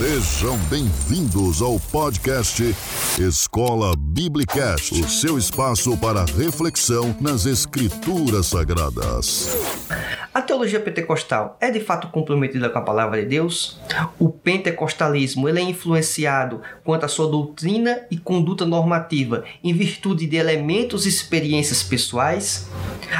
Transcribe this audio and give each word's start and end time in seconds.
Sejam 0.00 0.56
bem-vindos 0.70 1.60
ao 1.60 1.78
podcast 1.78 2.74
Escola 3.18 3.94
Biblicast, 3.98 4.94
o 4.94 5.06
seu 5.06 5.36
espaço 5.36 5.94
para 5.98 6.24
reflexão 6.24 7.14
nas 7.20 7.44
Escrituras 7.44 8.46
Sagradas. 8.46 9.54
A 10.32 10.40
teologia 10.40 10.80
pentecostal 10.80 11.58
é 11.60 11.70
de 11.70 11.80
fato 11.80 12.08
comprometida 12.08 12.70
com 12.70 12.78
a 12.78 12.82
palavra 12.82 13.20
de 13.20 13.28
Deus? 13.28 13.78
O 14.18 14.30
pentecostalismo 14.30 15.46
ele 15.46 15.60
é 15.60 15.64
influenciado 15.64 16.62
quanto 16.82 17.04
à 17.04 17.08
sua 17.08 17.30
doutrina 17.30 18.00
e 18.10 18.16
conduta 18.16 18.64
normativa 18.64 19.44
em 19.62 19.74
virtude 19.74 20.26
de 20.26 20.36
elementos 20.36 21.04
e 21.04 21.10
experiências 21.10 21.82
pessoais? 21.82 22.70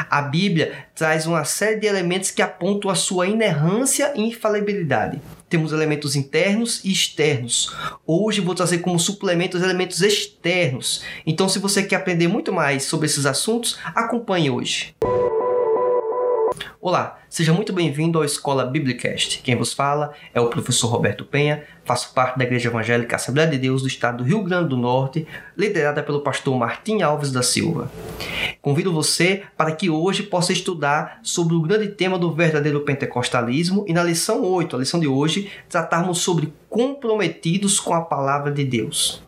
A 0.08 0.22
Bíblia 0.22 0.86
traz 0.94 1.26
uma 1.26 1.44
série 1.44 1.78
de 1.78 1.86
elementos 1.86 2.30
que 2.30 2.40
apontam 2.40 2.90
a 2.90 2.94
sua 2.94 3.26
inerrância 3.26 4.14
e 4.16 4.22
infalibilidade 4.22 5.20
temos 5.51 5.73
elementos 5.73 6.14
internos 6.14 6.80
e 6.85 6.93
externos. 6.93 7.75
Hoje 8.07 8.41
vou 8.41 8.54
trazer 8.54 8.79
como 8.79 8.99
suplemento 9.00 9.57
os 9.57 9.63
elementos 9.63 10.00
externos. 10.00 11.03
Então, 11.27 11.49
se 11.49 11.58
você 11.58 11.82
quer 11.82 11.96
aprender 11.96 12.29
muito 12.29 12.53
mais 12.53 12.85
sobre 12.85 13.07
esses 13.07 13.27
assuntos, 13.27 13.77
acompanhe 13.94 14.49
hoje. 14.49 14.94
Olá, 16.82 17.18
seja 17.29 17.52
muito 17.52 17.75
bem-vindo 17.75 18.16
ao 18.16 18.25
Escola 18.25 18.64
Biblicast. 18.64 19.43
Quem 19.43 19.54
vos 19.54 19.75
fala 19.75 20.14
é 20.32 20.40
o 20.40 20.48
professor 20.48 20.86
Roberto 20.86 21.26
Penha, 21.26 21.62
faço 21.84 22.14
parte 22.14 22.38
da 22.38 22.44
Igreja 22.44 22.71
Evangélica 22.71 23.16
Assembleia 23.16 23.50
de 23.50 23.58
Deus 23.58 23.82
do 23.82 23.88
Estado 23.88 24.16
do 24.16 24.25
Rio 24.25 24.43
Grande 24.43 24.71
do 24.71 24.79
Norte, 24.79 25.26
liderada 25.54 26.02
pelo 26.02 26.22
pastor 26.22 26.57
Martim 26.58 27.02
Alves 27.02 27.30
da 27.30 27.43
Silva. 27.43 27.90
Convido 28.62 28.94
você 28.94 29.43
para 29.58 29.72
que 29.72 29.90
hoje 29.90 30.22
possa 30.22 30.54
estudar 30.54 31.21
sobre 31.22 31.54
o 31.54 31.61
grande 31.61 31.88
tema 31.88 32.19
do 32.19 32.33
verdadeiro 32.33 32.80
pentecostalismo 32.80 33.84
e 33.86 33.92
na 33.92 34.02
lição 34.02 34.42
8, 34.42 34.74
a 34.74 34.78
lição 34.78 34.98
de 34.98 35.06
hoje, 35.06 35.50
tratarmos 35.69 36.20
sobre 36.20 36.50
comprometidos 36.70 37.78
com 37.78 37.92
a 37.92 38.00
palavra 38.00 38.50
de 38.50 38.64
Deus. 38.64 39.22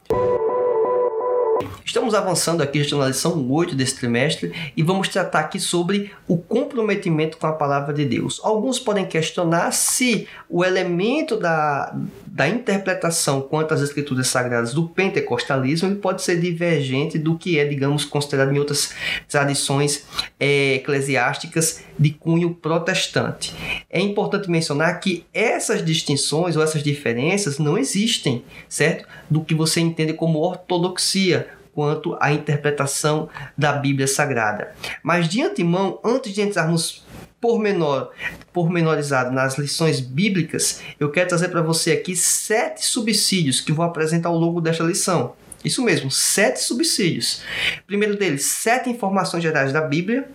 Estamos 1.85 2.15
avançando 2.15 2.63
aqui 2.63 2.83
já 2.83 2.97
na 2.97 3.09
lição 3.09 3.51
8 3.51 3.75
desse 3.75 3.97
trimestre 3.97 4.53
e 4.77 4.83
vamos 4.83 5.09
tratar 5.09 5.41
aqui 5.41 5.61
sobre 5.61 6.13
o 6.27 6.37
comprometimento 6.37 7.37
com 7.37 7.47
a 7.47 7.53
palavra 7.53 7.93
de 7.93 8.05
Deus. 8.05 8.41
Alguns 8.43 8.79
podem 8.79 9.05
questionar 9.05 9.73
se 9.73 10.27
o 10.49 10.65
elemento 10.65 11.37
da, 11.37 11.95
da 12.27 12.49
interpretação 12.49 13.41
quanto 13.41 13.75
às 13.75 13.81
escrituras 13.81 14.29
sagradas 14.29 14.73
do 14.73 14.89
pentecostalismo 14.89 15.89
ele 15.89 15.97
pode 15.97 16.23
ser 16.23 16.41
divergente 16.41 17.19
do 17.19 17.37
que 17.37 17.59
é, 17.59 17.65
digamos, 17.65 18.05
considerado 18.05 18.53
em 18.53 18.59
outras 18.59 18.95
tradições 19.29 20.07
é, 20.39 20.75
eclesiásticas 20.75 21.83
de 21.99 22.11
cunho 22.11 22.55
protestante. 22.55 23.55
É 23.93 24.01
importante 24.01 24.51
mencionar 24.51 24.99
que 25.01 25.27
essas 25.35 25.85
distinções 25.85 26.57
ou 26.57 26.63
essas 26.63 26.83
diferenças 26.83 27.59
não 27.59 27.77
existem, 27.77 28.43
certo? 28.67 29.07
Do 29.29 29.45
que 29.45 29.55
você 29.55 29.81
entende 29.81 30.15
como 30.15 30.39
ortodoxia 30.39 31.51
quanto 31.75 32.17
à 32.19 32.33
interpretação 32.33 33.29
da 33.57 33.75
Bíblia 33.75 34.07
Sagrada. 34.07 34.75
Mas 35.03 35.29
de 35.29 35.43
antemão, 35.43 36.01
antes 36.03 36.33
de 36.33 36.41
entrarmos 36.41 37.05
pormenor, 37.39 38.13
pormenorizado 38.53 39.31
nas 39.31 39.59
lições 39.59 40.01
bíblicas, 40.01 40.81
eu 40.99 41.11
quero 41.11 41.29
trazer 41.29 41.49
para 41.49 41.61
você 41.61 41.93
aqui 41.93 42.17
sete 42.17 42.87
subsídios 42.87 43.61
que 43.61 43.73
vou 43.73 43.85
apresentar 43.85 44.31
ao 44.31 44.39
longo 44.39 44.61
desta 44.61 44.85
lição. 44.85 45.35
Isso 45.65 45.83
mesmo, 45.83 46.11
sete 46.11 46.61
subsídios. 46.61 47.43
Primeiro 47.87 48.17
deles, 48.17 48.45
sete 48.47 48.89
informações 48.91 49.43
gerais 49.43 49.73
da 49.73 49.81
Bíblia, 49.81 50.29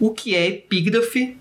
o 0.00 0.10
que 0.10 0.34
é 0.34 0.46
epígrafe, 0.46 1.36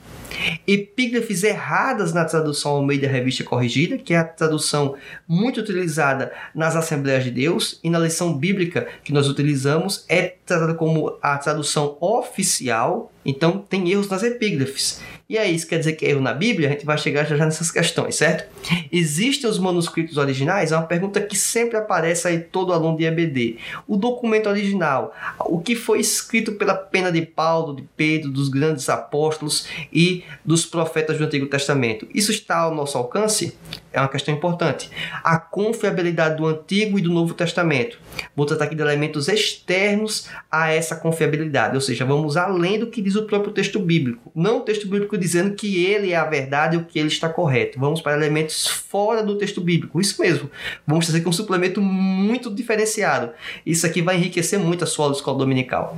epígrafes 0.67 1.43
erradas 1.43 2.13
na 2.13 2.25
tradução 2.25 2.73
ao 2.73 2.85
meio 2.85 3.01
da 3.01 3.07
revista 3.07 3.43
corrigida, 3.43 3.97
que 3.97 4.13
é 4.13 4.17
a 4.17 4.23
tradução 4.23 4.95
muito 5.27 5.59
utilizada 5.59 6.31
nas 6.53 6.75
Assembleias 6.75 7.23
de 7.23 7.31
Deus, 7.31 7.79
e 7.83 7.89
na 7.89 7.99
lição 7.99 8.37
bíblica 8.37 8.87
que 9.03 9.13
nós 9.13 9.27
utilizamos 9.27 10.05
é 10.07 10.35
tratada 10.45 10.75
como 10.75 11.17
a 11.21 11.37
tradução 11.37 11.97
oficial, 11.99 13.11
então 13.25 13.57
tem 13.57 13.89
erros 13.89 14.07
nas 14.07 14.21
epígrafes. 14.21 15.01
E 15.27 15.39
aí, 15.39 15.55
isso 15.55 15.67
quer 15.67 15.79
dizer 15.79 15.93
que 15.93 16.05
é 16.05 16.11
erro 16.11 16.21
na 16.21 16.33
Bíblia? 16.33 16.69
A 16.69 16.71
gente 16.71 16.85
vai 16.85 16.99
chegar 16.99 17.25
já, 17.25 17.35
já 17.35 17.45
nessas 17.45 17.71
questões, 17.71 18.15
certo? 18.15 18.47
Existem 18.91 19.49
os 19.49 19.57
manuscritos 19.57 20.17
originais? 20.17 20.71
É 20.71 20.77
uma 20.77 20.85
pergunta 20.85 21.19
que 21.19 21.35
sempre 21.35 21.75
aparece 21.77 22.27
aí 22.27 22.39
todo 22.39 22.71
aluno 22.71 22.95
de 22.95 23.05
EBD. 23.05 23.57
O 23.87 23.97
documento 23.97 24.47
original, 24.47 25.15
o 25.39 25.59
que 25.59 25.75
foi 25.75 25.99
escrito 25.99 26.51
pela 26.51 26.75
pena 26.75 27.11
de 27.11 27.23
Paulo, 27.23 27.75
de 27.75 27.83
Pedro, 27.97 28.29
dos 28.29 28.49
grandes 28.49 28.87
apóstolos 28.87 29.67
e 29.91 30.23
dos 30.43 30.65
profetas 30.65 31.17
do 31.17 31.23
Antigo 31.23 31.47
Testamento, 31.47 32.07
isso 32.13 32.31
está 32.31 32.57
ao 32.57 32.73
nosso 32.73 32.97
alcance? 32.97 33.57
É 33.95 33.99
uma 33.99 34.09
questão 34.09 34.33
importante. 34.33 34.89
A 35.23 35.37
confiabilidade 35.37 36.35
do 36.35 36.45
Antigo 36.45 36.99
e 36.99 37.01
do 37.01 37.09
Novo 37.09 37.33
Testamento. 37.33 37.97
Vou 38.35 38.45
tratar 38.45 38.65
aqui 38.65 38.75
de 38.75 38.81
elementos 38.81 39.29
externos 39.29 40.27
a 40.51 40.69
essa 40.69 40.97
confiabilidade, 40.97 41.75
ou 41.75 41.81
seja, 41.81 42.03
vamos 42.03 42.35
além 42.35 42.77
do 42.77 42.87
que 42.87 43.01
diz 43.01 43.15
o 43.15 43.23
próprio 43.23 43.53
texto 43.53 43.79
bíblico. 43.79 44.31
Não 44.35 44.57
o 44.57 44.61
texto 44.61 44.85
bíblico 44.87 45.17
dizendo 45.17 45.55
que 45.55 45.85
ele 45.85 46.11
é 46.11 46.17
a 46.17 46.25
verdade 46.25 46.75
e 46.75 46.79
o 46.79 46.83
que 46.83 46.99
ele 46.99 47.07
está 47.07 47.29
correto. 47.29 47.79
Vamos 47.79 48.01
para 48.01 48.17
elementos 48.17 48.67
fora 48.67 49.23
do 49.23 49.37
texto 49.37 49.61
bíblico. 49.61 50.01
Isso 50.01 50.21
mesmo. 50.21 50.51
Vamos 50.85 51.05
trazer 51.05 51.19
aqui 51.19 51.29
um 51.29 51.33
suplemento 51.33 51.81
muito 51.81 52.53
diferenciado. 52.53 53.31
Isso 53.65 53.85
aqui 53.85 54.01
vai 54.01 54.17
enriquecer 54.17 54.59
muito 54.59 54.83
a 54.83 54.87
sua 54.87 55.09
escola 55.11 55.37
dominical. 55.37 55.97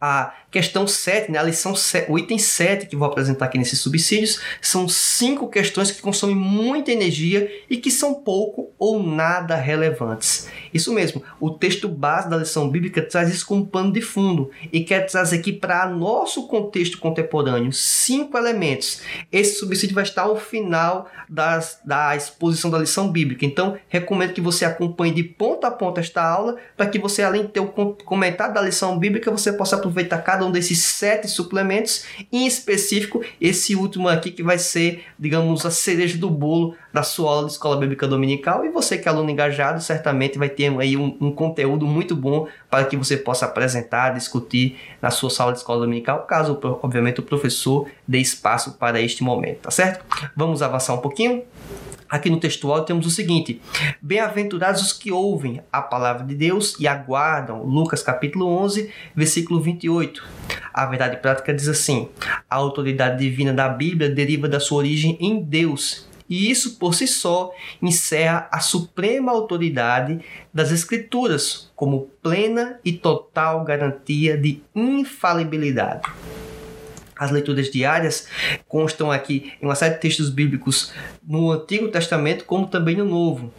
A 0.00 0.34
questão 0.50 0.86
7, 0.86 1.30
né, 1.30 1.38
a 1.38 1.42
lição 1.42 1.74
7, 1.74 2.10
o 2.10 2.18
item 2.18 2.38
7 2.38 2.86
que 2.86 2.96
vou 2.96 3.06
apresentar 3.06 3.44
aqui 3.44 3.58
nesses 3.60 3.78
subsídios, 3.78 4.40
são 4.60 4.88
cinco 4.88 5.48
questões 5.48 5.90
que 5.90 6.02
consomem 6.02 6.34
muita 6.34 6.90
energia 6.90 7.50
e 7.68 7.76
que 7.76 7.90
são 7.90 8.14
pouco 8.14 8.70
ou 8.78 9.02
nada 9.02 9.54
relevantes. 9.54 10.48
Isso 10.72 10.92
mesmo, 10.92 11.22
o 11.38 11.50
texto 11.50 11.88
base 11.88 12.28
da 12.28 12.36
lição 12.36 12.68
bíblica 12.68 13.02
traz 13.02 13.32
isso 13.32 13.46
como 13.46 13.66
pano 13.66 13.92
de 13.92 14.00
fundo 14.00 14.50
e 14.72 14.80
quer 14.80 15.06
trazer 15.06 15.36
aqui 15.36 15.52
para 15.52 15.88
nosso 15.88 16.46
contexto 16.46 16.98
contemporâneo 16.98 17.72
cinco 17.72 18.36
elementos. 18.36 19.02
Esse 19.30 19.58
subsídio 19.58 19.94
vai 19.94 20.04
estar 20.04 20.22
ao 20.22 20.36
final 20.36 21.08
das, 21.28 21.80
da 21.84 22.16
exposição 22.16 22.70
da 22.70 22.78
lição 22.78 23.10
bíblica. 23.10 23.44
Então, 23.44 23.76
recomendo 23.88 24.32
que 24.32 24.40
você 24.40 24.64
acompanhe 24.64 25.14
de 25.14 25.22
ponta 25.22 25.68
a 25.68 25.70
ponta 25.70 26.00
esta 26.00 26.22
aula 26.22 26.56
para 26.76 26.86
que 26.86 26.98
você, 26.98 27.22
além 27.22 27.42
de 27.42 27.48
ter 27.48 27.60
o 27.60 27.68
comentário 27.68 28.54
da 28.54 28.62
lição 28.62 28.98
bíblica, 28.98 29.30
você 29.30 29.52
possa 29.52 29.76
aproveitar 29.76 30.18
cada 30.18 30.44
um 30.44 30.50
desses 30.50 30.78
sete 30.78 31.28
suplementos, 31.28 32.04
em 32.32 32.46
específico 32.46 33.22
esse 33.40 33.74
último 33.74 34.08
aqui 34.08 34.30
que 34.30 34.42
vai 34.42 34.58
ser, 34.58 35.04
digamos, 35.18 35.64
a 35.64 35.70
cereja 35.70 36.18
do 36.18 36.28
bolo 36.28 36.74
da 36.92 37.02
sua 37.02 37.30
aula 37.30 37.46
de 37.46 37.52
escola 37.52 37.76
bíblica 37.76 38.06
dominical. 38.06 38.64
E 38.64 38.68
você 38.68 38.98
que 38.98 39.08
é 39.08 39.10
aluno 39.10 39.30
engajado, 39.30 39.80
certamente 39.80 40.38
vai 40.38 40.48
ter 40.48 40.70
aí 40.78 40.96
um, 40.96 41.16
um 41.20 41.32
conteúdo 41.32 41.86
muito 41.86 42.14
bom 42.14 42.46
para 42.68 42.84
que 42.84 42.96
você 42.96 43.16
possa 43.16 43.46
apresentar, 43.46 44.10
discutir 44.10 44.76
na 45.00 45.10
sua 45.10 45.30
sala 45.30 45.52
de 45.52 45.58
escola 45.58 45.80
dominical, 45.80 46.26
caso, 46.26 46.58
obviamente, 46.82 47.20
o 47.20 47.22
professor 47.22 47.88
dê 48.06 48.18
espaço 48.18 48.72
para 48.72 49.00
este 49.00 49.22
momento, 49.22 49.60
tá 49.60 49.70
certo? 49.70 50.04
Vamos 50.36 50.62
avançar 50.62 50.94
um 50.94 50.98
pouquinho? 50.98 51.42
Aqui 52.10 52.28
no 52.28 52.40
textual 52.40 52.84
temos 52.84 53.06
o 53.06 53.10
seguinte: 53.10 53.62
Bem-aventurados 54.02 54.82
os 54.82 54.92
que 54.92 55.12
ouvem 55.12 55.62
a 55.72 55.80
palavra 55.80 56.26
de 56.26 56.34
Deus 56.34 56.74
e 56.80 56.88
aguardam. 56.88 57.62
Lucas 57.62 58.02
capítulo 58.02 58.46
11, 58.46 58.90
versículo 59.14 59.60
28. 59.60 60.26
A 60.74 60.86
verdade 60.86 61.18
prática 61.18 61.54
diz 61.54 61.68
assim: 61.68 62.08
A 62.50 62.56
autoridade 62.56 63.20
divina 63.20 63.52
da 63.52 63.68
Bíblia 63.68 64.10
deriva 64.10 64.48
da 64.48 64.58
sua 64.58 64.78
origem 64.78 65.16
em 65.20 65.40
Deus. 65.40 66.10
E 66.28 66.50
isso 66.50 66.78
por 66.78 66.94
si 66.94 67.06
só 67.06 67.52
encerra 67.80 68.48
a 68.52 68.60
suprema 68.60 69.30
autoridade 69.30 70.20
das 70.52 70.72
Escrituras 70.72 71.70
como 71.76 72.08
plena 72.22 72.78
e 72.84 72.92
total 72.92 73.64
garantia 73.64 74.36
de 74.36 74.62
infalibilidade. 74.74 76.02
As 77.20 77.30
leituras 77.30 77.70
diárias 77.70 78.26
constam 78.66 79.12
aqui 79.12 79.52
em 79.60 79.66
uma 79.66 79.74
série 79.74 79.92
de 79.92 80.00
textos 80.00 80.30
bíblicos 80.30 80.90
no 81.22 81.52
Antigo 81.52 81.88
Testamento, 81.88 82.46
como 82.46 82.66
também 82.66 82.96
no 82.96 83.04
Novo. 83.04 83.52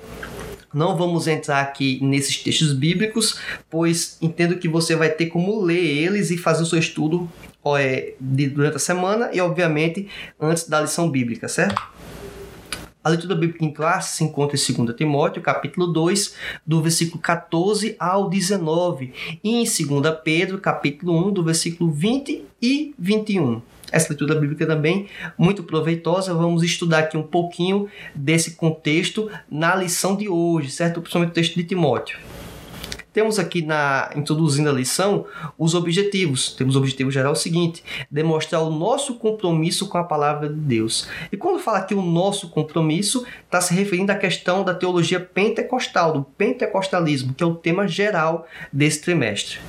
Não 0.73 0.97
vamos 0.97 1.27
entrar 1.27 1.61
aqui 1.61 1.99
nesses 2.01 2.41
textos 2.41 2.73
bíblicos, 2.73 3.37
pois 3.69 4.17
entendo 4.19 4.57
que 4.57 4.67
você 4.67 4.95
vai 4.95 5.09
ter 5.09 5.27
como 5.27 5.61
ler 5.61 5.77
eles 5.77 6.31
e 6.31 6.37
fazer 6.37 6.63
o 6.63 6.65
seu 6.65 6.79
estudo 6.79 7.29
é, 7.77 8.13
durante 8.19 8.77
a 8.77 8.79
semana 8.79 9.29
e, 9.31 9.39
obviamente, 9.39 10.07
antes 10.39 10.67
da 10.67 10.81
lição 10.81 11.07
bíblica, 11.11 11.47
certo? 11.47 11.79
A 13.03 13.09
leitura 13.09 13.33
bíblica 13.33 13.65
em 13.65 13.73
classe 13.73 14.17
se 14.17 14.23
encontra 14.23 14.55
em 14.55 14.73
2 14.73 14.95
Timóteo, 14.95 15.41
capítulo 15.41 15.87
2, 15.87 16.35
do 16.65 16.83
versículo 16.83 17.19
14 17.19 17.95
ao 17.99 18.29
19, 18.29 19.11
e 19.43 19.55
em 19.55 19.63
2 19.63 20.17
Pedro, 20.23 20.59
capítulo 20.59 21.29
1, 21.29 21.33
do 21.33 21.43
versículo 21.43 21.91
20 21.91 22.45
e 22.61 22.93
21. 22.99 23.59
Essa 23.91 24.09
leitura 24.09 24.35
bíblica 24.35 24.67
também 24.67 25.07
muito 25.35 25.63
proveitosa. 25.63 26.33
Vamos 26.33 26.61
estudar 26.61 26.99
aqui 26.99 27.17
um 27.17 27.23
pouquinho 27.23 27.89
desse 28.13 28.51
contexto 28.51 29.29
na 29.49 29.75
lição 29.75 30.15
de 30.15 30.29
hoje, 30.29 30.69
certo? 30.69 31.01
Principalmente 31.01 31.31
o 31.31 31.33
texto 31.33 31.55
de 31.55 31.63
Timóteo. 31.63 32.19
Temos 33.13 33.37
aqui 33.37 33.61
na 33.61 34.09
introduzindo 34.15 34.69
a 34.69 34.73
lição 34.73 35.25
os 35.57 35.75
objetivos. 35.75 36.53
Temos 36.53 36.75
o 36.75 36.79
objetivo 36.79 37.11
geral 37.11 37.35
seguinte: 37.35 37.83
demonstrar 38.09 38.61
o 38.61 38.69
nosso 38.69 39.15
compromisso 39.15 39.89
com 39.89 39.97
a 39.97 40.03
palavra 40.03 40.47
de 40.47 40.55
Deus. 40.55 41.09
E 41.31 41.35
quando 41.35 41.59
fala 41.59 41.79
aqui 41.79 41.93
o 41.93 42.01
nosso 42.01 42.49
compromisso, 42.49 43.25
está 43.43 43.59
se 43.59 43.73
referindo 43.73 44.11
à 44.13 44.15
questão 44.15 44.63
da 44.63 44.73
teologia 44.73 45.19
pentecostal, 45.19 46.13
do 46.13 46.23
pentecostalismo, 46.23 47.33
que 47.33 47.43
é 47.43 47.47
o 47.47 47.55
tema 47.55 47.85
geral 47.85 48.47
desse 48.71 49.01
trimestre. 49.01 49.59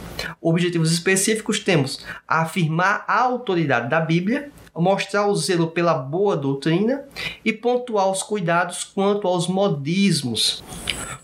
Objetivos 0.41 0.93
específicos 0.93 1.59
temos 1.59 2.05
afirmar 2.29 3.05
a 3.09 3.23
autoridade 3.23 3.91
da 3.91 4.01
Bíblia, 4.01 4.51
mostrar 4.75 5.27
o 5.27 5.35
zelo 5.35 5.67
pela 5.67 5.95
boa 5.95 6.37
doutrina 6.37 7.05
e 7.45 7.53
pontuar 7.53 8.09
os 8.09 8.23
cuidados 8.23 8.85
quanto 8.85 9.27
aos 9.27 9.49
modismos. 9.49 10.63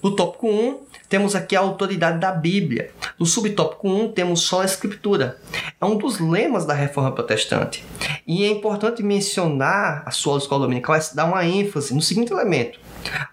No 0.02 0.14
tópico 0.14 0.48
1, 0.48 0.87
temos 1.08 1.34
aqui 1.34 1.56
a 1.56 1.60
autoridade 1.60 2.18
da 2.18 2.30
Bíblia. 2.30 2.90
No 3.18 3.24
subtópico 3.24 3.88
1, 3.88 4.12
temos 4.12 4.42
só 4.42 4.62
a 4.62 4.64
Escritura. 4.64 5.38
É 5.80 5.84
um 5.84 5.96
dos 5.96 6.20
lemas 6.20 6.66
da 6.66 6.74
Reforma 6.74 7.12
Protestante. 7.12 7.84
E 8.26 8.44
é 8.44 8.48
importante 8.50 9.02
mencionar 9.02 10.02
a 10.04 10.10
sua 10.10 10.38
escola 10.38 10.62
dominical, 10.62 10.94
é 10.94 11.00
dar 11.14 11.24
uma 11.24 11.44
ênfase 11.44 11.94
no 11.94 12.02
seguinte 12.02 12.32
elemento. 12.32 12.78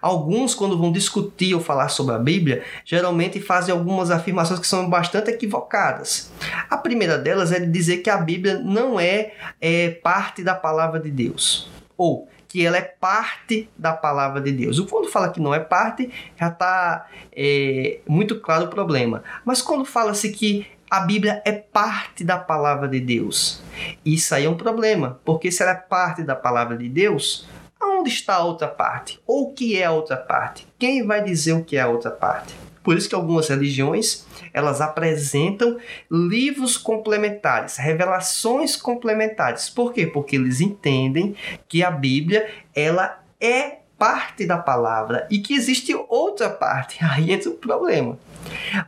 Alguns, 0.00 0.54
quando 0.54 0.78
vão 0.78 0.90
discutir 0.92 1.54
ou 1.54 1.60
falar 1.60 1.88
sobre 1.88 2.14
a 2.14 2.18
Bíblia, 2.18 2.62
geralmente 2.84 3.40
fazem 3.40 3.74
algumas 3.74 4.10
afirmações 4.10 4.58
que 4.60 4.66
são 4.66 4.88
bastante 4.88 5.30
equivocadas. 5.30 6.30
A 6.70 6.76
primeira 6.76 7.18
delas 7.18 7.52
é 7.52 7.60
dizer 7.60 7.98
que 7.98 8.08
a 8.08 8.16
Bíblia 8.16 8.58
não 8.58 8.98
é, 8.98 9.32
é 9.60 9.90
parte 9.90 10.42
da 10.42 10.54
palavra 10.54 10.98
de 11.00 11.10
Deus. 11.10 11.68
Ou 11.96 12.28
que 12.56 12.64
ela 12.64 12.78
é 12.78 12.80
parte 12.80 13.68
da 13.76 13.92
palavra 13.92 14.40
de 14.40 14.50
Deus. 14.50 14.80
Quando 14.88 15.10
fala 15.10 15.28
que 15.28 15.38
não 15.38 15.52
é 15.52 15.60
parte, 15.60 16.10
já 16.40 16.48
está 16.48 17.06
é, 17.30 18.00
muito 18.08 18.40
claro 18.40 18.64
o 18.64 18.68
problema. 18.68 19.22
Mas 19.44 19.60
quando 19.60 19.84
fala-se 19.84 20.32
que 20.32 20.66
a 20.90 21.00
Bíblia 21.00 21.42
é 21.44 21.52
parte 21.52 22.24
da 22.24 22.38
palavra 22.38 22.88
de 22.88 22.98
Deus, 22.98 23.62
isso 24.02 24.34
aí 24.34 24.46
é 24.46 24.48
um 24.48 24.56
problema, 24.56 25.20
porque 25.22 25.52
se 25.52 25.62
ela 25.62 25.72
é 25.72 25.74
parte 25.74 26.22
da 26.22 26.34
palavra 26.34 26.78
de 26.78 26.88
Deus, 26.88 27.46
Onde 27.78 28.08
está 28.08 28.36
a 28.36 28.44
outra 28.44 28.68
parte? 28.68 29.20
Ou 29.26 29.50
o 29.50 29.52
que 29.52 29.78
é 29.78 29.84
a 29.84 29.92
outra 29.92 30.16
parte? 30.16 30.66
Quem 30.78 31.06
vai 31.06 31.22
dizer 31.22 31.52
o 31.52 31.62
que 31.62 31.76
é 31.76 31.82
a 31.82 31.88
outra 31.88 32.10
parte? 32.10 32.54
Por 32.86 32.96
isso 32.96 33.08
que 33.08 33.16
algumas 33.16 33.48
religiões 33.48 34.24
elas 34.52 34.80
apresentam 34.80 35.76
livros 36.08 36.78
complementares, 36.78 37.78
revelações 37.78 38.76
complementares. 38.76 39.68
Por 39.68 39.92
quê? 39.92 40.06
Porque 40.06 40.36
eles 40.36 40.60
entendem 40.60 41.34
que 41.66 41.82
a 41.82 41.90
Bíblia 41.90 42.48
ela 42.72 43.24
é 43.40 43.78
parte 43.98 44.46
da 44.46 44.56
palavra 44.56 45.26
e 45.28 45.40
que 45.40 45.52
existe 45.52 45.96
outra 46.08 46.48
parte. 46.48 46.98
Aí 47.04 47.32
entra 47.32 47.50
o 47.50 47.54
problema. 47.54 48.16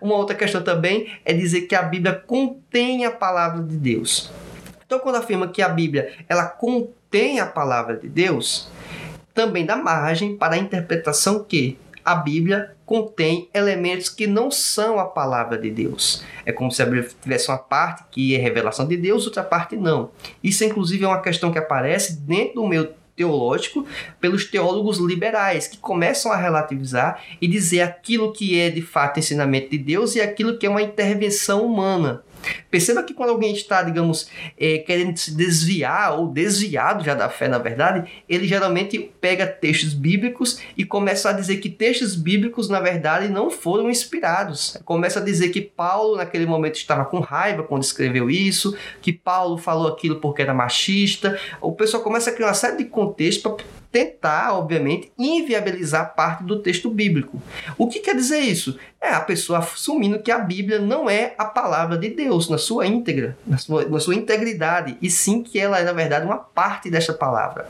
Uma 0.00 0.14
outra 0.14 0.36
questão 0.36 0.62
também 0.62 1.10
é 1.24 1.32
dizer 1.32 1.62
que 1.62 1.74
a 1.74 1.82
Bíblia 1.82 2.14
contém 2.14 3.04
a 3.04 3.10
palavra 3.10 3.64
de 3.64 3.76
Deus. 3.76 4.30
Então, 4.86 5.00
quando 5.00 5.16
afirma 5.16 5.48
que 5.48 5.60
a 5.60 5.68
Bíblia 5.68 6.14
ela 6.28 6.46
contém 6.46 7.40
a 7.40 7.46
palavra 7.46 7.96
de 7.96 8.08
Deus, 8.08 8.70
também 9.34 9.66
dá 9.66 9.74
margem 9.74 10.36
para 10.36 10.54
a 10.54 10.58
interpretação 10.58 11.42
que 11.42 11.76
a 12.04 12.14
Bíblia 12.14 12.77
contém 12.88 13.50
elementos 13.52 14.08
que 14.08 14.26
não 14.26 14.50
são 14.50 14.98
a 14.98 15.04
palavra 15.04 15.58
de 15.58 15.70
Deus. 15.70 16.24
É 16.46 16.52
como 16.52 16.72
se 16.72 16.80
a 16.80 16.86
Bíblia 16.86 17.06
tivesse 17.20 17.48
uma 17.48 17.58
parte 17.58 18.02
que 18.10 18.34
é 18.34 18.38
revelação 18.38 18.88
de 18.88 18.96
Deus, 18.96 19.26
outra 19.26 19.42
parte 19.42 19.76
não. 19.76 20.10
Isso, 20.42 20.64
inclusive, 20.64 21.04
é 21.04 21.06
uma 21.06 21.20
questão 21.20 21.52
que 21.52 21.58
aparece 21.58 22.16
dentro 22.16 22.62
do 22.62 22.66
meu 22.66 22.94
teológico 23.14 23.84
pelos 24.18 24.46
teólogos 24.46 24.96
liberais, 24.98 25.66
que 25.66 25.76
começam 25.76 26.32
a 26.32 26.36
relativizar 26.36 27.22
e 27.42 27.46
dizer 27.46 27.82
aquilo 27.82 28.32
que 28.32 28.58
é 28.58 28.70
de 28.70 28.80
fato 28.80 29.18
ensinamento 29.18 29.68
de 29.70 29.76
Deus 29.76 30.14
e 30.14 30.22
aquilo 30.22 30.56
que 30.56 30.64
é 30.64 30.70
uma 30.70 30.80
intervenção 30.80 31.66
humana. 31.66 32.22
Perceba 32.70 33.02
que 33.02 33.14
quando 33.14 33.30
alguém 33.30 33.52
está, 33.52 33.82
digamos, 33.82 34.28
é, 34.58 34.78
querendo 34.78 35.16
se 35.16 35.34
desviar 35.34 36.18
ou 36.18 36.28
desviado 36.28 37.04
já 37.04 37.14
da 37.14 37.28
fé, 37.28 37.48
na 37.48 37.58
verdade, 37.58 38.10
ele 38.28 38.46
geralmente 38.46 39.10
pega 39.20 39.46
textos 39.46 39.94
bíblicos 39.94 40.60
e 40.76 40.84
começa 40.84 41.30
a 41.30 41.32
dizer 41.32 41.58
que 41.58 41.68
textos 41.68 42.14
bíblicos, 42.14 42.68
na 42.68 42.80
verdade, 42.80 43.28
não 43.28 43.50
foram 43.50 43.90
inspirados. 43.90 44.76
Começa 44.84 45.20
a 45.20 45.24
dizer 45.24 45.48
que 45.48 45.60
Paulo, 45.60 46.16
naquele 46.16 46.46
momento, 46.46 46.76
estava 46.76 47.04
com 47.04 47.20
raiva 47.20 47.62
quando 47.62 47.82
escreveu 47.82 48.30
isso, 48.30 48.76
que 49.00 49.12
Paulo 49.12 49.56
falou 49.56 49.88
aquilo 49.88 50.16
porque 50.16 50.42
era 50.42 50.54
machista. 50.54 51.38
O 51.60 51.72
pessoal 51.72 52.02
começa 52.02 52.30
a 52.30 52.32
criar 52.32 52.48
uma 52.48 52.54
série 52.54 52.76
de 52.76 52.84
contextos 52.84 53.42
para 53.42 53.64
tentar, 53.90 54.52
obviamente, 54.52 55.10
inviabilizar 55.18 56.14
parte 56.14 56.44
do 56.44 56.60
texto 56.60 56.90
bíblico. 56.90 57.42
O 57.76 57.86
que 57.88 58.00
quer 58.00 58.14
dizer 58.14 58.40
isso? 58.40 58.78
É 59.00 59.08
a 59.08 59.20
pessoa 59.20 59.60
assumindo 59.60 60.20
que 60.20 60.30
a 60.30 60.38
Bíblia 60.38 60.78
não 60.78 61.08
é 61.08 61.34
a 61.38 61.44
palavra 61.44 61.96
de 61.96 62.10
Deus 62.10 62.48
na 62.48 62.58
sua 62.58 62.86
íntegra, 62.86 63.36
na 63.46 63.56
sua, 63.56 63.84
na 63.88 64.00
sua 64.00 64.14
integridade, 64.14 64.96
e 65.00 65.10
sim 65.10 65.42
que 65.42 65.58
ela 65.58 65.78
é, 65.78 65.84
na 65.84 65.92
verdade, 65.92 66.26
uma 66.26 66.38
parte 66.38 66.90
desta 66.90 67.14
palavra. 67.14 67.68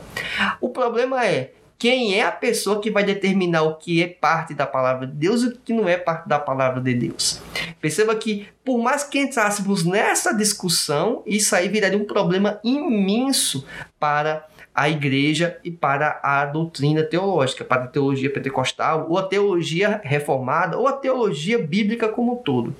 O 0.59 0.69
problema 0.69 1.25
é 1.25 1.51
quem 1.79 2.13
é 2.13 2.23
a 2.23 2.31
pessoa 2.31 2.81
que 2.81 2.91
vai 2.91 3.05
determinar 3.05 3.61
o 3.61 3.75
que 3.75 4.03
é 4.03 4.07
parte 4.07 4.53
da 4.53 4.67
palavra 4.67 5.07
de 5.07 5.13
Deus 5.13 5.43
e 5.43 5.47
o 5.47 5.57
que 5.57 5.71
não 5.71 5.87
é 5.87 5.95
parte 5.95 6.27
da 6.27 6.37
palavra 6.37 6.81
de 6.81 6.93
Deus. 6.93 7.39
Perceba 7.79 8.13
que, 8.15 8.45
por 8.65 8.77
mais 8.77 9.05
que 9.05 9.17
entrássemos 9.17 9.85
nessa 9.85 10.33
discussão, 10.33 11.23
isso 11.25 11.55
aí 11.55 11.69
viraria 11.69 11.97
um 11.97 12.03
problema 12.03 12.59
imenso 12.65 13.65
para 13.97 14.45
a 14.73 14.89
igreja 14.89 15.57
e 15.63 15.71
para 15.71 16.19
a 16.23 16.45
doutrina 16.45 17.03
teológica, 17.03 17.65
para 17.65 17.83
a 17.83 17.87
teologia 17.87 18.31
pentecostal, 18.31 19.07
ou 19.09 19.17
a 19.17 19.23
teologia 19.23 19.99
reformada, 20.03 20.77
ou 20.77 20.87
a 20.87 20.93
teologia 20.93 21.57
bíblica 21.57 22.07
como 22.07 22.33
um 22.33 22.37
todo. 22.37 22.75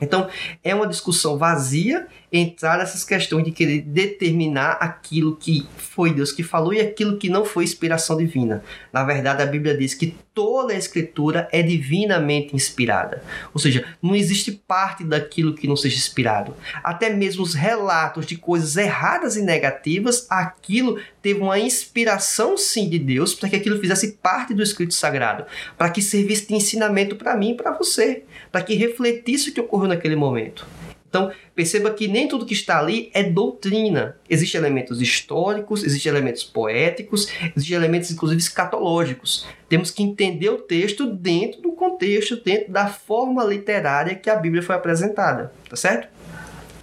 Então, 0.00 0.28
é 0.64 0.74
uma 0.74 0.86
discussão 0.86 1.36
vazia 1.36 2.06
entrar 2.32 2.78
nessas 2.78 3.04
questões 3.04 3.44
de 3.44 3.50
querer 3.50 3.82
determinar 3.82 4.72
aquilo 4.80 5.36
que 5.36 5.66
foi 5.76 6.12
Deus 6.12 6.32
que 6.32 6.42
falou 6.42 6.72
e 6.72 6.80
aquilo 6.80 7.16
que 7.18 7.28
não 7.28 7.44
foi 7.44 7.64
inspiração 7.64 8.16
divina. 8.16 8.62
Na 8.92 9.04
verdade, 9.04 9.42
a 9.42 9.46
Bíblia 9.46 9.76
diz 9.76 9.94
que 9.94 10.14
toda 10.32 10.72
a 10.72 10.76
escritura 10.76 11.48
é 11.52 11.62
divinamente 11.62 12.54
inspirada. 12.54 13.22
Ou 13.52 13.60
seja, 13.60 13.84
não 14.00 14.14
existe 14.14 14.52
parte 14.52 15.04
daquilo 15.04 15.54
que 15.54 15.66
não 15.66 15.76
seja 15.76 15.96
inspirado. 15.96 16.54
Até 16.82 17.10
mesmo 17.10 17.42
os 17.42 17.54
relatos 17.54 18.24
de 18.26 18.36
coisas 18.36 18.76
erradas 18.76 19.36
e 19.36 19.42
negativas, 19.42 20.26
aquilo 20.30 20.98
teve 21.20 21.40
uma 21.40 21.58
inspiração 21.58 22.56
sim 22.56 22.88
de 22.88 22.98
Deus 22.98 23.34
para 23.34 23.48
que 23.48 23.56
aquilo 23.56 23.80
fizesse 23.80 24.12
parte 24.12 24.54
do 24.54 24.62
escrito 24.62 24.94
sagrado, 24.94 25.44
para 25.76 25.90
que 25.90 26.00
servisse 26.00 26.48
de 26.48 26.54
ensinamento 26.54 27.16
para 27.16 27.36
mim 27.36 27.50
e 27.50 27.56
para 27.56 27.72
você, 27.72 28.22
para 28.50 28.62
que 28.62 28.74
refletisse 28.74 29.50
o 29.50 29.52
que 29.52 29.60
ocorreu 29.60 29.88
naquele 29.88 30.16
momento. 30.16 30.66
Então, 31.10 31.32
perceba 31.56 31.90
que 31.90 32.06
nem 32.06 32.28
tudo 32.28 32.46
que 32.46 32.54
está 32.54 32.78
ali 32.78 33.10
é 33.12 33.24
doutrina. 33.24 34.16
Existem 34.28 34.60
elementos 34.60 35.02
históricos, 35.02 35.82
existem 35.82 36.08
elementos 36.08 36.44
poéticos, 36.44 37.28
existem 37.54 37.76
elementos, 37.76 38.12
inclusive, 38.12 38.40
escatológicos. 38.40 39.44
Temos 39.68 39.90
que 39.90 40.04
entender 40.04 40.48
o 40.48 40.58
texto 40.58 41.06
dentro 41.06 41.60
do 41.60 41.72
contexto, 41.72 42.36
dentro 42.36 42.72
da 42.72 42.86
forma 42.86 43.44
literária 43.44 44.14
que 44.14 44.30
a 44.30 44.36
Bíblia 44.36 44.62
foi 44.62 44.76
apresentada, 44.76 45.52
tá 45.68 45.74
certo? 45.74 46.08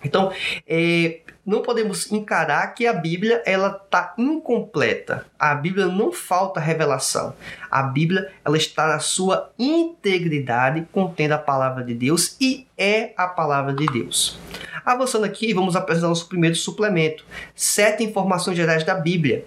Então, 0.04 0.32
é, 0.68 1.22
não 1.46 1.62
podemos 1.62 2.12
encarar 2.12 2.74
que 2.74 2.86
a 2.86 2.92
Bíblia 2.92 3.42
ela 3.46 3.82
está 3.82 4.14
incompleta. 4.18 5.26
A 5.40 5.56
Bíblia 5.56 5.86
não 5.86 6.12
falta 6.12 6.60
revelação. 6.60 7.34
A 7.72 7.82
Bíblia 7.84 8.30
ela 8.44 8.58
está 8.58 8.88
na 8.88 9.00
sua 9.00 9.50
integridade, 9.58 10.86
contendo 10.92 11.32
a 11.32 11.38
palavra 11.38 11.86
de 11.86 11.94
Deus 11.94 12.36
e 12.42 12.67
é 12.78 13.14
a 13.18 13.28
palavra 13.28 13.74
de 13.74 13.86
Deus. 13.88 14.38
Avançando 14.86 15.26
aqui, 15.26 15.54
vamos 15.54 15.76
apresentar 15.76 16.08
nosso 16.08 16.30
primeiro 16.30 16.56
suplemento: 16.56 17.26
sete 17.54 18.04
informações 18.04 18.56
gerais 18.56 18.84
da 18.86 18.96
Bíblia. 18.96 19.44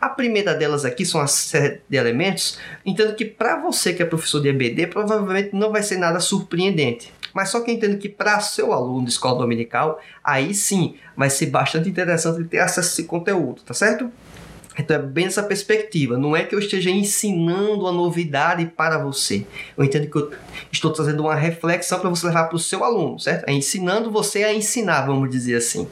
A 0.00 0.08
primeira 0.08 0.54
delas 0.54 0.84
aqui 0.84 1.04
são 1.04 1.20
as 1.20 1.32
sete 1.32 1.82
elementos. 1.90 2.58
Entendo 2.86 3.14
que 3.16 3.24
para 3.24 3.60
você 3.60 3.92
que 3.92 4.02
é 4.02 4.06
professor 4.06 4.40
de 4.40 4.50
EBD, 4.50 4.86
provavelmente 4.86 5.50
não 5.52 5.72
vai 5.72 5.82
ser 5.82 5.96
nada 5.96 6.20
surpreendente. 6.20 7.12
Mas 7.32 7.48
só 7.48 7.60
que 7.60 7.72
entendo 7.72 7.98
que 7.98 8.08
para 8.08 8.38
seu 8.38 8.72
aluno 8.72 9.06
de 9.06 9.10
escola 9.10 9.38
dominical, 9.38 10.00
aí 10.22 10.54
sim 10.54 10.94
vai 11.16 11.28
ser 11.28 11.46
bastante 11.46 11.88
interessante 11.88 12.44
ter 12.44 12.60
acesso 12.60 12.88
a 12.88 12.92
esse 12.92 13.04
conteúdo, 13.04 13.62
tá 13.62 13.74
certo? 13.74 14.12
Então 14.78 14.96
é 14.96 14.98
bem 14.98 15.26
essa 15.26 15.42
perspectiva. 15.42 16.18
Não 16.18 16.36
é 16.36 16.44
que 16.44 16.54
eu 16.54 16.58
esteja 16.58 16.90
ensinando 16.90 17.86
a 17.86 17.92
novidade 17.92 18.66
para 18.66 18.98
você. 18.98 19.46
Eu 19.76 19.84
entendo 19.84 20.10
que 20.10 20.16
eu 20.16 20.32
estou 20.72 20.92
trazendo 20.92 21.22
uma 21.22 21.34
reflexão 21.34 22.00
para 22.00 22.10
você 22.10 22.26
levar 22.26 22.44
para 22.44 22.56
o 22.56 22.58
seu 22.58 22.82
aluno, 22.82 23.18
certo? 23.18 23.48
É 23.48 23.52
ensinando 23.52 24.10
você 24.10 24.42
a 24.42 24.52
ensinar, 24.52 25.06
vamos 25.06 25.30
dizer 25.30 25.56
assim. 25.56 25.86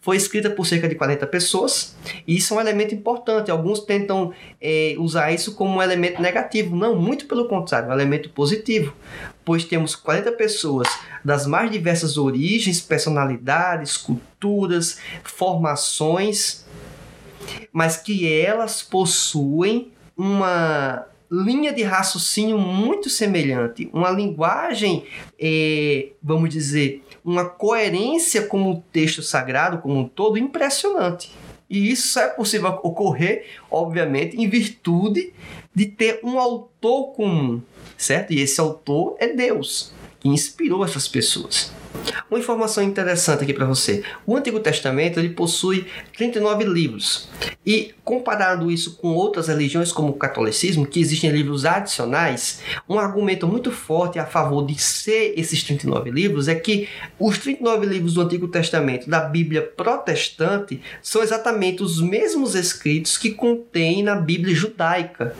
Foi 0.00 0.16
escrita 0.16 0.50
por 0.50 0.66
cerca 0.66 0.88
de 0.88 0.94
40 0.94 1.26
pessoas 1.26 1.96
e 2.26 2.36
isso 2.36 2.52
é 2.52 2.56
um 2.56 2.60
elemento 2.60 2.94
importante. 2.94 3.50
Alguns 3.50 3.80
tentam 3.80 4.32
é, 4.60 4.94
usar 4.98 5.32
isso 5.32 5.54
como 5.54 5.76
um 5.76 5.82
elemento 5.82 6.20
negativo. 6.20 6.76
Não, 6.76 6.94
muito 6.94 7.26
pelo 7.26 7.48
contrário, 7.48 7.88
um 7.88 7.92
elemento 7.92 8.28
positivo. 8.30 8.94
Pois 9.44 9.64
temos 9.64 9.96
40 9.96 10.32
pessoas 10.32 10.86
das 11.24 11.46
mais 11.46 11.70
diversas 11.70 12.18
origens, 12.18 12.82
personalidades, 12.82 13.96
culturas, 13.96 14.98
formações 15.24 16.67
mas 17.72 17.96
que 17.96 18.30
elas 18.30 18.82
possuem 18.82 19.92
uma 20.16 21.06
linha 21.30 21.72
de 21.72 21.82
raciocínio 21.82 22.58
muito 22.58 23.10
semelhante, 23.10 23.88
uma 23.92 24.10
linguagem, 24.10 25.04
é, 25.38 26.08
vamos 26.22 26.50
dizer, 26.50 27.04
uma 27.24 27.44
coerência 27.44 28.42
como 28.42 28.72
o 28.72 28.82
texto 28.92 29.22
sagrado 29.22 29.78
como 29.78 29.98
um 29.98 30.08
todo 30.08 30.38
impressionante. 30.38 31.30
E 31.68 31.90
isso 31.90 32.08
só 32.08 32.22
é 32.22 32.28
possível 32.28 32.80
ocorrer, 32.82 33.44
obviamente, 33.70 34.36
em 34.36 34.48
virtude 34.48 35.34
de 35.74 35.84
ter 35.84 36.20
um 36.24 36.38
autor 36.38 37.12
comum, 37.12 37.60
certo? 37.96 38.32
E 38.32 38.40
esse 38.40 38.58
autor 38.58 39.16
é 39.18 39.28
Deus, 39.28 39.92
que 40.18 40.28
inspirou 40.28 40.82
essas 40.82 41.06
pessoas. 41.06 41.70
Uma 42.30 42.38
informação 42.38 42.82
interessante 42.82 43.42
aqui 43.42 43.54
para 43.54 43.64
você. 43.64 44.02
O 44.26 44.36
Antigo 44.36 44.60
Testamento 44.60 45.18
ele 45.18 45.30
possui 45.30 45.86
39 46.16 46.64
livros. 46.64 47.28
E 47.64 47.94
comparando 48.04 48.70
isso 48.70 48.96
com 48.96 49.08
outras 49.08 49.48
religiões 49.48 49.92
como 49.92 50.10
o 50.10 50.14
catolicismo, 50.14 50.86
que 50.86 51.00
existem 51.00 51.30
livros 51.30 51.64
adicionais, 51.64 52.60
um 52.88 52.98
argumento 52.98 53.46
muito 53.46 53.70
forte 53.70 54.18
a 54.18 54.26
favor 54.26 54.66
de 54.66 54.80
ser 54.80 55.34
esses 55.36 55.62
39 55.62 56.10
livros 56.10 56.48
é 56.48 56.54
que 56.54 56.88
os 57.18 57.38
39 57.38 57.86
livros 57.86 58.14
do 58.14 58.22
Antigo 58.22 58.48
Testamento 58.48 59.08
da 59.08 59.20
Bíblia 59.20 59.62
protestante 59.62 60.80
são 61.02 61.22
exatamente 61.22 61.82
os 61.82 62.00
mesmos 62.00 62.54
escritos 62.54 63.16
que 63.16 63.30
contém 63.30 64.02
na 64.02 64.16
Bíblia 64.16 64.54
judaica. 64.54 65.34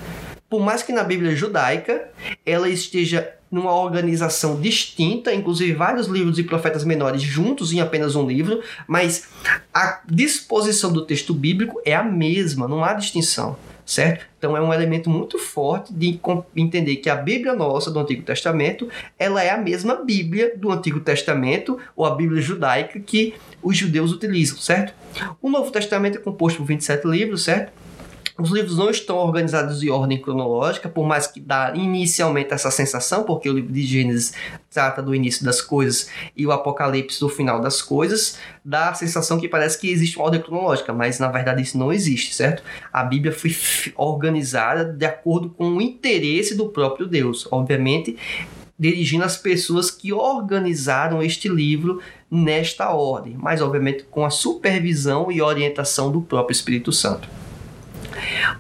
Por 0.48 0.60
mais 0.60 0.82
que 0.82 0.92
na 0.92 1.04
Bíblia 1.04 1.36
judaica 1.36 2.08
ela 2.44 2.68
esteja 2.68 3.34
numa 3.50 3.72
organização 3.72 4.60
distinta, 4.60 5.32
inclusive 5.32 5.72
vários 5.72 6.06
livros 6.06 6.38
e 6.38 6.42
profetas 6.42 6.84
menores 6.84 7.22
juntos 7.22 7.72
em 7.72 7.80
apenas 7.80 8.14
um 8.14 8.26
livro, 8.26 8.62
mas 8.86 9.28
a 9.72 10.00
disposição 10.06 10.92
do 10.92 11.04
texto 11.04 11.32
bíblico 11.32 11.80
é 11.84 11.94
a 11.94 12.02
mesma, 12.02 12.68
não 12.68 12.84
há 12.84 12.92
distinção, 12.92 13.56
certo? 13.86 14.26
Então 14.38 14.54
é 14.54 14.60
um 14.60 14.72
elemento 14.72 15.08
muito 15.08 15.38
forte 15.38 15.92
de 15.94 16.20
entender 16.54 16.96
que 16.96 17.08
a 17.08 17.16
Bíblia 17.16 17.54
nossa 17.54 17.90
do 17.90 17.98
Antigo 17.98 18.22
Testamento, 18.22 18.88
ela 19.18 19.42
é 19.42 19.50
a 19.50 19.58
mesma 19.58 19.94
Bíblia 19.96 20.52
do 20.54 20.70
Antigo 20.70 21.00
Testamento 21.00 21.78
ou 21.96 22.04
a 22.04 22.14
Bíblia 22.14 22.42
judaica 22.42 23.00
que 23.00 23.34
os 23.62 23.76
judeus 23.76 24.12
utilizam, 24.12 24.58
certo? 24.58 24.92
O 25.40 25.48
Novo 25.48 25.70
Testamento 25.70 26.18
é 26.18 26.20
composto 26.20 26.58
por 26.58 26.66
27 26.66 27.06
livros, 27.06 27.44
certo? 27.44 27.72
Os 28.40 28.50
livros 28.50 28.76
não 28.76 28.88
estão 28.88 29.16
organizados 29.16 29.83
em 29.83 29.90
ordem 29.90 30.16
cronológica, 30.16 30.88
por 30.88 31.04
mais 31.04 31.26
que 31.26 31.40
dá 31.40 31.73
inicialmente 31.75 32.54
essa 32.54 32.71
sensação, 32.71 33.25
porque 33.25 33.50
o 33.50 33.52
livro 33.52 33.73
de 33.73 33.83
Gênesis 33.83 34.33
trata 34.71 35.02
do 35.02 35.12
início 35.12 35.45
das 35.45 35.61
coisas 35.61 36.09
e 36.37 36.47
o 36.47 36.52
Apocalipse 36.52 37.18
do 37.18 37.28
final 37.28 37.61
das 37.61 37.83
coisas, 37.83 38.38
dá 38.64 38.90
a 38.90 38.95
sensação 38.95 39.40
que 39.40 39.49
parece 39.49 39.76
que 39.76 39.90
existe 39.90 40.16
uma 40.16 40.26
ordem 40.26 40.40
cronológica, 40.40 40.92
mas 40.92 41.18
na 41.18 41.26
verdade 41.26 41.62
isso 41.62 41.76
não 41.76 41.92
existe, 41.92 42.33
certo? 42.33 42.62
A 42.92 43.02
Bíblia 43.02 43.33
foi 43.33 43.52
organizada 43.97 44.85
de 44.85 45.04
acordo 45.04 45.50
com 45.50 45.71
o 45.71 45.83
interesse 45.83 46.54
do 46.54 46.68
próprio 46.68 47.09
Deus, 47.09 47.45
obviamente 47.50 48.16
dirigindo 48.78 49.25
as 49.25 49.37
pessoas 49.37 49.90
que 49.90 50.12
organizaram 50.12 51.21
este 51.21 51.49
livro 51.49 52.00
nesta 52.30 52.90
ordem, 52.90 53.35
mas 53.37 53.61
obviamente 53.61 54.04
com 54.04 54.25
a 54.25 54.30
supervisão 54.30 55.33
e 55.33 55.42
orientação 55.42 56.12
do 56.12 56.21
próprio 56.23 56.54
Espírito 56.54 56.92
Santo. 56.92 57.28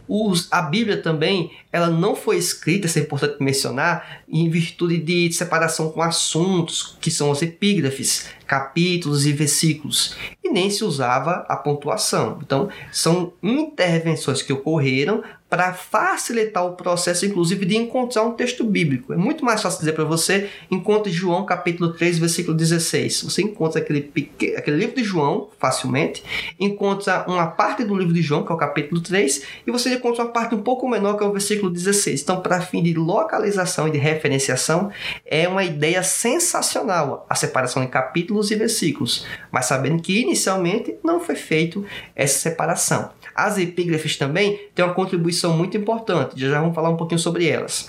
Os, 0.06 0.48
a 0.50 0.62
Bíblia 0.62 0.96
também, 0.96 1.50
ela 1.72 1.88
não 1.88 2.14
foi 2.14 2.36
escrita, 2.36 2.86
isso 2.86 2.98
é 2.98 3.02
importante 3.02 3.42
mencionar, 3.42 4.22
em 4.28 4.48
virtude 4.48 4.98
de 4.98 5.32
separação 5.32 5.90
com 5.90 6.02
assuntos, 6.02 6.96
que 7.00 7.10
são 7.10 7.30
os 7.30 7.42
epígrafes, 7.42 8.26
capítulos 8.46 9.26
e 9.26 9.32
versículos, 9.32 10.16
e 10.42 10.48
nem 10.48 10.70
se 10.70 10.84
usava 10.84 11.44
a 11.48 11.56
pontuação. 11.56 12.38
Então, 12.42 12.68
são 12.90 13.32
intervenções 13.42 14.42
que 14.42 14.52
ocorreram 14.52 15.22
para 15.48 15.72
facilitar 15.72 16.66
o 16.66 16.74
processo, 16.74 17.24
inclusive, 17.24 17.64
de 17.64 17.76
encontrar 17.76 18.22
um 18.22 18.32
texto 18.32 18.64
bíblico. 18.64 19.12
É 19.12 19.16
muito 19.16 19.44
mais 19.44 19.62
fácil 19.62 19.80
dizer 19.80 19.92
para 19.92 20.04
você, 20.04 20.50
encontre 20.70 21.10
João 21.10 21.46
capítulo 21.46 21.92
3, 21.92 22.18
versículo 22.18 22.56
16. 22.56 23.22
Você 23.22 23.42
encontra 23.42 23.80
aquele, 23.80 24.12
aquele 24.56 24.76
livro 24.76 24.96
de 24.96 25.04
João 25.04 25.48
facilmente, 25.58 26.22
encontra 26.60 27.24
uma 27.26 27.46
parte 27.46 27.82
do 27.82 27.96
livro 27.96 28.12
de 28.12 28.20
João, 28.20 28.44
que 28.44 28.52
é 28.52 28.54
o 28.54 28.58
capítulo 28.58 29.00
3, 29.00 29.42
e 29.66 29.70
você 29.70 29.94
encontra 29.94 30.24
uma 30.24 30.32
parte 30.32 30.54
um 30.54 30.62
pouco 30.62 30.88
menor, 30.88 31.16
que 31.16 31.24
é 31.24 31.26
o 31.26 31.32
versículo 31.32 31.70
16. 31.70 32.22
Então, 32.22 32.40
para 32.42 32.60
fim 32.60 32.82
de 32.82 32.92
localização 32.92 33.88
e 33.88 33.90
de 33.90 33.98
referenciação, 33.98 34.90
é 35.24 35.48
uma 35.48 35.64
ideia 35.64 36.02
sensacional 36.02 37.26
a 37.28 37.34
separação 37.34 37.82
em 37.82 37.88
capítulos 37.88 38.50
e 38.50 38.56
versículos, 38.56 39.26
mas 39.50 39.66
sabendo 39.66 40.02
que 40.02 40.20
inicialmente 40.20 40.96
não 41.02 41.20
foi 41.20 41.36
feito 41.36 41.84
essa 42.14 42.38
separação. 42.38 43.10
As 43.38 43.56
epígrafes 43.56 44.16
também 44.16 44.58
têm 44.74 44.84
uma 44.84 44.92
contribuição 44.92 45.56
muito 45.56 45.76
importante, 45.76 46.32
já, 46.36 46.48
já 46.48 46.60
vamos 46.60 46.74
falar 46.74 46.90
um 46.90 46.96
pouquinho 46.96 47.20
sobre 47.20 47.46
elas. 47.46 47.88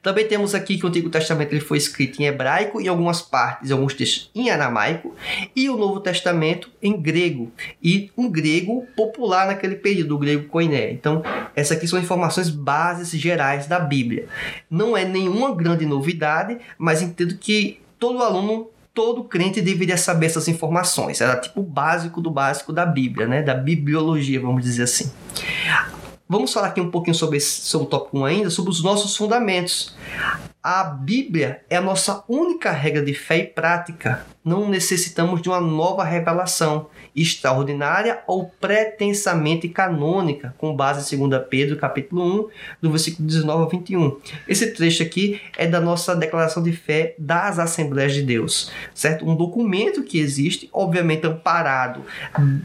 Também 0.00 0.24
temos 0.24 0.54
aqui 0.54 0.78
que 0.78 0.86
o 0.86 0.88
Antigo 0.88 1.10
Testamento 1.10 1.52
ele 1.52 1.60
foi 1.60 1.78
escrito 1.78 2.22
em 2.22 2.26
hebraico 2.26 2.80
e 2.80 2.86
algumas 2.86 3.20
partes, 3.20 3.72
alguns 3.72 3.92
textos 3.92 4.30
em 4.32 4.48
aramaico, 4.48 5.16
e 5.54 5.68
o 5.68 5.76
Novo 5.76 5.98
Testamento 5.98 6.70
em 6.80 6.96
grego, 6.96 7.50
e 7.82 8.12
um 8.16 8.30
grego 8.30 8.86
popular 8.94 9.48
naquele 9.48 9.74
período, 9.74 10.14
o 10.14 10.18
grego 10.18 10.48
koiné. 10.48 10.92
Então, 10.92 11.24
essas 11.56 11.76
aqui 11.76 11.88
são 11.88 11.98
informações 11.98 12.48
bases 12.48 13.10
gerais 13.20 13.66
da 13.66 13.80
Bíblia. 13.80 14.28
Não 14.70 14.96
é 14.96 15.04
nenhuma 15.04 15.52
grande 15.52 15.84
novidade, 15.84 16.58
mas 16.78 17.02
entendo 17.02 17.36
que 17.36 17.80
todo 17.98 18.22
aluno 18.22 18.70
todo 18.96 19.24
crente 19.24 19.60
deveria 19.60 19.98
saber 19.98 20.24
essas 20.24 20.48
informações. 20.48 21.20
Era 21.20 21.38
tipo 21.38 21.60
o 21.60 21.62
básico 21.62 22.22
do 22.22 22.30
básico 22.30 22.72
da 22.72 22.86
Bíblia, 22.86 23.28
né? 23.28 23.42
Da 23.42 23.52
bibliologia, 23.52 24.40
vamos 24.40 24.64
dizer 24.64 24.84
assim. 24.84 25.12
Vamos 26.26 26.50
falar 26.50 26.68
aqui 26.68 26.80
um 26.80 26.90
pouquinho 26.90 27.14
sobre, 27.14 27.36
esse, 27.36 27.60
sobre 27.60 27.86
o 27.86 27.90
tópico 27.90 28.18
1 28.18 28.24
ainda, 28.24 28.50
sobre 28.50 28.70
os 28.70 28.82
nossos 28.82 29.14
fundamentos. 29.14 29.94
A 30.62 30.82
Bíblia 30.82 31.62
é 31.68 31.76
a 31.76 31.80
nossa 31.80 32.24
única 32.26 32.72
regra 32.72 33.04
de 33.04 33.12
fé 33.12 33.36
e 33.36 33.44
prática. 33.44 34.26
Não 34.42 34.68
necessitamos 34.68 35.42
de 35.42 35.50
uma 35.50 35.60
nova 35.60 36.02
revelação 36.02 36.88
extraordinária 37.16 38.20
ou 38.26 38.52
pretensamente 38.60 39.68
canônica, 39.68 40.54
com 40.58 40.76
base 40.76 41.14
em 41.14 41.28
2 41.28 41.42
Pedro, 41.48 41.76
capítulo 41.76 42.22
1, 42.22 42.48
do 42.82 42.90
versículo 42.90 43.26
19 43.26 43.62
ao 43.62 43.68
21. 43.68 44.18
Esse 44.46 44.72
trecho 44.72 45.02
aqui 45.02 45.40
é 45.56 45.66
da 45.66 45.80
nossa 45.80 46.14
declaração 46.14 46.62
de 46.62 46.72
fé 46.72 47.14
das 47.18 47.58
Assembleias 47.58 48.12
de 48.12 48.22
Deus, 48.22 48.70
certo? 48.94 49.26
Um 49.26 49.34
documento 49.34 50.02
que 50.02 50.18
existe, 50.18 50.68
obviamente 50.72 51.26
amparado 51.26 52.02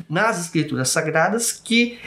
nas 0.09 0.41
Escrituras 0.41 0.89
Sagradas, 0.89 1.51
que 1.51 1.97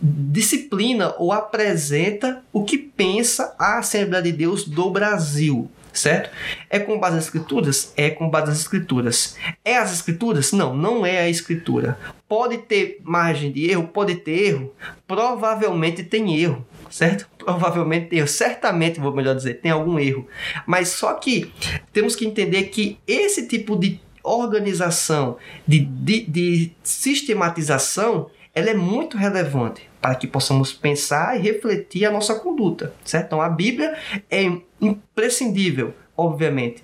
disciplina 0.00 1.14
ou 1.18 1.32
apresenta 1.32 2.42
o 2.52 2.64
que 2.64 2.76
pensa 2.76 3.54
a 3.58 3.78
Assembleia 3.78 4.22
de 4.22 4.32
Deus 4.32 4.64
do 4.64 4.90
Brasil, 4.90 5.70
certo? 5.94 6.30
É 6.68 6.78
com 6.78 6.98
base 6.98 7.16
nas 7.16 7.24
escrituras? 7.24 7.92
É 7.96 8.10
com 8.10 8.28
base 8.28 8.48
nas 8.48 8.60
escrituras. 8.60 9.36
É 9.64 9.78
as 9.78 9.92
escrituras? 9.92 10.52
Não, 10.52 10.76
não 10.76 11.06
é 11.06 11.20
a 11.20 11.28
escritura. 11.28 11.98
Pode 12.28 12.58
ter 12.58 13.00
margem 13.02 13.50
de 13.52 13.70
erro? 13.70 13.88
Pode 13.88 14.16
ter 14.16 14.48
erro? 14.48 14.74
Provavelmente 15.06 16.02
tem 16.02 16.36
erro, 16.38 16.66
certo? 16.90 17.28
Provavelmente 17.38 18.08
tem 18.08 18.18
erro. 18.18 18.28
Certamente, 18.28 19.00
vou 19.00 19.14
melhor 19.14 19.34
dizer, 19.34 19.60
tem 19.60 19.70
algum 19.70 19.98
erro. 19.98 20.26
Mas 20.66 20.88
só 20.88 21.14
que 21.14 21.52
temos 21.92 22.16
que 22.16 22.26
entender 22.26 22.64
que 22.64 22.98
esse 23.06 23.46
tipo 23.46 23.76
de 23.76 24.00
organização, 24.22 25.36
de, 25.66 25.80
de, 25.80 26.24
de 26.26 26.72
sistematização, 26.82 28.30
ela 28.54 28.70
é 28.70 28.74
muito 28.74 29.16
relevante 29.16 29.82
para 30.04 30.16
que 30.16 30.26
possamos 30.26 30.70
pensar 30.70 31.34
e 31.34 31.40
refletir 31.40 32.04
a 32.04 32.10
nossa 32.10 32.34
conduta, 32.34 32.92
certo? 33.02 33.24
Então 33.24 33.40
a 33.40 33.48
Bíblia 33.48 33.96
é 34.30 34.42
imprescindível, 34.78 35.94
obviamente. 36.14 36.82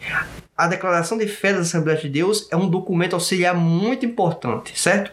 A 0.56 0.66
declaração 0.66 1.18
de 1.18 1.26
fé 1.26 1.52
das 1.52 1.68
Assembleias 1.68 2.00
de 2.00 2.08
Deus 2.08 2.48
é 2.50 2.56
um 2.56 2.66
documento 2.66 3.12
auxiliar 3.12 3.54
muito 3.54 4.06
importante, 4.06 4.72
certo? 4.80 5.12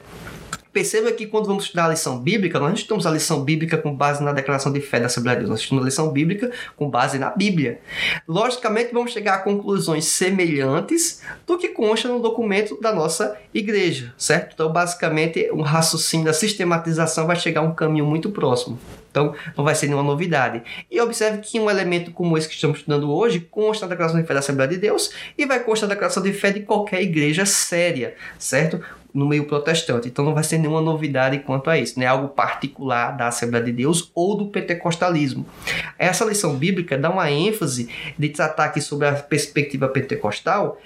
Perceba 0.77 1.12
que 1.12 1.25
quando 1.25 1.48
vamos 1.48 1.63
estudar 1.63 1.86
a 1.86 1.89
lição 1.89 2.19
bíblica, 2.19 2.60
nós 2.60 2.69
não 2.69 2.75
estudamos 2.75 3.07
a 3.07 3.10
lição 3.10 3.43
bíblica 3.43 3.79
com 3.79 3.96
base 3.96 4.24
na 4.24 4.31
declaração 4.31 4.72
de 4.72 4.79
fé 4.79 5.00
da 5.00 5.07
Assembleia 5.07 5.36
de 5.36 5.39
Deus, 5.39 5.50
nós 5.50 5.62
estudamos 5.62 5.84
a 5.84 5.89
lição 5.89 6.12
bíblica 6.12 6.51
com 6.75 6.88
base 6.88 7.17
na 7.17 7.31
Bíblia. 7.31 7.79
Logicamente, 8.27 8.93
vamos 8.93 9.12
chegar 9.12 9.34
a 9.34 9.38
conclusões 9.39 10.05
semelhantes 10.05 11.24
do 11.48 11.57
que 11.57 11.69
consta 11.69 12.07
no 12.07 12.19
documento 12.19 12.79
da 12.79 12.93
nossa 12.93 13.36
igreja, 13.51 14.13
certo? 14.19 14.53
Então, 14.53 14.72
basicamente, 14.72 15.50
um 15.51 15.63
raciocínio 15.63 16.27
da 16.27 16.34
sistematização 16.34 17.25
vai 17.25 17.38
chegar 17.38 17.62
a 17.62 17.63
um 17.63 17.74
caminho 17.74 18.05
muito 18.05 18.29
próximo. 18.29 18.79
Então, 19.10 19.34
não 19.57 19.63
vai 19.63 19.74
ser 19.74 19.88
nenhuma 19.88 20.03
novidade. 20.03 20.62
E 20.91 21.01
observe 21.01 21.39
que 21.39 21.60
um 21.60 21.72
elemento 21.72 22.12
como 22.12 22.38
esse 22.38 22.48
que 22.48 22.53
estamos 22.53 22.77
estudando 22.77 23.12
hoje 23.12 23.39
consta 23.39 23.88
da 23.88 23.96
declaração 23.96 24.22
de 24.22 24.27
fé 24.27 24.34
da 24.36 24.41
Assembleia 24.41 24.69
de 24.69 24.77
Deus 24.77 25.10
e 25.36 25.43
vai 25.43 25.60
constar 25.60 25.89
da 25.89 25.96
declaração 25.96 26.22
de 26.22 26.34
fé 26.34 26.51
de 26.51 26.60
qualquer 26.60 27.01
igreja 27.01 27.48
séria, 27.48 28.13
certo? 28.38 28.79
No 29.17 29.25
meio 29.25 29.45
protestante. 29.45 30.07
Então 30.07 30.24
não 30.24 30.36
vai 30.36 30.43
ser 30.43 30.59
nenhuma 30.59 30.79
novidade 30.79 31.39
quanto 31.39 31.71
a 31.71 31.77
isso, 31.77 32.00
né? 32.00 32.05
Algo 32.05 32.27
particular 32.27 33.17
da 33.17 33.27
Assembleia 33.27 33.65
de 33.65 33.71
Deus 33.71 34.12
ou 34.13 34.38
do 34.38 34.45
pentecostalismo. 34.45 35.43
Essa 35.97 36.24
lição 36.24 36.55
bíblica 36.55 36.95
dá 36.95 37.09
uma 37.09 37.31
ênfase 37.31 37.89
de 38.17 38.29
tratar 38.29 38.65
aqui 38.65 38.79
sobre 38.79 39.07
a 39.07 39.13
perspectiva 39.13 39.88
pentecostal, 39.88 40.79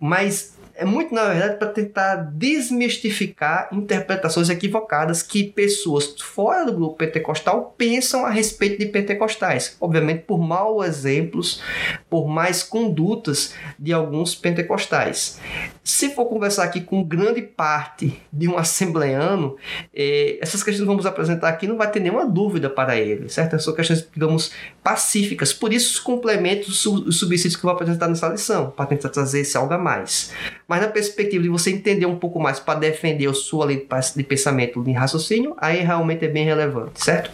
mas 0.00 0.55
é 0.76 0.84
muito, 0.84 1.14
na 1.14 1.24
verdade, 1.24 1.58
para 1.58 1.68
tentar 1.68 2.16
desmistificar 2.16 3.68
interpretações 3.72 4.48
equivocadas 4.50 5.22
que 5.22 5.44
pessoas 5.44 6.14
fora 6.20 6.66
do 6.66 6.72
grupo 6.72 6.96
pentecostal 6.96 7.74
pensam 7.76 8.24
a 8.26 8.30
respeito 8.30 8.78
de 8.78 8.86
pentecostais. 8.86 9.76
Obviamente, 9.80 10.22
por 10.22 10.38
maus 10.38 10.84
exemplos, 10.84 11.62
por 12.10 12.28
mais 12.28 12.62
condutas 12.62 13.54
de 13.78 13.92
alguns 13.92 14.34
pentecostais. 14.34 15.40
Se 15.82 16.10
for 16.10 16.26
conversar 16.26 16.64
aqui 16.64 16.80
com 16.80 17.02
grande 17.02 17.42
parte 17.42 18.20
de 18.32 18.48
um 18.48 18.58
assembleano, 18.58 19.56
eh, 19.94 20.38
essas 20.40 20.62
questões 20.62 20.80
que 20.80 20.86
vamos 20.86 21.06
apresentar 21.06 21.48
aqui 21.48 21.66
não 21.66 21.76
vai 21.76 21.90
ter 21.90 22.00
nenhuma 22.00 22.26
dúvida 22.26 22.68
para 22.68 22.96
ele, 22.96 23.28
certo? 23.28 23.58
São 23.60 23.74
questões, 23.74 24.06
digamos, 24.12 24.52
pacíficas. 24.86 25.52
Por 25.52 25.72
isso, 25.72 25.94
os 25.94 25.98
complementos, 25.98 26.86
os 26.86 27.18
subsídios 27.18 27.56
que 27.56 27.58
eu 27.58 27.68
vou 27.68 27.72
apresentar 27.72 28.06
nessa 28.06 28.28
lição, 28.28 28.70
para 28.70 28.86
tentar 28.86 29.08
trazer 29.08 29.40
esse 29.40 29.56
algo 29.56 29.74
a 29.74 29.78
mais. 29.78 30.32
Mas 30.68 30.80
na 30.80 30.86
perspectiva 30.86 31.42
de 31.42 31.48
você 31.48 31.72
entender 31.72 32.06
um 32.06 32.14
pouco 32.14 32.38
mais 32.38 32.60
para 32.60 32.78
defender 32.78 33.28
a 33.28 33.34
sua 33.34 33.66
linha 33.66 33.82
de 34.14 34.22
pensamento, 34.22 34.84
de 34.84 34.92
raciocínio, 34.92 35.56
aí 35.58 35.82
realmente 35.82 36.24
é 36.24 36.28
bem 36.28 36.44
relevante, 36.44 37.04
certo? 37.04 37.32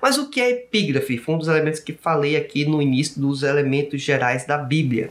Mas 0.00 0.16
o 0.16 0.30
que 0.30 0.40
é 0.40 0.48
epígrafe? 0.48 1.18
Foi 1.18 1.34
um 1.34 1.38
dos 1.38 1.48
elementos 1.48 1.78
que 1.78 1.92
falei 1.92 2.34
aqui 2.34 2.64
no 2.64 2.80
início 2.80 3.20
dos 3.20 3.42
elementos 3.42 4.00
gerais 4.00 4.46
da 4.46 4.56
Bíblia. 4.56 5.10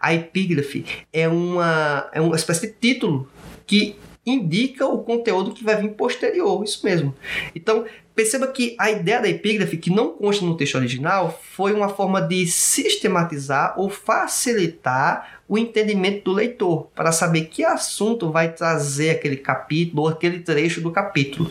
A 0.00 0.12
epígrafe 0.12 0.84
é 1.12 1.28
uma, 1.28 2.10
é 2.12 2.20
uma 2.20 2.34
espécie 2.34 2.66
de 2.66 2.72
título 2.72 3.28
que 3.64 3.94
indica 4.26 4.86
o 4.86 5.02
conteúdo 5.02 5.52
que 5.52 5.64
vai 5.64 5.80
vir 5.80 5.92
posterior, 5.92 6.62
isso 6.64 6.84
mesmo. 6.84 7.14
Então, 7.54 7.84
perceba 8.14 8.46
que 8.46 8.74
a 8.78 8.90
ideia 8.90 9.20
da 9.20 9.28
epígrafe, 9.28 9.76
que 9.76 9.90
não 9.90 10.10
consta 10.10 10.44
no 10.44 10.56
texto 10.56 10.76
original, 10.76 11.38
foi 11.52 11.72
uma 11.72 11.88
forma 11.88 12.20
de 12.20 12.46
sistematizar 12.46 13.74
ou 13.78 13.90
facilitar 13.90 15.40
o 15.46 15.58
entendimento 15.58 16.24
do 16.24 16.32
leitor, 16.32 16.88
para 16.94 17.12
saber 17.12 17.46
que 17.46 17.64
assunto 17.64 18.30
vai 18.30 18.52
trazer 18.52 19.10
aquele 19.10 19.36
capítulo 19.36 20.02
ou 20.02 20.08
aquele 20.08 20.40
trecho 20.40 20.80
do 20.80 20.90
capítulo. 20.90 21.50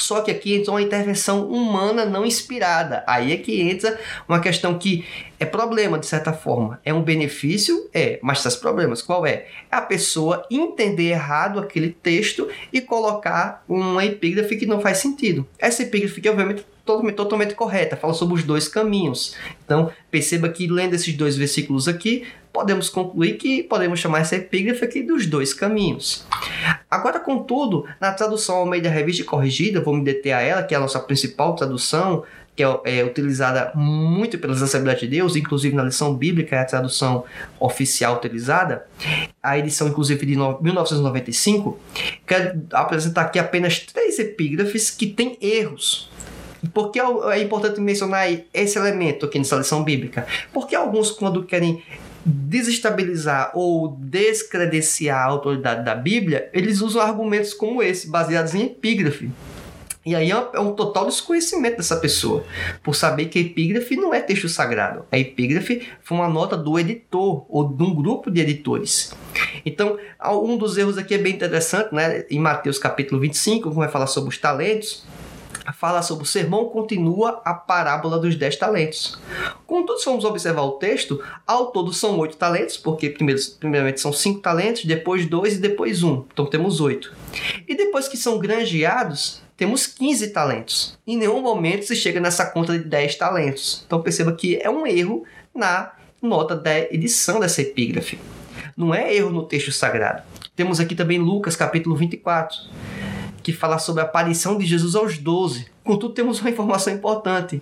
Só 0.00 0.20
que 0.22 0.30
aqui 0.30 0.54
entra 0.54 0.72
uma 0.72 0.82
intervenção 0.82 1.46
humana 1.48 2.04
não 2.04 2.24
inspirada. 2.24 3.04
Aí 3.06 3.32
é 3.32 3.36
que 3.36 3.60
entra 3.60 3.98
uma 4.28 4.40
questão 4.40 4.78
que 4.78 5.04
é 5.38 5.44
problema, 5.44 5.98
de 5.98 6.06
certa 6.06 6.32
forma. 6.32 6.80
É 6.84 6.92
um 6.92 7.02
benefício? 7.02 7.88
É, 7.92 8.18
mas 8.22 8.40
traz 8.40 8.56
problemas. 8.56 9.02
Qual 9.02 9.26
é? 9.26 9.46
É 9.70 9.76
a 9.76 9.80
pessoa 9.80 10.46
entender 10.50 11.10
errado 11.10 11.58
aquele 11.58 11.90
texto 11.90 12.48
e 12.72 12.80
colocar 12.80 13.64
uma 13.68 14.04
epígrafe 14.04 14.56
que 14.56 14.66
não 14.66 14.80
faz 14.80 14.98
sentido. 14.98 15.46
Essa 15.58 15.82
epígrafe 15.82 16.20
que, 16.20 16.28
obviamente, 16.28 16.64
totalmente, 16.84 17.14
totalmente 17.14 17.54
correta, 17.54 17.96
fala 17.96 18.14
sobre 18.14 18.34
os 18.34 18.42
dois 18.42 18.68
caminhos. 18.68 19.36
Então, 19.64 19.90
perceba 20.10 20.48
que 20.48 20.66
lendo 20.66 20.94
esses 20.94 21.14
dois 21.14 21.36
versículos 21.36 21.86
aqui, 21.86 22.26
podemos 22.52 22.88
concluir 22.88 23.36
que 23.36 23.62
podemos 23.62 24.00
chamar 24.00 24.20
essa 24.20 24.36
epígrafe 24.36 24.84
aqui 24.84 25.02
dos 25.02 25.26
dois 25.26 25.54
caminhos. 25.54 26.26
Agora, 26.90 27.20
contudo, 27.20 27.86
na 28.00 28.12
tradução 28.12 28.56
ao 28.56 28.66
meio 28.66 28.82
da 28.82 28.90
revista 28.90 29.22
corrigida, 29.22 29.80
vou 29.80 29.94
me 29.94 30.02
deter 30.02 30.32
a 30.32 30.40
ela, 30.40 30.62
que 30.62 30.74
é 30.74 30.76
a 30.76 30.80
nossa 30.80 30.98
principal 30.98 31.54
tradução, 31.54 32.24
que 32.56 32.64
é, 32.64 32.98
é, 32.98 33.04
utilizada 33.04 33.72
muito 33.74 34.36
pelas 34.38 34.60
Assembleias 34.60 35.00
de 35.00 35.06
Deus, 35.06 35.36
inclusive 35.36 35.74
na 35.74 35.84
lição 35.84 36.14
bíblica, 36.14 36.56
é 36.56 36.58
a 36.58 36.64
tradução 36.64 37.24
oficial 37.60 38.16
utilizada, 38.16 38.86
a 39.42 39.56
edição, 39.56 39.88
inclusive, 39.88 40.26
de 40.26 40.36
1995, 40.36 41.78
quero 42.26 42.60
apresentar 42.72 43.22
aqui 43.22 43.38
apenas 43.38 43.78
três 43.78 44.18
epígrafes 44.18 44.90
que 44.90 45.06
têm 45.06 45.38
erros. 45.40 46.10
Por 46.74 46.90
que 46.90 47.00
é 47.00 47.40
importante 47.40 47.80
mencionar 47.80 48.26
esse 48.52 48.78
elemento 48.78 49.24
aqui 49.24 49.38
nessa 49.38 49.56
lição 49.56 49.82
bíblica? 49.82 50.26
Porque 50.52 50.74
alguns, 50.74 51.10
quando 51.10 51.44
querem 51.44 51.82
desestabilizar 52.24 53.52
ou 53.54 53.96
descredenciar 53.98 55.20
a 55.20 55.30
autoridade 55.30 55.84
da 55.84 55.94
Bíblia, 55.94 56.50
eles 56.52 56.80
usam 56.80 57.00
argumentos 57.00 57.54
como 57.54 57.82
esse, 57.82 58.08
baseados 58.08 58.54
em 58.54 58.66
epígrafe. 58.66 59.30
E 60.04 60.14
aí 60.14 60.30
é 60.30 60.58
um 60.58 60.72
total 60.72 61.04
desconhecimento 61.04 61.76
dessa 61.76 61.96
pessoa, 61.96 62.42
por 62.82 62.96
saber 62.96 63.26
que 63.26 63.38
epígrafe 63.38 63.96
não 63.96 64.14
é 64.14 64.20
texto 64.20 64.48
sagrado. 64.48 65.04
A 65.12 65.18
epígrafe 65.18 65.86
foi 66.02 66.16
uma 66.16 66.28
nota 66.28 66.56
do 66.56 66.78
editor 66.78 67.44
ou 67.50 67.68
de 67.68 67.82
um 67.82 67.94
grupo 67.94 68.30
de 68.30 68.40
editores. 68.40 69.12
Então, 69.64 69.98
um 70.42 70.56
dos 70.56 70.78
erros 70.78 70.96
aqui 70.96 71.14
é 71.14 71.18
bem 71.18 71.34
interessante, 71.34 71.94
né? 71.94 72.24
Em 72.30 72.38
Mateus 72.38 72.78
capítulo 72.78 73.20
25, 73.20 73.64
como 73.64 73.74
vai 73.74 73.90
falar 73.90 74.06
sobre 74.06 74.30
os 74.30 74.38
talentos, 74.38 75.04
fala 75.72 76.02
sobre 76.02 76.24
o 76.24 76.26
sermão 76.26 76.66
continua 76.66 77.40
a 77.44 77.54
parábola 77.54 78.18
dos 78.18 78.36
dez 78.36 78.56
talentos. 78.56 79.18
Contudo, 79.66 79.98
se 79.98 80.04
formos 80.04 80.24
observar 80.24 80.62
o 80.62 80.72
texto, 80.72 81.22
ao 81.46 81.66
todo 81.66 81.92
são 81.92 82.18
oito 82.18 82.36
talentos, 82.36 82.76
porque 82.76 83.10
primeiro, 83.10 83.40
primeiramente 83.58 84.00
são 84.00 84.12
cinco 84.12 84.40
talentos, 84.40 84.84
depois 84.84 85.26
dois 85.26 85.56
e 85.56 85.60
depois 85.60 86.02
um. 86.02 86.24
Então 86.32 86.46
temos 86.46 86.80
oito. 86.80 87.12
E 87.68 87.74
depois 87.74 88.08
que 88.08 88.16
são 88.16 88.38
granjeados, 88.38 89.42
temos 89.56 89.86
15 89.86 90.28
talentos. 90.28 90.98
Em 91.06 91.18
nenhum 91.18 91.42
momento 91.42 91.84
se 91.84 91.94
chega 91.94 92.18
nessa 92.18 92.46
conta 92.46 92.78
de 92.78 92.84
10 92.84 93.16
talentos. 93.16 93.84
Então 93.86 94.00
perceba 94.00 94.32
que 94.32 94.56
é 94.56 94.70
um 94.70 94.86
erro 94.86 95.24
na 95.54 95.92
nota 96.22 96.56
da 96.56 96.78
edição 96.78 97.38
dessa 97.38 97.60
epígrafe. 97.60 98.18
Não 98.76 98.94
é 98.94 99.14
erro 99.14 99.30
no 99.30 99.44
texto 99.44 99.70
sagrado. 99.70 100.22
Temos 100.56 100.80
aqui 100.80 100.94
também 100.94 101.18
Lucas 101.18 101.56
capítulo 101.56 101.94
24 101.94 102.56
que 103.42 103.52
fala 103.52 103.78
sobre 103.78 104.02
a 104.02 104.04
aparição 104.04 104.56
de 104.58 104.66
Jesus 104.66 104.94
aos 104.94 105.18
12. 105.18 105.66
Contudo, 105.82 106.14
temos 106.14 106.40
uma 106.40 106.50
informação 106.50 106.92
importante. 106.92 107.60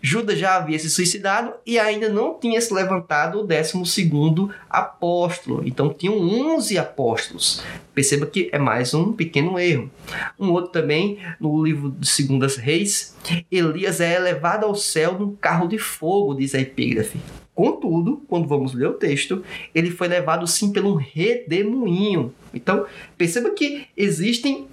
Judas 0.00 0.38
já 0.38 0.56
havia 0.56 0.78
se 0.78 0.90
suicidado 0.90 1.54
e 1.66 1.78
ainda 1.78 2.08
não 2.08 2.38
tinha 2.38 2.60
se 2.60 2.72
levantado 2.72 3.40
o 3.40 3.46
12 3.46 4.52
apóstolo. 4.68 5.62
Então, 5.66 5.92
tinham 5.92 6.16
11 6.16 6.78
apóstolos. 6.78 7.62
Perceba 7.94 8.26
que 8.26 8.50
é 8.52 8.58
mais 8.58 8.92
um 8.92 9.12
pequeno 9.12 9.58
erro. 9.58 9.90
Um 10.38 10.50
outro 10.50 10.72
também, 10.72 11.18
no 11.40 11.64
livro 11.64 11.90
de 11.90 12.06
Segundas 12.06 12.56
Reis, 12.56 13.16
Elias 13.50 14.00
é 14.00 14.14
elevado 14.14 14.66
ao 14.66 14.74
céu 14.74 15.18
num 15.18 15.34
carro 15.34 15.66
de 15.66 15.78
fogo, 15.78 16.34
diz 16.34 16.54
a 16.54 16.60
epígrafe. 16.60 17.18
Contudo, 17.54 18.22
quando 18.26 18.48
vamos 18.48 18.74
ler 18.74 18.88
o 18.88 18.94
texto, 18.94 19.44
ele 19.72 19.90
foi 19.90 20.08
levado 20.08 20.44
sim 20.46 20.72
pelo 20.72 20.96
redemoinho. 20.96 22.34
Então, 22.52 22.84
perceba 23.16 23.50
que 23.50 23.86
existem 23.96 24.66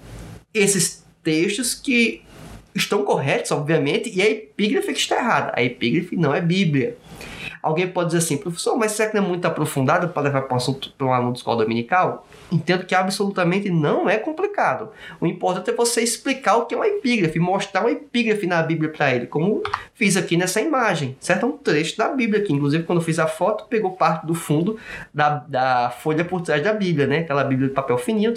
esses 0.54 1.04
textos 1.22 1.74
que 1.74 2.22
estão 2.74 3.04
corretos, 3.04 3.50
obviamente, 3.50 4.10
e 4.10 4.22
a 4.22 4.30
epígrafe 4.30 4.92
que 4.92 4.98
está 4.98 5.16
errada. 5.16 5.52
A 5.54 5.62
epígrafe 5.62 6.16
não 6.16 6.34
é 6.34 6.40
Bíblia. 6.40 6.96
Alguém 7.62 7.86
pode 7.86 8.08
dizer 8.08 8.18
assim, 8.18 8.36
professor, 8.36 8.76
mas 8.76 8.90
será 8.90 9.08
que 9.08 9.16
não 9.16 9.24
é 9.24 9.28
muito 9.28 9.46
aprofundado 9.46 10.08
para 10.08 10.22
levar 10.22 10.42
para 10.42 10.54
um 10.54 10.56
assunto 10.56 10.92
para 10.98 11.06
um 11.06 11.12
aluno 11.12 11.32
de 11.32 11.38
escola 11.38 11.62
dominical? 11.62 12.26
Entendo 12.50 12.84
que 12.84 12.94
absolutamente 12.94 13.70
não 13.70 14.10
é 14.10 14.18
complicado. 14.18 14.88
O 15.20 15.26
importante 15.26 15.70
é 15.70 15.72
você 15.72 16.02
explicar 16.02 16.56
o 16.56 16.66
que 16.66 16.74
é 16.74 16.76
uma 16.76 16.88
epígrafe, 16.88 17.38
mostrar 17.38 17.82
uma 17.82 17.92
epígrafe 17.92 18.48
na 18.48 18.60
Bíblia 18.64 18.90
para 18.90 19.14
ele, 19.14 19.28
como 19.28 19.62
fiz 19.94 20.16
aqui 20.16 20.36
nessa 20.36 20.60
imagem. 20.60 21.16
Certo? 21.20 21.46
É 21.46 21.48
um 21.48 21.52
trecho 21.52 21.96
da 21.96 22.08
Bíblia 22.08 22.42
que, 22.42 22.52
inclusive, 22.52 22.82
quando 22.82 22.98
eu 22.98 23.04
fiz 23.04 23.20
a 23.20 23.28
foto, 23.28 23.66
pegou 23.68 23.92
parte 23.92 24.26
do 24.26 24.34
fundo 24.34 24.76
da, 25.14 25.36
da 25.46 25.90
folha 25.90 26.24
por 26.24 26.40
trás 26.40 26.64
da 26.64 26.72
Bíblia, 26.72 27.06
né? 27.06 27.18
Aquela 27.18 27.44
Bíblia 27.44 27.68
de 27.68 27.74
papel 27.74 27.96
fininho, 27.96 28.34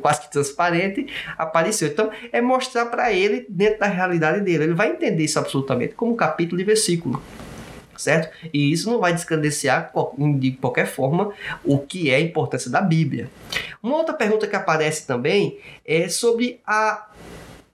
quase 0.00 0.20
que 0.20 0.30
transparente, 0.30 1.06
apareceu. 1.36 1.88
Então, 1.88 2.10
é 2.30 2.40
mostrar 2.40 2.86
para 2.86 3.12
ele 3.12 3.44
dentro 3.48 3.80
da 3.80 3.86
realidade 3.86 4.40
dele. 4.40 4.64
Ele 4.64 4.74
vai 4.74 4.92
entender 4.92 5.24
isso 5.24 5.38
absolutamente, 5.38 5.94
como 5.94 6.14
capítulo 6.14 6.60
e 6.60 6.64
versículo 6.64 7.20
certo? 7.98 8.32
E 8.52 8.72
isso 8.72 8.90
não 8.90 8.98
vai 8.98 9.12
descredenciar 9.12 9.92
de 10.38 10.52
qualquer 10.52 10.86
forma 10.86 11.32
o 11.64 11.78
que 11.78 12.10
é 12.10 12.16
a 12.16 12.20
importância 12.20 12.70
da 12.70 12.80
Bíblia. 12.80 13.28
Uma 13.82 13.96
outra 13.96 14.14
pergunta 14.14 14.46
que 14.46 14.56
aparece 14.56 15.06
também 15.06 15.58
é 15.84 16.08
sobre 16.08 16.60
a 16.66 17.08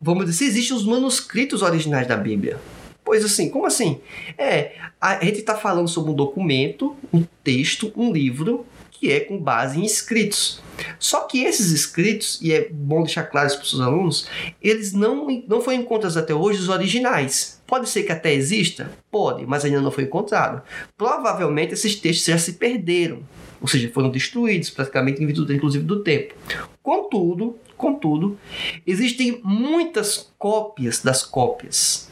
vamos 0.00 0.26
dizer, 0.26 0.36
se 0.36 0.44
existem 0.44 0.76
os 0.76 0.84
manuscritos 0.84 1.62
originais 1.62 2.06
da 2.06 2.16
Bíblia. 2.16 2.58
Pois 3.04 3.24
assim, 3.24 3.50
como 3.50 3.66
assim? 3.66 4.00
É, 4.38 4.72
a 5.00 5.22
gente 5.24 5.40
está 5.40 5.54
falando 5.54 5.88
sobre 5.88 6.10
um 6.10 6.14
documento, 6.14 6.96
um 7.12 7.22
texto, 7.42 7.92
um 7.96 8.10
livro 8.10 8.64
que 8.90 9.12
é 9.12 9.20
com 9.20 9.38
base 9.38 9.78
em 9.78 9.84
escritos. 9.84 10.62
Só 10.98 11.22
que 11.22 11.44
esses 11.44 11.72
escritos, 11.72 12.38
e 12.40 12.52
é 12.52 12.68
bom 12.70 13.02
deixar 13.02 13.24
claro 13.24 13.48
isso 13.48 13.56
para 13.56 13.64
os 13.64 13.70
seus 13.70 13.82
alunos, 13.82 14.26
eles 14.62 14.94
não, 14.94 15.26
não 15.46 15.60
foram 15.60 15.78
encontrados 15.78 16.16
até 16.16 16.34
hoje 16.34 16.60
os 16.60 16.70
originais. 16.70 17.60
Pode 17.66 17.88
ser 17.88 18.04
que 18.04 18.12
até 18.12 18.32
exista? 18.32 18.90
Pode, 19.10 19.44
mas 19.44 19.64
ainda 19.64 19.82
não 19.82 19.90
foi 19.90 20.04
encontrado. 20.04 20.62
Provavelmente 20.96 21.74
esses 21.74 21.96
textos 21.96 22.26
já 22.26 22.38
se 22.38 22.54
perderam, 22.54 23.18
ou 23.60 23.68
seja, 23.68 23.90
foram 23.92 24.10
destruídos 24.10 24.70
praticamente 24.70 25.22
em 25.22 25.26
virtude 25.26 25.54
inclusive 25.54 25.84
do 25.84 26.02
tempo. 26.02 26.34
Contudo, 26.82 27.58
contudo, 27.76 28.38
existem 28.86 29.40
muitas 29.44 30.30
cópias 30.38 31.02
das 31.02 31.22
cópias. 31.22 32.08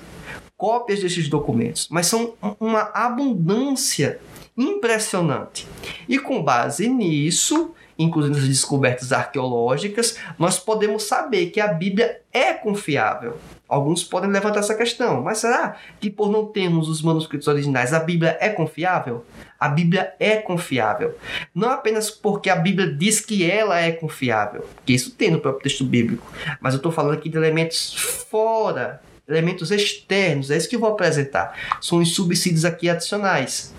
Cópias 0.62 1.00
desses 1.00 1.28
documentos, 1.28 1.88
mas 1.90 2.06
são 2.06 2.34
uma 2.60 2.82
abundância 2.94 4.20
impressionante. 4.56 5.66
E 6.08 6.20
com 6.20 6.40
base 6.40 6.88
nisso, 6.88 7.74
inclusive 7.98 8.36
nas 8.36 8.46
descobertas 8.46 9.12
arqueológicas, 9.12 10.16
nós 10.38 10.60
podemos 10.60 11.02
saber 11.02 11.46
que 11.46 11.60
a 11.60 11.66
Bíblia 11.66 12.20
é 12.32 12.52
confiável. 12.52 13.38
Alguns 13.68 14.04
podem 14.04 14.30
levantar 14.30 14.60
essa 14.60 14.76
questão, 14.76 15.20
mas 15.20 15.38
será 15.38 15.74
que 15.98 16.08
por 16.08 16.30
não 16.30 16.46
termos 16.46 16.88
os 16.88 17.02
manuscritos 17.02 17.48
originais, 17.48 17.92
a 17.92 17.98
Bíblia 17.98 18.38
é 18.40 18.48
confiável? 18.48 19.24
A 19.58 19.68
Bíblia 19.68 20.14
é 20.20 20.36
confiável. 20.36 21.18
Não 21.52 21.70
apenas 21.70 22.08
porque 22.08 22.48
a 22.48 22.54
Bíblia 22.54 22.86
diz 22.86 23.20
que 23.20 23.50
ela 23.50 23.80
é 23.80 23.90
confiável, 23.90 24.64
que 24.86 24.92
isso 24.92 25.10
tem 25.10 25.28
no 25.28 25.40
próprio 25.40 25.64
texto 25.64 25.82
bíblico, 25.82 26.24
mas 26.60 26.72
eu 26.72 26.76
estou 26.76 26.92
falando 26.92 27.14
aqui 27.14 27.28
de 27.28 27.36
elementos 27.36 27.94
fora, 28.30 29.02
elementos 29.28 29.70
externos, 29.70 30.50
é 30.50 30.56
isso 30.56 30.68
que 30.68 30.76
eu 30.76 30.80
vou 30.80 30.90
apresentar. 30.90 31.56
São 31.80 31.98
os 31.98 32.14
subsídios 32.14 32.64
aqui 32.64 32.88
adicionais. 32.88 33.74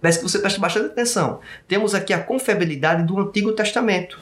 Peço 0.00 0.18
que 0.18 0.24
você 0.28 0.38
preste 0.38 0.60
bastante 0.60 0.86
atenção. 0.86 1.40
Temos 1.66 1.94
aqui 1.94 2.12
a 2.12 2.22
confiabilidade 2.22 3.04
do 3.04 3.18
Antigo 3.18 3.52
Testamento. 3.52 4.18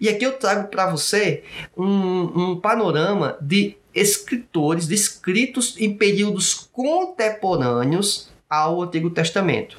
E 0.00 0.08
aqui 0.08 0.24
eu 0.24 0.32
trago 0.32 0.68
para 0.68 0.90
você 0.90 1.42
um, 1.76 2.50
um 2.52 2.60
panorama 2.60 3.36
de 3.40 3.76
escritores, 3.94 4.86
de 4.86 4.94
escritos 4.94 5.76
em 5.78 5.94
períodos 5.94 6.68
contemporâneos 6.72 8.30
ao 8.48 8.82
Antigo 8.82 9.10
Testamento. 9.10 9.76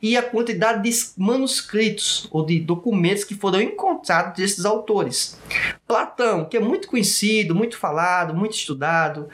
E 0.00 0.16
a 0.16 0.22
quantidade 0.22 0.82
de 0.82 0.96
manuscritos 1.16 2.28
ou 2.30 2.44
de 2.44 2.60
documentos 2.60 3.24
que 3.24 3.34
foram 3.34 3.60
encontrados 3.60 4.36
desses 4.36 4.64
autores. 4.64 5.38
Platão, 5.86 6.44
que 6.44 6.56
é 6.56 6.60
muito 6.60 6.88
conhecido, 6.88 7.54
muito 7.54 7.76
falado, 7.76 8.34
muito 8.34 8.54
estudado, 8.54 9.28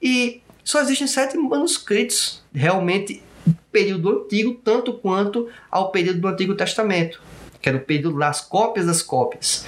e 0.00 0.42
só 0.62 0.80
existem 0.80 1.06
sete 1.06 1.36
manuscritos 1.36 2.42
realmente 2.54 3.22
período 3.70 4.24
antigo, 4.24 4.54
tanto 4.64 4.94
quanto 4.94 5.48
ao 5.70 5.90
período 5.90 6.20
do 6.20 6.28
Antigo 6.28 6.54
Testamento 6.54 7.20
que 7.64 7.70
era 7.70 7.78
o 7.78 7.80
período 7.80 8.18
das 8.18 8.42
cópias 8.42 8.84
das 8.84 9.00
cópias. 9.00 9.64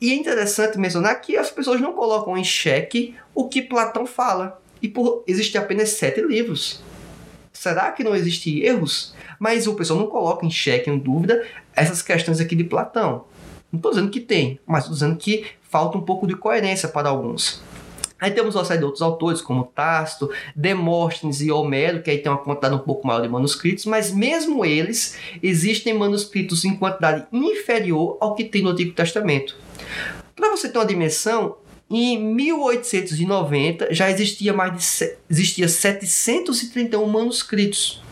E 0.00 0.12
é 0.12 0.14
interessante 0.14 0.78
mencionar 0.78 1.20
que 1.20 1.36
as 1.36 1.50
pessoas 1.50 1.80
não 1.80 1.92
colocam 1.92 2.38
em 2.38 2.44
xeque 2.44 3.16
o 3.34 3.48
que 3.48 3.60
Platão 3.60 4.06
fala. 4.06 4.62
E 4.80 4.86
por 4.86 5.24
existir 5.26 5.58
apenas 5.58 5.88
sete 5.88 6.20
livros. 6.20 6.80
Será 7.64 7.90
que 7.92 8.04
não 8.04 8.14
existem 8.14 8.58
erros? 8.58 9.14
Mas 9.38 9.66
o 9.66 9.72
pessoal 9.72 9.98
não 9.98 10.06
coloca 10.06 10.44
em 10.44 10.50
xeque, 10.50 10.90
em 10.90 10.98
dúvida, 10.98 11.46
essas 11.74 12.02
questões 12.02 12.38
aqui 12.38 12.54
de 12.54 12.64
Platão. 12.64 13.24
Não 13.72 13.78
estou 13.78 13.90
dizendo 13.90 14.10
que 14.10 14.20
tem, 14.20 14.60
mas 14.66 14.80
estou 14.80 14.92
dizendo 14.92 15.16
que 15.16 15.46
falta 15.62 15.96
um 15.96 16.02
pouco 16.02 16.26
de 16.26 16.36
coerência 16.36 16.90
para 16.90 17.08
alguns. 17.08 17.62
Aí 18.20 18.32
temos 18.32 18.54
uma 18.54 18.66
série 18.66 18.80
de 18.80 18.84
outros 18.84 19.00
autores, 19.00 19.40
como 19.40 19.64
Tácito, 19.64 20.30
Demóstenes 20.54 21.40
e 21.40 21.50
Homero, 21.50 22.02
que 22.02 22.10
aí 22.10 22.18
tem 22.18 22.30
uma 22.30 22.36
quantidade 22.36 22.74
um 22.74 22.80
pouco 22.80 23.06
maior 23.06 23.22
de 23.22 23.28
manuscritos, 23.30 23.86
mas 23.86 24.12
mesmo 24.12 24.62
eles 24.62 25.16
existem 25.42 25.94
manuscritos 25.94 26.66
em 26.66 26.76
quantidade 26.76 27.26
inferior 27.32 28.18
ao 28.20 28.34
que 28.34 28.44
tem 28.44 28.60
no 28.60 28.68
Antigo 28.68 28.92
Testamento. 28.92 29.56
Para 30.36 30.50
você 30.50 30.68
ter 30.68 30.76
uma 30.76 30.84
dimensão, 30.84 31.56
em 31.98 32.18
1890 32.18 33.94
já 33.94 34.10
existia 34.10 34.52
mais 34.52 34.72
de 34.72 35.16
existia 35.28 35.68
731 35.68 37.06
manuscritos. 37.06 38.02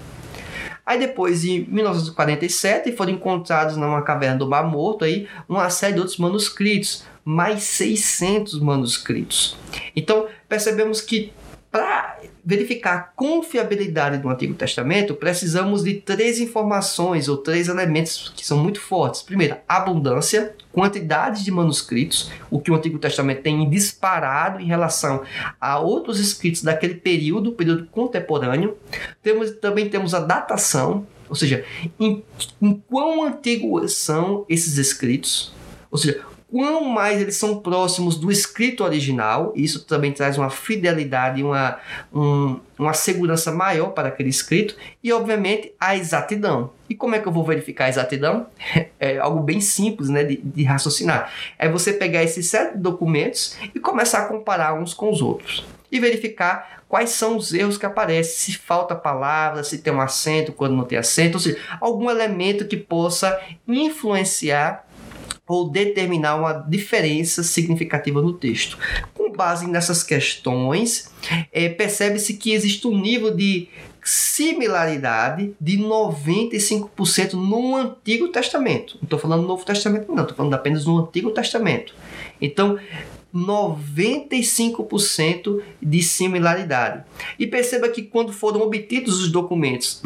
Aí 0.84 0.98
depois, 0.98 1.44
em 1.44 1.64
1947, 1.68 2.92
foram 2.92 3.12
encontrados 3.12 3.76
numa 3.76 4.02
caverna 4.02 4.38
do 4.38 4.48
Mar 4.48 4.68
Morto 4.68 5.04
aí, 5.04 5.28
uma 5.48 5.70
série 5.70 5.94
de 5.94 6.00
outros 6.00 6.18
manuscritos 6.18 7.04
mais 7.24 7.62
600 7.62 8.58
manuscritos. 8.60 9.56
Então, 9.94 10.26
percebemos 10.48 11.00
que 11.00 11.32
para 11.72 12.18
verificar 12.44 12.94
a 12.94 13.00
confiabilidade 13.00 14.18
do 14.18 14.28
Antigo 14.28 14.52
Testamento, 14.52 15.14
precisamos 15.14 15.82
de 15.82 15.94
três 15.94 16.38
informações 16.38 17.28
ou 17.28 17.38
três 17.38 17.66
elementos 17.66 18.30
que 18.36 18.46
são 18.46 18.58
muito 18.58 18.78
fortes. 18.78 19.22
Primeiro, 19.22 19.56
abundância, 19.66 20.54
quantidade 20.70 21.42
de 21.42 21.50
manuscritos, 21.50 22.30
o 22.50 22.60
que 22.60 22.70
o 22.70 22.74
Antigo 22.74 22.98
Testamento 22.98 23.40
tem 23.40 23.70
disparado 23.70 24.60
em 24.60 24.66
relação 24.66 25.22
a 25.58 25.78
outros 25.78 26.20
escritos 26.20 26.62
daquele 26.62 26.94
período, 26.94 27.52
período 27.52 27.86
contemporâneo. 27.86 28.76
Temos, 29.22 29.52
também 29.52 29.88
temos 29.88 30.12
a 30.12 30.20
datação, 30.20 31.06
ou 31.26 31.34
seja, 31.34 31.64
em, 31.98 32.22
em 32.60 32.74
quão 32.86 33.24
antigos 33.24 33.96
são 33.96 34.44
esses 34.46 34.76
escritos, 34.76 35.54
ou 35.90 35.96
seja, 35.96 36.22
quão 36.52 36.84
mais 36.84 37.18
eles 37.18 37.36
são 37.36 37.60
próximos 37.60 38.18
do 38.18 38.30
escrito 38.30 38.84
original, 38.84 39.54
isso 39.56 39.86
também 39.86 40.12
traz 40.12 40.36
uma 40.36 40.50
fidelidade, 40.50 41.42
uma, 41.42 41.78
um, 42.12 42.60
uma 42.78 42.92
segurança 42.92 43.50
maior 43.50 43.88
para 43.92 44.08
aquele 44.08 44.28
escrito, 44.28 44.76
e 45.02 45.10
obviamente 45.10 45.72
a 45.80 45.96
exatidão. 45.96 46.70
E 46.90 46.94
como 46.94 47.14
é 47.14 47.18
que 47.18 47.26
eu 47.26 47.32
vou 47.32 47.42
verificar 47.42 47.86
a 47.86 47.88
exatidão? 47.88 48.46
É 49.00 49.18
algo 49.18 49.40
bem 49.40 49.60
simples 49.60 50.08
né, 50.08 50.22
de, 50.22 50.36
de 50.36 50.62
raciocinar. 50.62 51.32
É 51.58 51.68
você 51.68 51.92
pegar 51.92 52.22
esses 52.22 52.46
sete 52.46 52.78
documentos 52.78 53.56
e 53.74 53.80
começar 53.80 54.20
a 54.20 54.26
comparar 54.26 54.74
uns 54.74 54.94
com 54.94 55.10
os 55.10 55.20
outros. 55.20 55.64
E 55.90 55.98
verificar 55.98 56.82
quais 56.88 57.10
são 57.10 57.36
os 57.36 57.52
erros 57.52 57.76
que 57.76 57.84
aparecem, 57.84 58.54
se 58.54 58.58
falta 58.58 58.94
palavra, 58.94 59.64
se 59.64 59.78
tem 59.78 59.92
um 59.92 60.00
acento 60.00 60.52
quando 60.52 60.76
não 60.76 60.84
tem 60.84 60.98
acento, 60.98 61.36
ou 61.36 61.40
seja, 61.40 61.58
algum 61.80 62.08
elemento 62.08 62.64
que 62.64 62.76
possa 62.76 63.40
influenciar 63.66 64.86
ou 65.46 65.68
determinar 65.68 66.36
uma 66.36 66.52
diferença 66.52 67.42
significativa 67.42 68.22
no 68.22 68.32
texto. 68.32 68.78
Com 69.12 69.32
base 69.32 69.66
nessas 69.66 70.02
questões, 70.02 71.10
é, 71.52 71.68
percebe-se 71.68 72.34
que 72.34 72.52
existe 72.52 72.86
um 72.86 72.98
nível 72.98 73.34
de 73.34 73.68
similaridade 74.04 75.54
de 75.60 75.78
95% 75.78 77.34
no 77.34 77.76
Antigo 77.76 78.28
Testamento. 78.28 78.96
Não 78.96 79.04
estou 79.04 79.18
falando 79.18 79.42
do 79.42 79.48
Novo 79.48 79.64
Testamento, 79.64 80.12
não, 80.12 80.22
estou 80.22 80.36
falando 80.36 80.54
apenas 80.54 80.84
do 80.84 80.98
Antigo 80.98 81.30
Testamento. 81.30 81.94
Então, 82.40 82.78
95% 83.34 85.62
de 85.80 86.02
similaridade. 86.02 87.04
E 87.38 87.46
perceba 87.46 87.88
que 87.88 88.02
quando 88.02 88.32
foram 88.32 88.62
obtidos 88.62 89.22
os 89.22 89.30
documentos 89.30 90.02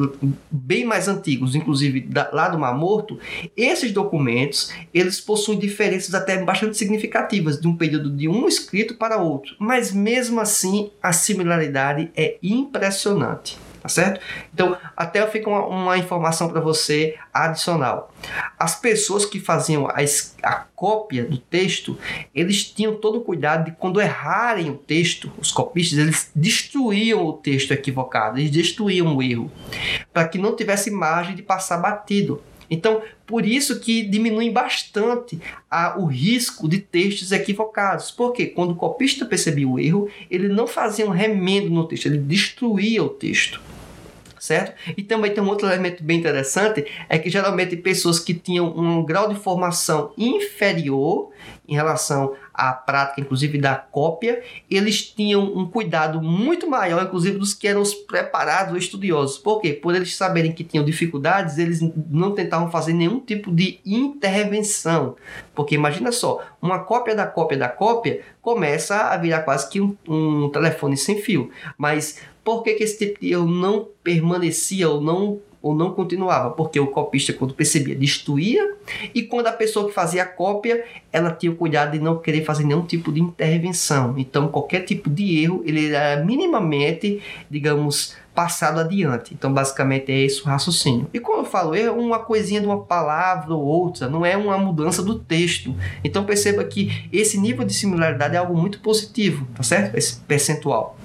bem 0.50 0.84
mais 0.84 1.08
antigos, 1.08 1.54
inclusive 1.54 2.08
lá 2.32 2.48
do 2.48 2.58
Mar 2.58 2.76
Morto, 2.76 3.18
esses 3.56 3.92
documentos 3.92 4.72
eles 4.92 5.20
possuem 5.20 5.58
diferenças 5.58 6.14
até 6.14 6.42
bastante 6.42 6.76
significativas 6.76 7.60
de 7.60 7.66
um 7.66 7.76
período 7.76 8.10
de 8.10 8.28
um 8.28 8.46
escrito 8.46 8.94
para 8.94 9.20
outro, 9.20 9.54
mas 9.58 9.92
mesmo 9.92 10.40
assim 10.40 10.90
a 11.02 11.12
similaridade 11.12 12.10
é 12.16 12.36
impressionante 12.42 13.65
tá 13.87 13.88
certo? 13.88 14.20
Então, 14.53 14.77
até 14.96 15.25
fica 15.29 15.49
uma, 15.49 15.66
uma 15.66 15.99
informação 15.99 16.49
para 16.49 16.61
você 16.61 17.16
adicional. 17.33 18.12
As 18.59 18.79
pessoas 18.79 19.25
que 19.25 19.38
faziam 19.38 19.87
a, 19.87 19.94
a 20.42 20.55
cópia 20.75 21.25
do 21.25 21.38
texto, 21.38 21.96
eles 22.35 22.64
tinham 22.64 22.96
todo 22.96 23.18
o 23.18 23.20
cuidado 23.20 23.66
de 23.66 23.77
quando 23.77 24.01
errarem 24.01 24.70
o 24.70 24.77
texto, 24.77 25.33
os 25.38 25.53
copistas, 25.53 25.99
eles 25.99 26.31
destruíam 26.35 27.25
o 27.25 27.33
texto 27.33 27.72
equivocado, 27.72 28.38
eles 28.38 28.51
destruíam 28.51 29.16
o 29.16 29.22
erro, 29.22 29.51
para 30.12 30.27
que 30.27 30.38
não 30.38 30.57
tivesse 30.57 30.90
margem 30.90 31.37
de 31.37 31.42
passar 31.42 31.79
batido. 31.79 32.42
Então, 32.68 33.03
por 33.27 33.46
isso 33.46 33.81
que 33.81 34.03
diminui 34.03 34.51
bastante 34.51 35.40
a, 35.70 35.99
o 35.99 36.07
risco 36.07 36.68
de 36.68 36.79
textos 36.79 37.33
equivocados. 37.33 38.11
Porque 38.11 38.46
quando 38.46 38.72
o 38.72 38.77
copista 38.77 39.25
percebia 39.25 39.68
o 39.68 39.79
erro, 39.79 40.09
ele 40.31 40.49
não 40.49 40.66
fazia 40.66 41.07
um 41.07 41.11
remendo 41.11 41.70
no 41.70 41.87
texto, 41.87 42.07
ele 42.07 42.18
destruía 42.18 43.03
o 43.03 43.09
texto 43.09 43.61
certo? 44.46 44.74
E 44.96 45.02
também 45.02 45.32
tem 45.32 45.42
um 45.42 45.48
outro 45.48 45.66
elemento 45.66 46.02
bem 46.02 46.18
interessante, 46.18 46.87
é 47.09 47.18
que 47.18 47.28
geralmente 47.28 47.76
pessoas 47.76 48.18
que 48.18 48.35
tinham 48.35 48.66
um 48.76 49.04
grau 49.04 49.28
de 49.28 49.35
formação 49.35 50.12
inferior 50.16 51.30
em 51.68 51.74
relação 51.74 52.35
à 52.54 52.72
prática, 52.72 53.20
inclusive 53.20 53.59
da 53.59 53.74
cópia, 53.74 54.42
eles 54.70 55.02
tinham 55.02 55.42
um 55.42 55.68
cuidado 55.68 56.22
muito 56.22 56.68
maior, 56.68 57.02
inclusive 57.04 57.38
dos 57.38 57.52
que 57.52 57.66
eram 57.66 57.82
os 57.82 57.92
preparados 57.92 58.72
ou 58.72 58.78
estudiosos. 58.78 59.38
Por 59.38 59.61
quê? 59.61 59.72
Por 59.72 59.94
eles 59.94 60.16
saberem 60.16 60.52
que 60.52 60.64
tinham 60.64 60.85
dificuldades, 60.85 61.59
eles 61.59 61.80
não 62.09 62.32
tentavam 62.32 62.70
fazer 62.70 62.92
nenhum 62.92 63.20
tipo 63.20 63.52
de 63.52 63.80
intervenção. 63.85 65.16
Porque 65.54 65.74
imagina 65.74 66.12
só, 66.12 66.40
uma 66.62 66.78
cópia 66.78 67.14
da 67.14 67.26
cópia 67.26 67.59
da 67.59 67.68
cópia 67.68 68.22
começa 68.40 68.96
a 68.96 69.16
virar 69.16 69.42
quase 69.42 69.68
que 69.68 69.80
um, 69.80 69.96
um 70.09 70.48
telefone 70.50 70.96
sem 70.96 71.20
fio. 71.20 71.50
Mas 71.76 72.20
por 72.46 72.62
que, 72.62 72.74
que 72.74 72.85
esse 72.85 72.96
tipo 72.96 73.20
de 73.20 73.32
erro 73.32 73.44
não 73.44 73.88
permanecia 74.04 74.88
ou 74.88 75.00
não 75.00 75.40
ou 75.61 75.74
não 75.74 75.90
continuava, 75.90 76.50
porque 76.50 76.78
o 76.78 76.87
copista, 76.87 77.32
quando 77.32 77.52
percebia, 77.52 77.96
destruía, 77.96 78.76
e 79.12 79.24
quando 79.24 79.48
a 79.48 79.52
pessoa 79.52 79.88
que 79.88 79.92
fazia 79.92 80.22
a 80.22 80.26
cópia, 80.26 80.85
ela 81.12 81.32
tinha 81.32 81.50
o 81.50 81.56
cuidado 81.56 81.90
de 81.90 81.98
não 81.98 82.18
querer 82.18 82.44
fazer 82.44 82.62
nenhum 82.62 82.82
tipo 82.82 83.11
de 83.11 83.20
intervenção. 83.20 84.14
Então, 84.16 84.46
qualquer 84.46 84.82
tipo 84.82 85.11
de 85.11 85.42
erro, 85.42 85.64
ele 85.66 85.92
era 85.92 86.24
minimamente, 86.24 87.20
digamos, 87.50 88.14
passado 88.32 88.78
adiante. 88.78 89.35
Então, 89.35 89.52
basicamente, 89.52 90.12
é 90.12 90.20
esse 90.20 90.42
o 90.42 90.44
raciocínio. 90.44 91.09
E 91.12 91.18
como 91.18 91.40
eu 91.40 91.44
falo, 91.44 91.74
é 91.74 91.90
uma 91.90 92.20
coisinha 92.20 92.61
de 92.61 92.66
uma 92.66 92.82
palavra 92.82 93.52
ou 93.52 93.64
outra, 93.64 94.09
não 94.09 94.24
é 94.24 94.37
uma 94.37 94.56
mudança 94.59 95.02
do 95.02 95.18
texto. 95.18 95.74
Então, 96.04 96.24
perceba 96.24 96.62
que 96.62 97.09
esse 97.12 97.40
nível 97.40 97.64
de 97.64 97.74
similaridade 97.74 98.37
é 98.37 98.38
algo 98.38 98.56
muito 98.56 98.78
positivo, 98.78 99.48
tá 99.52 99.64
certo? 99.64 99.96
Esse 99.96 100.20
percentual. 100.20 100.95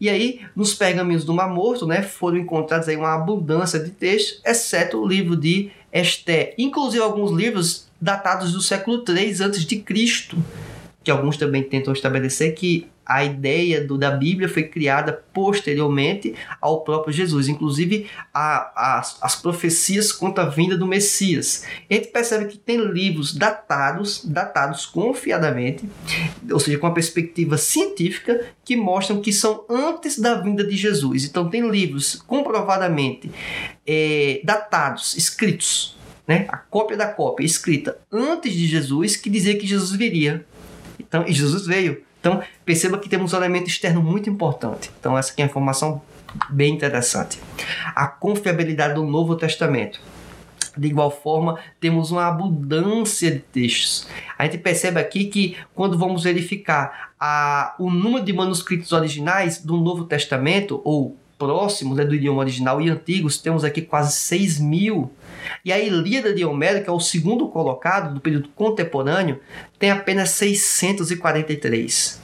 E 0.00 0.08
aí, 0.08 0.40
nos 0.56 0.74
pergaminhos 0.74 1.24
do 1.24 1.34
Mar 1.34 1.48
Morto, 1.48 1.86
né, 1.86 2.02
foram 2.02 2.38
encontrados 2.38 2.88
aí 2.88 2.96
uma 2.96 3.14
abundância 3.14 3.78
de 3.78 3.90
textos, 3.90 4.40
exceto 4.44 4.98
o 4.98 5.06
livro 5.06 5.36
de 5.36 5.70
Esté. 5.92 6.54
Inclusive 6.58 7.02
alguns 7.02 7.30
livros 7.30 7.88
datados 8.00 8.52
do 8.52 8.60
século 8.60 9.04
III 9.06 9.44
a.C., 9.44 9.84
que 11.04 11.10
alguns 11.10 11.36
também 11.36 11.62
tentam 11.62 11.92
estabelecer 11.92 12.54
que 12.54 12.88
a 13.04 13.24
ideia 13.24 13.84
do, 13.84 13.98
da 13.98 14.10
Bíblia 14.10 14.48
foi 14.48 14.64
criada 14.64 15.12
posteriormente 15.32 16.34
ao 16.60 16.82
próprio 16.82 17.12
Jesus, 17.12 17.48
inclusive 17.48 18.08
a, 18.32 18.98
a, 18.98 19.02
as 19.20 19.36
profecias 19.36 20.12
quanto 20.12 20.40
à 20.40 20.44
vinda 20.44 20.76
do 20.76 20.86
Messias. 20.86 21.64
A 21.90 21.94
gente 21.94 22.08
percebe 22.08 22.46
que 22.46 22.58
tem 22.58 22.78
livros 22.78 23.34
datados, 23.34 24.24
datados 24.24 24.86
confiadamente, 24.86 25.88
ou 26.50 26.60
seja, 26.60 26.78
com 26.78 26.86
a 26.86 26.92
perspectiva 26.92 27.58
científica, 27.58 28.46
que 28.64 28.76
mostram 28.76 29.20
que 29.20 29.32
são 29.32 29.64
antes 29.68 30.18
da 30.18 30.34
vinda 30.34 30.64
de 30.64 30.76
Jesus. 30.76 31.24
Então, 31.24 31.50
tem 31.50 31.68
livros 31.68 32.22
comprovadamente 32.26 33.30
é, 33.86 34.40
datados, 34.44 35.16
escritos, 35.16 35.96
né? 36.26 36.46
a 36.48 36.56
cópia 36.56 36.96
da 36.96 37.06
cópia, 37.06 37.44
escrita 37.44 37.98
antes 38.10 38.52
de 38.52 38.66
Jesus, 38.66 39.16
que 39.16 39.28
dizia 39.28 39.58
que 39.58 39.66
Jesus 39.66 39.92
viria. 39.92 40.46
Então, 40.98 41.24
e 41.26 41.32
Jesus 41.32 41.66
veio. 41.66 42.02
Então, 42.22 42.40
perceba 42.64 42.98
que 42.98 43.08
temos 43.08 43.32
um 43.32 43.36
elemento 43.36 43.66
externo 43.66 44.00
muito 44.00 44.30
importante. 44.30 44.92
Então, 45.00 45.18
essa 45.18 45.32
aqui 45.32 45.42
é 45.42 45.44
uma 45.44 45.50
informação 45.50 46.00
bem 46.48 46.72
interessante. 46.72 47.40
A 47.96 48.06
confiabilidade 48.06 48.94
do 48.94 49.04
Novo 49.04 49.34
Testamento. 49.34 50.00
De 50.78 50.86
igual 50.86 51.10
forma, 51.10 51.58
temos 51.80 52.12
uma 52.12 52.28
abundância 52.28 53.28
de 53.28 53.40
textos. 53.40 54.06
A 54.38 54.44
gente 54.44 54.58
percebe 54.58 55.00
aqui 55.00 55.24
que, 55.24 55.56
quando 55.74 55.98
vamos 55.98 56.22
verificar 56.22 57.10
a, 57.18 57.74
o 57.76 57.90
número 57.90 58.24
de 58.24 58.32
manuscritos 58.32 58.92
originais 58.92 59.58
do 59.58 59.76
Novo 59.76 60.04
Testamento, 60.04 60.80
ou 60.84 61.18
próximos 61.36 61.96
né, 61.96 62.04
do 62.04 62.14
idioma 62.14 62.38
original 62.38 62.80
e 62.80 62.88
antigos, 62.88 63.36
temos 63.36 63.64
aqui 63.64 63.82
quase 63.82 64.12
6 64.12 64.60
mil. 64.60 65.10
E 65.64 65.72
a 65.72 65.78
Ilíada 65.78 66.34
de 66.34 66.44
Homero, 66.44 66.82
que 66.82 66.88
é 66.90 66.92
o 66.92 67.00
segundo 67.00 67.48
colocado 67.48 68.14
do 68.14 68.20
período 68.20 68.48
contemporâneo, 68.50 69.40
tem 69.78 69.90
apenas 69.90 70.30
643. 70.30 72.20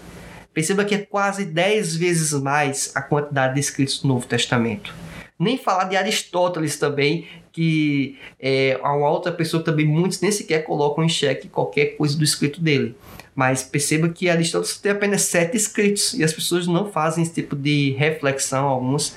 Perceba 0.53 0.85
que 0.85 0.95
é 0.95 0.99
quase 0.99 1.45
10 1.45 1.97
vezes 1.97 2.33
mais 2.33 2.91
a 2.95 3.03
quantidade 3.03 3.55
de 3.55 3.61
escritos 3.61 4.01
do 4.01 4.09
Novo 4.09 4.27
Testamento. 4.27 4.93
Nem 5.39 5.57
falar 5.57 5.85
de 5.85 5.97
Aristóteles 5.97 6.77
também, 6.77 7.29
que 7.53 8.19
é 8.41 8.79
uma 8.83 9.09
outra 9.09 9.31
pessoa 9.31 9.63
que 9.63 9.71
também 9.71 9.87
muitos 9.87 10.21
nem 10.21 10.33
sequer 10.33 10.65
colocam 10.65 11.05
em 11.05 11.09
xeque 11.09 11.49
qualquer 11.49 11.97
coisa 11.97 12.17
do 12.17 12.25
escrito 12.25 12.61
dele. 12.61 12.97
Mas 13.39 13.63
perceba 13.63 14.09
que 14.09 14.29
Aristóteles 14.29 14.79
tem 14.79 14.91
apenas 14.91 15.23
sete 15.23 15.57
escritos 15.57 16.13
e 16.13 16.25
as 16.25 16.33
pessoas 16.33 16.67
não 16.67 16.91
fazem 16.91 17.23
esse 17.23 17.35
tipo 17.35 17.55
de 17.55 17.93
reflexão, 17.93 18.67
alguns, 18.67 19.15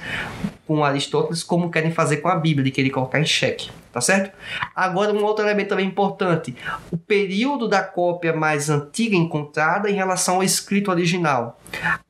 com 0.68 0.84
Aristóteles, 0.84 1.42
como 1.42 1.72
querem 1.72 1.92
fazer 1.92 2.18
com 2.18 2.28
a 2.28 2.36
Bíblia, 2.36 2.66
de 2.66 2.70
querer 2.70 2.92
colocar 2.92 3.20
em 3.20 3.26
xeque. 3.26 3.72
Tá 3.92 4.00
certo? 4.00 4.32
Agora, 4.76 5.12
um 5.12 5.24
outro 5.24 5.44
elemento 5.44 5.70
também 5.70 5.88
importante: 5.88 6.56
o 6.92 6.98
período 6.98 7.68
da 7.68 7.82
cópia 7.82 8.32
mais 8.32 8.70
antiga 8.70 9.16
encontrada 9.16 9.90
em 9.90 9.96
relação 9.96 10.36
ao 10.36 10.44
escrito 10.44 10.92
original. 10.92 11.60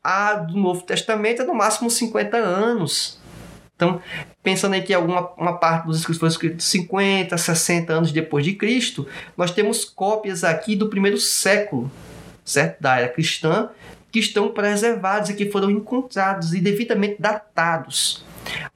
A 0.04 0.34
do 0.34 0.58
Novo 0.58 0.82
Testamento 0.82 1.44
é 1.44 1.46
no 1.46 1.56
máximo 1.56 1.90
50 1.90 2.36
anos. 2.36 3.21
Então, 3.82 4.00
pensando 4.44 4.76
em 4.76 4.84
que 4.84 4.94
alguma 4.94 5.32
uma 5.36 5.58
parte 5.58 5.88
dos 5.88 5.98
escritos 5.98 6.20
foram 6.20 6.32
escritos 6.32 6.66
50, 6.68 7.36
60 7.36 7.92
anos 7.92 8.12
depois 8.12 8.46
de 8.46 8.54
Cristo, 8.54 9.08
nós 9.36 9.50
temos 9.50 9.84
cópias 9.84 10.44
aqui 10.44 10.76
do 10.76 10.88
primeiro 10.88 11.18
século, 11.18 11.92
certo? 12.46 12.80
Da 12.80 13.00
era 13.00 13.10
cristã, 13.10 13.70
que 14.12 14.20
estão 14.20 14.50
preservados 14.50 15.32
e 15.32 15.34
que 15.34 15.50
foram 15.50 15.72
encontrados 15.72 16.54
e 16.54 16.62
devidamente 16.62 17.16
datados. 17.20 18.24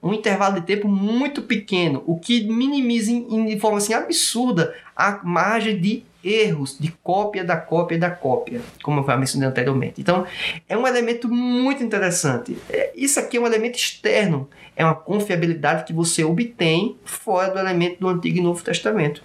Um 0.02 0.12
intervalo 0.12 0.56
de 0.56 0.66
tempo 0.66 0.88
muito 0.88 1.40
pequeno, 1.40 2.02
o 2.04 2.18
que 2.18 2.42
minimiza 2.42 3.12
de 3.12 3.60
forma 3.60 3.78
assim 3.78 3.94
absurda 3.94 4.74
a 4.96 5.20
margem 5.22 5.80
de 5.80 6.02
erros 6.26 6.76
de 6.78 6.90
cópia 7.02 7.44
da 7.44 7.56
cópia 7.56 7.96
da 7.96 8.10
cópia, 8.10 8.60
como 8.82 9.00
eu 9.00 9.06
já 9.06 9.16
mencionei 9.16 9.48
anteriormente. 9.48 10.00
Então, 10.00 10.26
é 10.68 10.76
um 10.76 10.86
elemento 10.86 11.28
muito 11.28 11.84
interessante. 11.84 12.58
É, 12.68 12.92
isso 12.96 13.20
aqui 13.20 13.36
é 13.36 13.40
um 13.40 13.46
elemento 13.46 13.76
externo, 13.76 14.48
é 14.74 14.84
uma 14.84 14.94
confiabilidade 14.94 15.84
que 15.84 15.92
você 15.92 16.24
obtém 16.24 16.96
fora 17.04 17.52
do 17.52 17.58
elemento 17.58 18.00
do 18.00 18.08
Antigo 18.08 18.38
e 18.38 18.42
Novo 18.42 18.62
Testamento. 18.62 19.22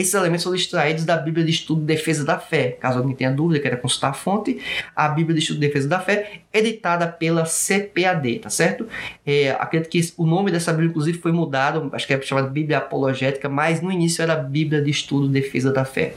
Esses 0.00 0.14
elementos 0.14 0.44
são 0.44 0.54
extraídos 0.54 1.04
da 1.04 1.14
Bíblia 1.14 1.44
de 1.44 1.50
Estudo 1.50 1.82
de 1.82 1.86
Defesa 1.88 2.24
da 2.24 2.38
Fé. 2.38 2.70
Caso 2.80 2.98
alguém 2.98 3.14
tenha 3.14 3.30
dúvida, 3.30 3.60
queira 3.60 3.76
consultar 3.76 4.08
a 4.08 4.12
fonte, 4.14 4.58
a 4.96 5.06
Bíblia 5.08 5.34
de 5.34 5.42
Estudo 5.42 5.60
de 5.60 5.66
Defesa 5.66 5.86
da 5.86 6.00
Fé, 6.00 6.40
editada 6.50 7.06
pela 7.06 7.44
CPAD, 7.44 8.38
tá 8.38 8.48
certo? 8.48 8.88
É, 9.26 9.50
acredito 9.50 9.90
que 9.90 10.14
o 10.16 10.24
nome 10.24 10.50
dessa 10.50 10.72
Bíblia, 10.72 10.88
inclusive, 10.88 11.18
foi 11.18 11.32
mudado, 11.32 11.90
acho 11.92 12.06
que 12.06 12.14
é 12.14 12.22
chamada 12.22 12.48
Bíblia 12.48 12.78
Apologética, 12.78 13.46
mas 13.46 13.82
no 13.82 13.92
início 13.92 14.22
era 14.22 14.34
Bíblia 14.36 14.80
de 14.80 14.90
Estudo 14.90 15.26
de 15.26 15.34
Defesa 15.34 15.70
da 15.70 15.84
Fé. 15.84 16.14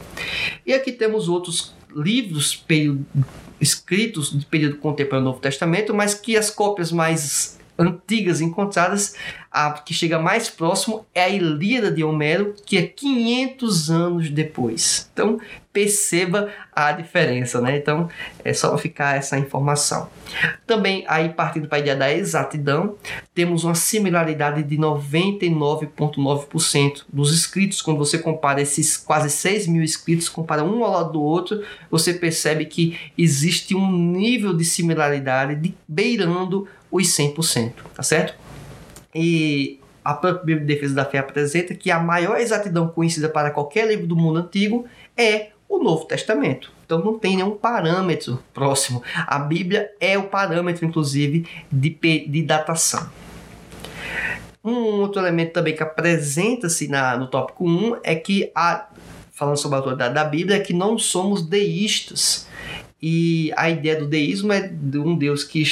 E 0.64 0.72
aqui 0.72 0.90
temos 0.90 1.28
outros 1.28 1.74
livros 1.94 2.64
escritos 3.60 4.30
de 4.38 4.46
período 4.46 4.78
contemporâneo 4.78 5.24
do 5.24 5.30
Novo 5.32 5.40
Testamento, 5.42 5.92
mas 5.92 6.14
que 6.14 6.38
as 6.38 6.48
cópias 6.48 6.90
mais 6.90 7.58
antigas 7.78 8.40
encontradas, 8.40 9.14
a 9.54 9.70
que 9.70 9.94
chega 9.94 10.18
mais 10.18 10.50
próximo 10.50 11.06
é 11.14 11.22
a 11.22 11.28
Ilíada 11.28 11.92
de 11.92 12.02
Homero, 12.02 12.56
que 12.66 12.76
é 12.76 12.82
500 12.82 13.88
anos 13.88 14.28
depois. 14.28 15.08
Então, 15.12 15.38
perceba 15.72 16.50
a 16.74 16.90
diferença, 16.90 17.60
né? 17.60 17.76
Então, 17.76 18.08
é 18.44 18.52
só 18.52 18.76
ficar 18.76 19.16
essa 19.16 19.38
informação. 19.38 20.10
Também, 20.66 21.04
aí 21.06 21.28
partindo 21.28 21.68
para 21.68 21.78
a 21.78 21.80
ideia 21.80 21.96
da 21.96 22.12
exatidão, 22.12 22.96
temos 23.32 23.62
uma 23.62 23.76
similaridade 23.76 24.64
de 24.64 24.76
99,9% 24.76 27.04
dos 27.12 27.32
escritos. 27.32 27.80
Quando 27.80 27.98
você 27.98 28.18
compara 28.18 28.60
esses 28.60 28.96
quase 28.96 29.30
6 29.30 29.68
mil 29.68 29.84
escritos, 29.84 30.28
compara 30.28 30.64
um 30.64 30.82
ao 30.82 30.90
lado 30.90 31.12
do 31.12 31.22
outro, 31.22 31.62
você 31.88 32.12
percebe 32.12 32.64
que 32.64 32.98
existe 33.16 33.76
um 33.76 33.92
nível 33.92 34.52
de 34.52 34.64
similaridade 34.64 35.54
de 35.54 35.72
beirando 35.86 36.66
os 36.90 37.06
100%, 37.08 37.74
tá 37.94 38.02
certo? 38.02 38.42
E 39.14 39.80
a 40.04 40.14
própria 40.14 40.58
Defesa 40.58 40.94
da 40.94 41.04
Fé 41.04 41.18
apresenta 41.18 41.74
que 41.74 41.90
a 41.90 41.98
maior 41.98 42.38
exatidão 42.38 42.88
conhecida 42.88 43.28
para 43.28 43.50
qualquer 43.50 43.88
livro 43.88 44.06
do 44.06 44.16
mundo 44.16 44.40
antigo 44.40 44.84
é 45.16 45.48
o 45.68 45.82
Novo 45.82 46.04
Testamento. 46.04 46.72
Então 46.84 47.02
não 47.02 47.18
tem 47.18 47.36
nenhum 47.36 47.56
parâmetro 47.56 48.42
próximo. 48.52 49.02
A 49.26 49.38
Bíblia 49.38 49.90
é 49.98 50.18
o 50.18 50.24
parâmetro, 50.24 50.84
inclusive, 50.84 51.46
de, 51.72 51.90
de 52.28 52.42
datação. 52.42 53.08
Um 54.62 55.00
outro 55.00 55.20
elemento 55.20 55.52
também 55.52 55.74
que 55.74 55.82
apresenta-se 55.82 56.88
no 57.18 57.26
tópico 57.26 57.68
1 57.68 57.96
é 58.02 58.14
que, 58.14 58.50
a, 58.54 58.88
falando 59.32 59.56
sobre 59.56 59.76
a 59.76 59.78
autoridade 59.78 60.14
da 60.14 60.24
Bíblia, 60.24 60.56
é 60.56 60.60
que 60.60 60.72
não 60.72 60.98
somos 60.98 61.46
deístas. 61.46 62.46
E 63.00 63.52
a 63.56 63.68
ideia 63.68 63.96
do 63.96 64.06
deísmo 64.06 64.52
é 64.52 64.66
de 64.66 64.98
um 64.98 65.16
Deus 65.16 65.44
que 65.44 65.62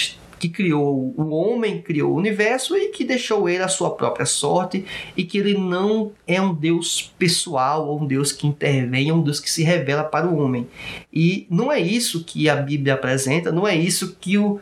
que 0.42 0.48
criou 0.48 1.14
o 1.16 1.28
homem, 1.30 1.80
criou 1.80 2.10
o 2.10 2.16
universo 2.16 2.76
e 2.76 2.88
que 2.88 3.04
deixou 3.04 3.48
ele 3.48 3.62
a 3.62 3.68
sua 3.68 3.94
própria 3.94 4.26
sorte 4.26 4.84
e 5.16 5.22
que 5.22 5.38
ele 5.38 5.56
não 5.56 6.10
é 6.26 6.42
um 6.42 6.52
Deus 6.52 7.14
pessoal 7.16 7.86
ou 7.86 8.00
um 8.00 8.06
Deus 8.08 8.32
que 8.32 8.48
intervém, 8.48 9.08
é 9.08 9.14
um 9.14 9.22
Deus 9.22 9.38
que 9.38 9.48
se 9.48 9.62
revela 9.62 10.02
para 10.02 10.26
o 10.26 10.36
homem. 10.36 10.66
E 11.12 11.46
não 11.48 11.70
é 11.70 11.78
isso 11.78 12.24
que 12.24 12.48
a 12.48 12.56
Bíblia 12.56 12.94
apresenta, 12.94 13.52
não 13.52 13.68
é 13.68 13.76
isso 13.76 14.16
que 14.20 14.36
o, 14.36 14.58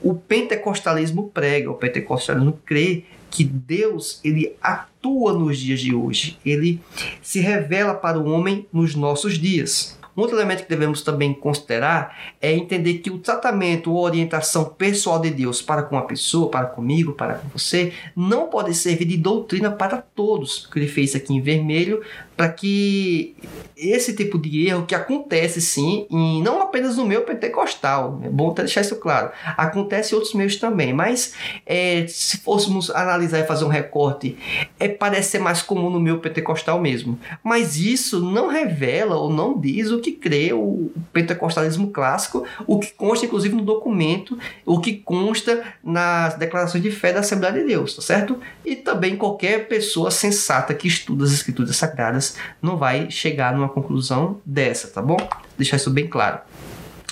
o 0.00 0.14
pentecostalismo 0.14 1.28
prega. 1.34 1.68
O 1.68 1.74
pentecostalismo 1.74 2.56
crê 2.64 3.02
que 3.28 3.42
Deus 3.42 4.20
ele 4.22 4.54
atua 4.62 5.32
nos 5.32 5.58
dias 5.58 5.80
de 5.80 5.92
hoje, 5.92 6.38
ele 6.46 6.80
se 7.20 7.40
revela 7.40 7.92
para 7.92 8.20
o 8.20 8.30
homem 8.30 8.68
nos 8.72 8.94
nossos 8.94 9.36
dias. 9.36 9.98
Um 10.16 10.20
outro 10.22 10.36
elemento 10.36 10.62
que 10.62 10.68
devemos 10.68 11.02
também 11.02 11.34
considerar 11.34 12.34
é 12.40 12.52
entender 12.52 12.94
que 12.94 13.10
o 13.10 13.18
tratamento 13.18 13.92
ou 13.92 14.02
orientação 14.02 14.64
pessoal 14.64 15.18
de 15.18 15.30
Deus 15.30 15.60
para 15.60 15.82
com 15.82 15.96
a 15.96 16.02
pessoa, 16.02 16.50
para 16.50 16.66
comigo, 16.66 17.12
para 17.12 17.34
com 17.34 17.48
você, 17.48 17.92
não 18.14 18.48
pode 18.48 18.74
servir 18.74 19.04
de 19.06 19.16
doutrina 19.16 19.70
para 19.70 19.98
todos, 19.98 20.66
que 20.66 20.78
ele 20.78 20.88
fez 20.88 21.14
aqui 21.14 21.34
em 21.34 21.40
vermelho, 21.40 22.02
para 22.36 22.48
que 22.48 23.36
esse 23.76 24.14
tipo 24.14 24.38
de 24.38 24.68
erro 24.68 24.86
que 24.86 24.94
acontece 24.94 25.60
sim, 25.60 26.06
e 26.10 26.40
não 26.42 26.62
apenas 26.62 26.96
no 26.96 27.04
meu 27.04 27.22
pentecostal, 27.22 28.20
é 28.22 28.28
bom 28.28 28.52
deixar 28.52 28.80
isso 28.80 28.96
claro, 28.96 29.30
acontece 29.56 30.12
em 30.12 30.16
outros 30.16 30.34
meios 30.34 30.56
também, 30.56 30.92
mas 30.92 31.34
é, 31.66 32.06
se 32.08 32.38
fôssemos 32.38 32.90
analisar 32.90 33.40
e 33.40 33.46
fazer 33.46 33.64
um 33.64 33.68
recorte, 33.68 34.36
é, 34.78 34.88
parece 34.88 35.32
ser 35.32 35.38
mais 35.40 35.60
comum 35.60 35.90
no 35.90 36.00
meu 36.00 36.18
pentecostal 36.18 36.80
mesmo, 36.80 37.18
mas 37.42 37.76
isso 37.76 38.20
não 38.20 38.48
revela 38.48 39.16
ou 39.16 39.30
não 39.30 39.58
diz 39.58 39.90
o 39.90 40.00
que 40.00 40.12
crê 40.12 40.52
o 40.52 40.90
pentecostalismo 41.12 41.90
clássico, 41.90 42.44
o 42.66 42.78
que 42.78 42.92
consta 42.92 43.26
inclusive 43.26 43.54
no 43.54 43.62
documento, 43.62 44.38
o 44.64 44.80
que 44.80 44.94
consta 44.94 45.64
nas 45.82 46.34
declarações 46.34 46.82
de 46.82 46.90
fé 46.90 47.12
da 47.12 47.20
Assembleia 47.20 47.54
de 47.54 47.64
Deus, 47.64 47.94
tá 47.94 48.02
certo? 48.02 48.38
E 48.64 48.76
também 48.76 49.16
qualquer 49.16 49.66
pessoa 49.68 50.10
sensata 50.10 50.74
que 50.74 50.86
estuda 50.86 51.24
as 51.24 51.32
escrituras 51.32 51.76
sagradas 51.76 52.23
não 52.62 52.76
vai 52.76 53.10
chegar 53.10 53.54
numa 53.54 53.68
conclusão 53.68 54.40
dessa, 54.44 54.88
tá 54.88 55.02
bom? 55.02 55.16
Deixar 55.56 55.76
isso 55.76 55.90
bem 55.90 56.08
claro. 56.08 56.40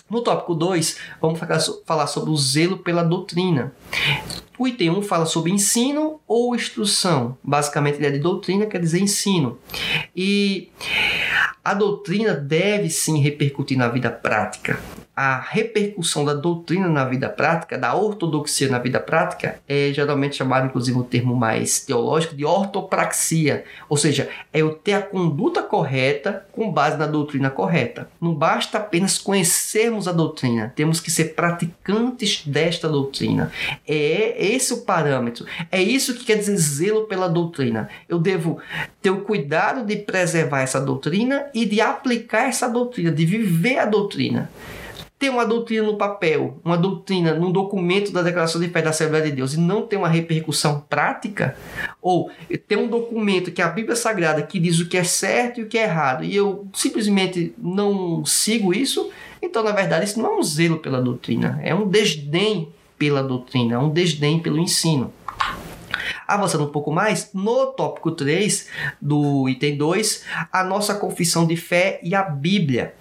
No 0.09 0.23
tópico 0.23 0.55
2, 0.55 0.99
vamos 1.21 1.41
falar 1.87 2.07
sobre 2.07 2.31
o 2.31 2.37
zelo 2.37 2.79
pela 2.79 3.03
doutrina. 3.03 3.73
O 4.59 4.69
item 4.69 4.91
1 4.91 5.03
fala 5.03 5.27
sobre 5.27 5.51
ensino 5.51 6.21
ou 6.27 6.55
instrução. 6.55 7.37
Basicamente, 7.43 7.95
a 7.95 7.99
ideia 7.99 8.13
de 8.13 8.19
doutrina 8.19 8.67
quer 8.67 8.81
dizer 8.81 9.01
ensino. 9.01 9.59
E 10.15 10.71
a 11.65 11.75
doutrina 11.75 12.35
deve 12.35 12.91
sim 12.91 13.19
repercutir 13.21 13.77
na 13.79 13.89
vida 13.89 14.11
prática. 14.11 14.79
a 15.15 15.39
repercussão 15.39 16.25
da 16.25 16.33
doutrina 16.33 16.89
na 16.89 17.05
vida 17.05 17.29
prática, 17.29 17.77
da 17.77 17.95
ortodoxia 17.95 18.69
na 18.69 18.79
vida 18.79 18.99
prática, 18.99 19.61
é 19.69 19.93
geralmente 19.93 20.37
chamado, 20.37 20.67
inclusive, 20.67 20.99
o 20.99 21.05
termo 21.05 21.37
mais 21.37 21.81
teológico 21.81 22.35
de 22.35 22.45
ortopraxia, 22.47 23.65
ou 23.89 23.97
seja, 23.97 24.31
é 24.53 24.61
eu 24.61 24.75
ter 24.75 24.95
a 24.95 25.03
conduta 25.03 25.63
correta 25.63 26.47
com 26.51 26.73
base 26.73 26.97
na 26.97 27.07
doutrina 27.07 27.51
correta. 27.51 28.09
Não 28.21 28.35
basta 28.35 28.79
apenas 28.79 29.19
conhecermos 29.19 30.09
a 30.09 30.13
doutrina, 30.13 30.73
temos 30.75 30.99
que 30.99 31.11
ser 31.11 31.35
praticantes 31.35 32.43
desta 32.47 32.89
doutrina. 32.89 33.53
É 33.87 34.55
esse 34.55 34.73
o 34.73 34.83
parâmetro, 34.83 35.45
é 35.71 35.83
isso 35.83 36.15
que 36.15 36.25
quer 36.25 36.37
dizer 36.37 36.57
zelo 36.57 37.05
pela 37.07 37.29
doutrina. 37.29 37.89
Eu 38.09 38.19
devo 38.19 38.59
ter 39.01 39.11
o 39.11 39.23
cuidado 39.23 39.85
de 39.85 39.97
preservar 39.97 40.61
essa 40.61 40.81
doutrina 40.81 41.47
e 41.53 41.67
de 41.67 41.81
aplicar 41.81 42.49
essa 42.49 42.69
doutrina, 42.69 43.11
de 43.11 43.27
viver 43.27 43.79
a 43.79 43.85
doutrina. 43.85 44.49
Ter 45.19 45.31
uma 45.31 45.45
doutrina 45.45 45.85
no 45.85 45.97
papel, 45.97 46.61
uma 46.65 46.77
doutrina 46.77 47.35
num 47.35 47.51
documento 47.53 48.13
da 48.13 48.23
declaração 48.23 48.61
de 48.61 48.69
fé 48.69 48.83
da 48.83 48.91
Assembleia 48.91 49.25
de 49.25 49.33
Deus 49.33 49.55
e 49.55 49.59
não 49.59 49.83
ter 49.83 49.97
uma 49.97 50.09
repercussão 50.09 50.85
prática, 50.89 51.57
ou 52.01 52.31
ter 52.67 52.77
um 52.77 52.89
documento 52.89 53.53
que 53.53 53.63
é 53.63 53.65
a 53.65 53.69
Bíblia 53.69 53.95
Sagrada 53.95 54.43
que 54.43 54.59
diz 54.59 54.81
o 54.81 54.89
que 54.89 54.97
é 54.97 55.05
certo 55.05 55.61
e 55.61 55.63
o 55.65 55.69
que 55.69 55.79
é 55.79 55.85
errado, 55.85 56.25
e 56.25 56.35
eu 56.35 56.67
simplesmente 56.73 57.55
não 57.57 58.25
sigo 58.25 58.75
isso, 58.75 59.11
então 59.41 59.63
na 59.63 59.73
verdade 59.73 60.05
isso 60.05 60.21
não 60.21 60.35
é 60.35 60.39
um 60.39 60.43
zelo 60.43 60.79
pela 60.79 61.01
doutrina, 61.01 61.61
é 61.63 61.73
um 61.73 61.87
desdém 61.87 62.73
pela 63.03 63.21
doutrina, 63.21 63.81
um 63.81 63.91
desdém 63.91 64.39
pelo 64.39 64.61
ensino. 64.61 65.13
Avançando 66.25 66.63
um 66.63 66.71
pouco 66.71 66.93
mais, 66.93 67.31
no 67.35 67.67
tópico 67.73 68.13
3 68.13 68.69
do 69.01 69.49
item 69.49 69.77
2, 69.77 70.23
a 70.53 70.63
nossa 70.63 70.95
confissão 70.95 71.45
de 71.45 71.57
fé 71.57 71.99
e 72.01 72.15
a 72.15 72.23
Bíblia. 72.23 72.95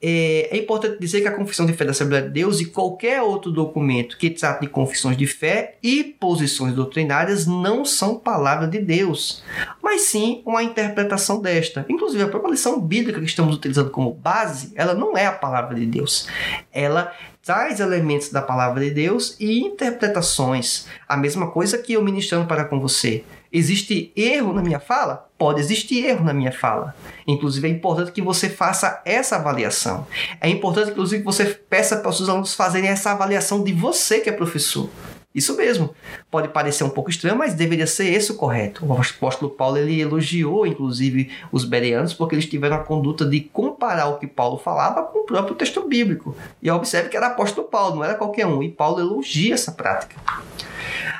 É, 0.00 0.48
é, 0.52 0.56
importante 0.56 0.98
dizer 0.98 1.20
que 1.20 1.28
a 1.28 1.34
Confissão 1.34 1.66
de 1.66 1.72
Fé 1.74 1.84
da 1.84 1.90
Assembleia 1.90 2.22
de 2.22 2.30
Deus 2.30 2.60
e 2.60 2.66
qualquer 2.66 3.20
outro 3.20 3.50
documento 3.50 4.16
que 4.16 4.30
trate 4.30 4.62
de 4.62 4.68
confissões 4.68 5.16
de 5.16 5.26
fé 5.26 5.76
e 5.82 6.04
posições 6.04 6.74
doutrinárias 6.74 7.46
não 7.46 7.84
são 7.84 8.18
palavra 8.18 8.66
de 8.66 8.78
Deus, 8.78 9.42
mas 9.82 10.02
sim 10.02 10.42
uma 10.46 10.62
interpretação 10.62 11.40
desta. 11.40 11.84
Inclusive, 11.88 12.22
a 12.22 12.28
própria 12.28 12.52
lição 12.52 12.80
bíblica 12.80 13.20
que 13.20 13.26
estamos 13.26 13.56
utilizando 13.56 13.90
como 13.90 14.12
base, 14.12 14.72
ela 14.76 14.94
não 14.94 15.16
é 15.16 15.26
a 15.26 15.32
palavra 15.32 15.74
de 15.74 15.86
Deus. 15.86 16.28
Ela 16.72 17.12
traz 17.46 17.78
elementos 17.78 18.30
da 18.30 18.42
palavra 18.42 18.82
de 18.82 18.90
Deus 18.90 19.36
e 19.38 19.60
interpretações. 19.60 20.88
A 21.08 21.16
mesma 21.16 21.48
coisa 21.48 21.78
que 21.78 21.92
eu 21.92 22.02
ministrando 22.02 22.48
para 22.48 22.64
com 22.64 22.80
você. 22.80 23.22
Existe 23.52 24.12
erro 24.16 24.52
na 24.52 24.60
minha 24.60 24.80
fala? 24.80 25.28
Pode 25.38 25.60
existir 25.60 26.04
erro 26.04 26.24
na 26.24 26.34
minha 26.34 26.50
fala. 26.50 26.92
Inclusive, 27.24 27.68
é 27.68 27.70
importante 27.70 28.10
que 28.10 28.20
você 28.20 28.50
faça 28.50 29.00
essa 29.04 29.36
avaliação. 29.36 30.08
É 30.40 30.48
importante, 30.48 30.90
inclusive, 30.90 31.20
que 31.20 31.24
você 31.24 31.44
peça 31.44 31.96
para 31.96 32.10
os 32.10 32.16
seus 32.16 32.28
alunos 32.28 32.52
fazerem 32.52 32.90
essa 32.90 33.12
avaliação 33.12 33.62
de 33.62 33.72
você 33.72 34.18
que 34.18 34.28
é 34.28 34.32
professor. 34.32 34.90
Isso 35.36 35.54
mesmo. 35.54 35.94
Pode 36.30 36.48
parecer 36.48 36.82
um 36.82 36.88
pouco 36.88 37.10
estranho, 37.10 37.36
mas 37.36 37.52
deveria 37.52 37.86
ser 37.86 38.06
esse 38.06 38.32
o 38.32 38.36
correto. 38.36 38.86
O 38.86 38.92
apóstolo 38.94 39.50
Paulo 39.50 39.76
ele 39.76 40.00
elogiou, 40.00 40.66
inclusive, 40.66 41.30
os 41.52 41.62
bereanos 41.62 42.14
porque 42.14 42.34
eles 42.34 42.46
tiveram 42.46 42.76
a 42.76 42.82
conduta 42.82 43.22
de 43.26 43.40
comparar 43.42 44.08
o 44.08 44.16
que 44.16 44.26
Paulo 44.26 44.56
falava 44.56 45.02
com 45.02 45.18
o 45.18 45.26
próprio 45.26 45.54
texto 45.54 45.86
bíblico. 45.86 46.34
E 46.62 46.70
observe 46.70 47.10
que 47.10 47.16
era 47.18 47.26
apóstolo 47.26 47.68
Paulo, 47.68 47.96
não 47.96 48.04
era 48.04 48.14
qualquer 48.14 48.46
um. 48.46 48.62
E 48.62 48.70
Paulo 48.70 48.98
elogia 48.98 49.52
essa 49.52 49.72
prática. 49.72 50.16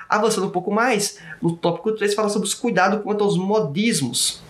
Avançando 0.08 0.46
um 0.46 0.50
pouco 0.50 0.72
mais, 0.72 1.18
o 1.42 1.52
tópico 1.52 1.92
3 1.92 2.14
fala 2.14 2.30
sobre 2.30 2.48
os 2.48 2.54
cuidados 2.54 3.02
quanto 3.02 3.22
aos 3.22 3.36
modismos. 3.36 4.40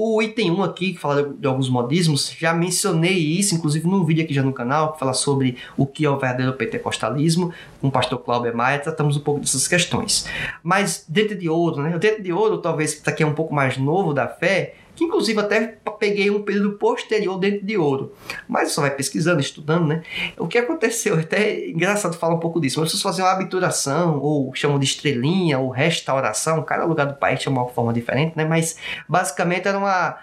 O 0.00 0.22
item 0.22 0.52
1 0.52 0.62
aqui, 0.62 0.92
que 0.92 1.00
fala 1.00 1.24
de 1.24 1.44
alguns 1.44 1.68
modismos, 1.68 2.32
já 2.38 2.54
mencionei 2.54 3.18
isso, 3.18 3.56
inclusive 3.56 3.88
num 3.88 4.04
vídeo 4.04 4.22
aqui 4.22 4.32
já 4.32 4.44
no 4.44 4.52
canal, 4.52 4.92
que 4.92 5.00
fala 5.00 5.12
sobre 5.12 5.56
o 5.76 5.84
que 5.84 6.04
é 6.04 6.08
o 6.08 6.16
verdadeiro 6.16 6.52
pentecostalismo, 6.52 7.52
com 7.80 7.88
o 7.88 7.90
pastor 7.90 8.20
Cláudio 8.20 8.56
Maia, 8.56 8.78
tratamos 8.78 9.16
um 9.16 9.20
pouco 9.20 9.40
dessas 9.40 9.66
questões. 9.66 10.24
Mas 10.62 11.04
dentro 11.08 11.36
de 11.36 11.48
ouro, 11.48 11.82
né? 11.82 11.96
O 11.96 11.98
dentro 11.98 12.22
de 12.22 12.32
ouro, 12.32 12.58
talvez 12.58 12.94
para 12.94 13.12
quem 13.12 13.26
é 13.26 13.28
um 13.28 13.34
pouco 13.34 13.52
mais 13.52 13.76
novo 13.76 14.14
da 14.14 14.28
fé, 14.28 14.76
que 14.98 15.04
inclusive 15.04 15.38
até 15.38 15.78
peguei 15.98 16.28
um 16.28 16.42
período 16.42 16.72
posterior 16.72 17.38
dentro 17.38 17.64
de 17.64 17.78
ouro. 17.78 18.12
Mas 18.48 18.72
só 18.72 18.80
vai 18.80 18.90
pesquisando, 18.90 19.40
estudando, 19.40 19.86
né? 19.86 20.02
O 20.36 20.48
que 20.48 20.58
aconteceu, 20.58 21.16
é 21.16 21.20
até 21.20 21.50
é 21.50 21.70
engraçado 21.70 22.16
falar 22.16 22.34
um 22.34 22.40
pouco 22.40 22.60
disso, 22.60 22.80
mas 22.80 22.90
vocês 22.90 23.00
faziam 23.00 23.24
uma 23.24 23.32
abituração, 23.32 24.18
ou 24.18 24.52
chamam 24.54 24.76
de 24.76 24.86
estrelinha, 24.86 25.58
ou 25.60 25.70
restauração, 25.70 26.64
cada 26.64 26.84
lugar 26.84 27.06
do 27.06 27.14
país 27.14 27.40
chama 27.40 27.62
uma 27.62 27.70
forma 27.70 27.92
diferente, 27.92 28.36
né? 28.36 28.44
Mas 28.44 28.76
basicamente 29.08 29.68
era 29.68 29.78
uma 29.78 30.18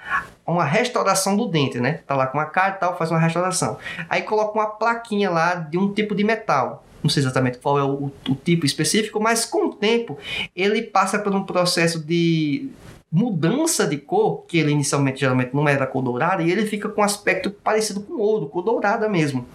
uma 0.45 0.63
restauração 0.63 1.35
do 1.35 1.47
dente, 1.47 1.79
né? 1.79 2.01
Tá 2.05 2.15
lá 2.15 2.27
com 2.27 2.37
uma 2.37 2.45
cara 2.45 2.75
e 2.75 2.79
tal, 2.79 2.97
faz 2.97 3.09
uma 3.09 3.19
restauração. 3.19 3.77
Aí 4.09 4.21
coloca 4.21 4.53
uma 4.53 4.67
plaquinha 4.67 5.31
lá 5.31 5.55
de 5.55 5.77
um 5.77 5.91
tipo 5.91 6.13
de 6.13 6.23
metal. 6.23 6.85
Não 7.01 7.09
sei 7.09 7.23
exatamente 7.23 7.57
qual 7.57 7.79
é 7.79 7.83
o, 7.83 8.11
o 8.29 8.35
tipo 8.35 8.65
específico, 8.65 9.19
mas 9.19 9.45
com 9.45 9.67
o 9.67 9.73
tempo 9.73 10.17
ele 10.55 10.83
passa 10.83 11.17
por 11.17 11.33
um 11.33 11.43
processo 11.43 11.99
de 11.99 12.69
mudança 13.11 13.87
de 13.87 13.97
cor, 13.97 14.45
que 14.45 14.57
ele 14.57 14.71
inicialmente 14.71 15.19
geralmente 15.19 15.53
não 15.53 15.67
era 15.67 15.87
cor 15.87 16.01
dourada, 16.01 16.43
e 16.43 16.51
ele 16.51 16.65
fica 16.65 16.89
com 16.89 17.01
um 17.01 17.03
aspecto 17.03 17.49
parecido 17.49 18.01
com 18.01 18.15
ouro, 18.15 18.47
cor 18.47 18.61
dourada 18.61 19.07
mesmo. 19.07 19.47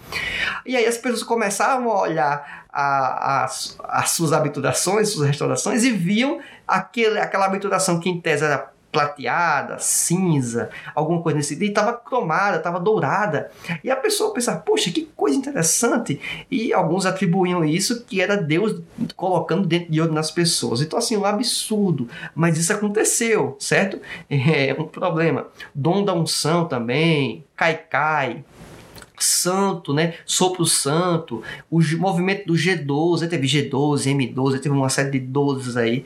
E 0.65 0.75
aí 0.75 0.85
as 0.85 0.97
pessoas 0.97 1.23
começavam 1.23 1.91
a 1.91 2.01
olhar 2.01 2.65
a, 2.71 3.43
a, 3.43 3.45
as 3.45 4.09
suas 4.11 4.33
habiturações, 4.33 5.09
suas 5.09 5.27
restaurações, 5.27 5.83
e 5.83 5.91
viam 5.91 6.39
aquele, 6.67 7.19
aquela 7.19 7.45
habituração 7.45 7.99
que 7.99 8.09
em 8.09 8.19
tese 8.19 8.45
era 8.45 8.71
plateada, 8.91 9.79
cinza, 9.79 10.69
alguma 10.93 11.21
coisa 11.21 11.37
nesse 11.37 11.61
e 11.61 11.67
estava 11.67 11.93
cromada, 11.93 12.57
estava 12.57 12.79
dourada. 12.79 13.49
E 13.83 13.89
a 13.89 13.95
pessoa 13.95 14.33
pensava, 14.33 14.59
poxa, 14.59 14.91
que 14.91 15.09
coisa 15.15 15.37
interessante. 15.37 16.19
E 16.49 16.73
alguns 16.73 17.05
atribuíam 17.05 17.63
isso 17.63 18.03
que 18.03 18.21
era 18.21 18.35
Deus 18.35 18.81
colocando 19.15 19.67
dentro 19.67 19.91
de 19.91 20.01
ouro 20.01 20.13
nas 20.13 20.31
pessoas. 20.31 20.81
Então, 20.81 20.99
assim, 20.99 21.15
um 21.15 21.25
absurdo. 21.25 22.09
Mas 22.35 22.57
isso 22.57 22.73
aconteceu, 22.73 23.55
certo? 23.59 23.99
É 24.51 24.75
um 24.77 24.85
problema. 24.85 25.47
Dom 25.73 26.03
da 26.03 26.13
unção 26.13 26.67
também, 26.67 27.45
cai-cai, 27.55 28.43
santo, 29.23 29.93
né? 29.93 30.15
Sopro 30.25 30.65
santo, 30.65 31.43
o 31.69 31.79
movimento 31.97 32.45
do 32.47 32.53
G12, 32.53 33.27
teve 33.27 33.47
G12, 33.47 34.05
M12, 34.05 34.59
teve 34.59 34.75
uma 34.75 34.89
série 34.89 35.11
de 35.11 35.19
12 35.19 35.79
aí, 35.79 36.05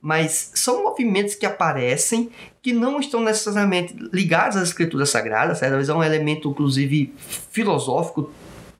mas 0.00 0.50
são 0.54 0.82
movimentos 0.82 1.34
que 1.34 1.46
aparecem 1.46 2.30
que 2.62 2.72
não 2.72 2.98
estão 2.98 3.20
necessariamente 3.20 3.94
ligados 4.12 4.56
às 4.56 4.68
escrituras 4.68 5.10
sagradas, 5.10 5.58
certo? 5.58 5.88
é 5.88 5.94
um 5.94 6.02
elemento 6.02 6.48
inclusive 6.48 7.12
filosófico 7.50 8.30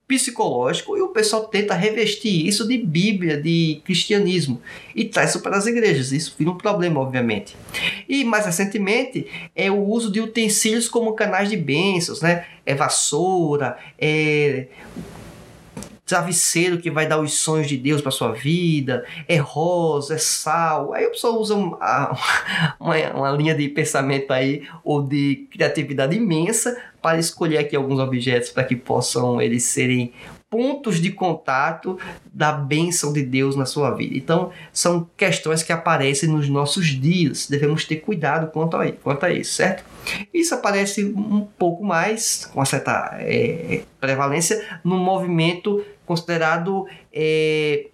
psicológico 0.07 0.97
e 0.97 1.03
o 1.03 1.09
pessoal 1.09 1.47
tenta 1.47 1.75
revestir 1.75 2.47
isso 2.47 2.67
de 2.67 2.79
Bíblia, 2.79 3.41
de 3.41 3.81
cristianismo 3.85 4.63
e 4.95 5.05
traz 5.05 5.31
isso 5.31 5.41
para 5.41 5.57
as 5.57 5.67
igrejas. 5.67 6.13
Isso 6.13 6.35
vira 6.39 6.51
um 6.51 6.57
problema, 6.57 7.01
obviamente. 7.01 7.57
E 8.09 8.25
mais 8.25 8.47
recentemente 8.47 9.27
é 9.55 9.71
o 9.71 9.83
uso 9.83 10.11
de 10.11 10.21
utensílios 10.21 10.89
como 10.89 11.15
canais 11.15 11.51
de 11.51 11.57
bênçãos, 11.57 12.23
né? 12.23 12.47
É 12.65 12.75
vassoura, 12.75 13.77
é 13.99 14.67
travesseiro 16.07 16.79
que 16.79 16.89
vai 16.89 17.09
dar 17.09 17.19
os 17.19 17.35
sonhos 17.35 17.67
de 17.67 17.77
Deus 17.77 18.01
para 18.01 18.13
sua 18.13 18.31
vida, 18.31 19.05
é 19.27 19.37
rosa, 19.37 20.15
é 20.15 20.19
sal. 20.19 20.95
Aí 20.95 21.05
a 21.05 21.11
pessoa 21.11 21.37
usa 21.37 21.57
uma, 21.57 22.17
uma, 22.79 22.97
uma, 23.13 23.31
linha 23.33 23.57
de 23.57 23.69
pensamento 23.69 24.33
aí 24.33 24.63
ou 24.85 25.03
de 25.03 25.49
criatividade 25.51 26.17
imensa 26.17 26.81
para 27.07 27.21
escolher 27.21 27.59
aqui 27.59 27.77
alguns 27.77 28.01
objetos 28.01 28.51
para 28.51 28.65
que 28.65 28.75
possam 28.75 29.41
eles 29.41 29.63
serem 29.63 30.13
pontos 30.51 31.01
de 31.01 31.13
contato 31.13 31.97
da 32.35 32.51
bênção 32.51 33.13
de 33.13 33.23
Deus 33.23 33.55
na 33.55 33.65
sua 33.65 33.93
vida. 33.93 34.17
Então, 34.17 34.51
são 34.73 35.09
questões 35.17 35.63
que 35.63 35.73
aparecem 35.73 36.29
nos 36.29 36.49
nossos 36.49 36.89
dias. 36.89 37.47
Devemos 37.47 37.85
ter 37.85 37.99
cuidado 37.99 38.51
quanto 38.51 38.77
a, 38.77 38.91
quanto 38.91 39.25
a 39.25 39.31
isso, 39.31 39.53
certo? 39.53 39.85
Isso 40.35 40.53
aparece 40.53 41.05
um 41.05 41.47
pouco 41.57 41.85
mais, 41.85 42.45
com 42.47 42.59
uma 42.59 42.67
certa 42.67 43.17
é, 43.21 43.83
prevalência, 44.01 44.81
no 44.83 44.97
movimento 44.99 45.87
considerado 46.05 46.89
é, 47.13 47.87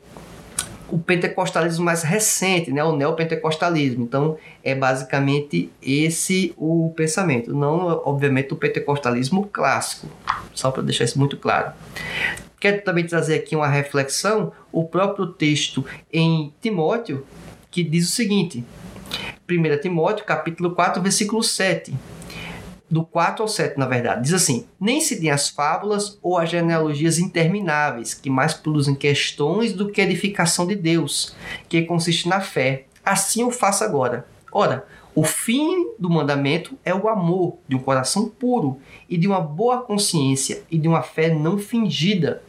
o 0.92 0.98
pentecostalismo 0.98 1.86
mais 1.86 2.02
recente, 2.02 2.70
né, 2.70 2.84
o 2.84 2.94
neopentecostalismo. 2.94 4.04
Então, 4.04 4.36
é 4.62 4.74
basicamente 4.74 5.70
esse 5.82 6.52
o 6.54 6.92
pensamento, 6.94 7.54
não, 7.54 8.02
obviamente, 8.04 8.52
o 8.52 8.56
pentecostalismo 8.56 9.48
clássico, 9.50 10.06
só 10.52 10.70
para 10.70 10.82
deixar 10.82 11.04
isso 11.04 11.18
muito 11.18 11.38
claro. 11.38 11.72
Quero 12.60 12.82
também 12.82 13.06
trazer 13.06 13.36
aqui 13.36 13.56
uma 13.56 13.66
reflexão, 13.66 14.52
o 14.70 14.84
próprio 14.84 15.26
texto 15.28 15.82
em 16.12 16.52
Timóteo, 16.60 17.26
que 17.70 17.82
diz 17.82 18.10
o 18.10 18.12
seguinte, 18.12 18.62
1 19.50 19.80
Timóteo, 19.80 20.26
capítulo 20.26 20.74
4, 20.74 21.00
versículo 21.00 21.42
7 21.42 21.94
do 22.92 23.02
4 23.02 23.42
ao 23.42 23.48
7, 23.48 23.78
na 23.78 23.86
verdade. 23.86 24.22
Diz 24.22 24.34
assim: 24.34 24.66
Nem 24.78 25.00
se 25.00 25.18
deem 25.18 25.30
as 25.30 25.48
fábulas 25.48 26.18
ou 26.22 26.36
as 26.36 26.50
genealogias 26.50 27.18
intermináveis, 27.18 28.12
que 28.12 28.28
mais 28.28 28.52
produzem 28.52 28.94
questões 28.94 29.72
do 29.72 29.90
que 29.90 30.02
edificação 30.02 30.66
de 30.66 30.76
Deus, 30.76 31.34
que 31.70 31.80
consiste 31.82 32.28
na 32.28 32.42
fé. 32.42 32.84
Assim 33.02 33.42
o 33.42 33.50
faça 33.50 33.86
agora. 33.86 34.26
Ora, 34.52 34.86
O 35.14 35.24
fim 35.24 35.92
do 35.98 36.08
mandamento 36.08 36.78
é 36.82 36.94
o 36.94 37.06
amor 37.06 37.58
de 37.68 37.76
um 37.76 37.78
coração 37.78 38.30
puro 38.30 38.78
e 39.08 39.18
de 39.18 39.28
uma 39.28 39.42
boa 39.42 39.82
consciência 39.82 40.62
e 40.70 40.78
de 40.78 40.88
uma 40.88 41.02
fé 41.02 41.28
não 41.28 41.58
fingida, 41.58 42.42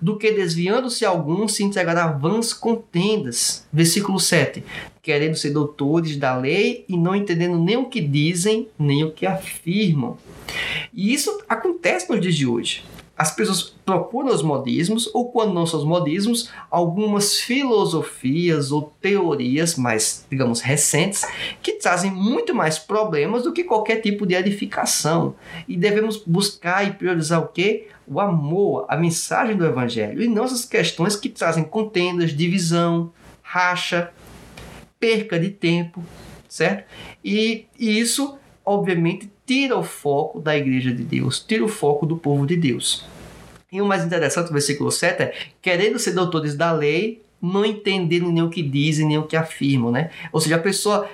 do 0.00 0.16
que 0.16 0.32
desviando-se 0.32 1.04
alguns 1.04 1.54
se 1.54 1.62
entregar 1.62 1.96
a 1.96 2.06
vãs 2.06 2.52
contendas. 2.52 3.66
Versículo 3.72 4.18
7. 4.18 4.62
Querendo 5.02 5.36
ser 5.36 5.50
doutores 5.50 6.16
da 6.16 6.36
lei 6.36 6.84
e 6.88 6.96
não 6.96 7.14
entendendo 7.14 7.58
nem 7.58 7.76
o 7.76 7.88
que 7.88 8.00
dizem, 8.00 8.68
nem 8.78 9.04
o 9.04 9.12
que 9.12 9.26
afirmam. 9.26 10.16
E 10.92 11.12
isso 11.12 11.42
acontece 11.48 12.10
nos 12.10 12.20
dias 12.20 12.34
de 12.34 12.46
hoje 12.46 12.82
as 13.16 13.34
pessoas 13.34 13.62
procuram 13.62 14.28
os 14.28 14.42
modismos, 14.42 15.08
ou 15.14 15.30
quando 15.30 15.54
não 15.54 15.64
são 15.64 15.80
os 15.80 15.86
modismos, 15.86 16.50
algumas 16.70 17.38
filosofias 17.38 18.70
ou 18.70 18.92
teorias 19.00 19.76
mais, 19.76 20.26
digamos, 20.28 20.60
recentes, 20.60 21.24
que 21.62 21.72
trazem 21.72 22.10
muito 22.10 22.54
mais 22.54 22.78
problemas 22.78 23.42
do 23.42 23.52
que 23.54 23.64
qualquer 23.64 24.02
tipo 24.02 24.26
de 24.26 24.34
edificação. 24.34 25.34
E 25.66 25.76
devemos 25.76 26.18
buscar 26.18 26.86
e 26.86 26.92
priorizar 26.92 27.40
o 27.40 27.48
quê? 27.48 27.88
O 28.06 28.20
amor, 28.20 28.84
a 28.88 28.96
mensagem 28.96 29.56
do 29.56 29.64
Evangelho, 29.64 30.22
e 30.22 30.28
não 30.28 30.44
essas 30.44 30.66
questões 30.66 31.16
que 31.16 31.30
trazem 31.30 31.64
contendas, 31.64 32.36
divisão, 32.36 33.12
racha, 33.40 34.12
perca 35.00 35.38
de 35.38 35.50
tempo, 35.50 36.04
certo? 36.48 36.84
E, 37.24 37.66
e 37.78 37.98
isso, 37.98 38.38
obviamente, 38.64 39.30
tira 39.46 39.78
o 39.78 39.82
foco 39.82 40.40
da 40.40 40.56
igreja 40.56 40.92
de 40.92 41.04
Deus, 41.04 41.40
tira 41.40 41.64
o 41.64 41.68
foco 41.68 42.04
do 42.04 42.16
povo 42.16 42.44
de 42.46 42.56
Deus. 42.56 43.06
E 43.70 43.80
o 43.80 43.86
mais 43.86 44.04
interessante 44.04 44.48
do 44.48 44.52
versículo 44.52 44.90
7 44.90 45.22
é: 45.22 45.34
querendo 45.62 45.98
ser 45.98 46.12
doutores 46.12 46.56
da 46.56 46.72
lei, 46.72 47.22
não 47.40 47.64
entendendo 47.64 48.30
nem 48.32 48.42
o 48.42 48.50
que 48.50 48.62
dizem, 48.62 49.06
nem 49.06 49.18
o 49.18 49.26
que 49.26 49.36
afirmam, 49.36 49.90
né? 49.90 50.10
Ou 50.32 50.40
seja, 50.40 50.56
a 50.56 50.60
pessoa 50.60 51.08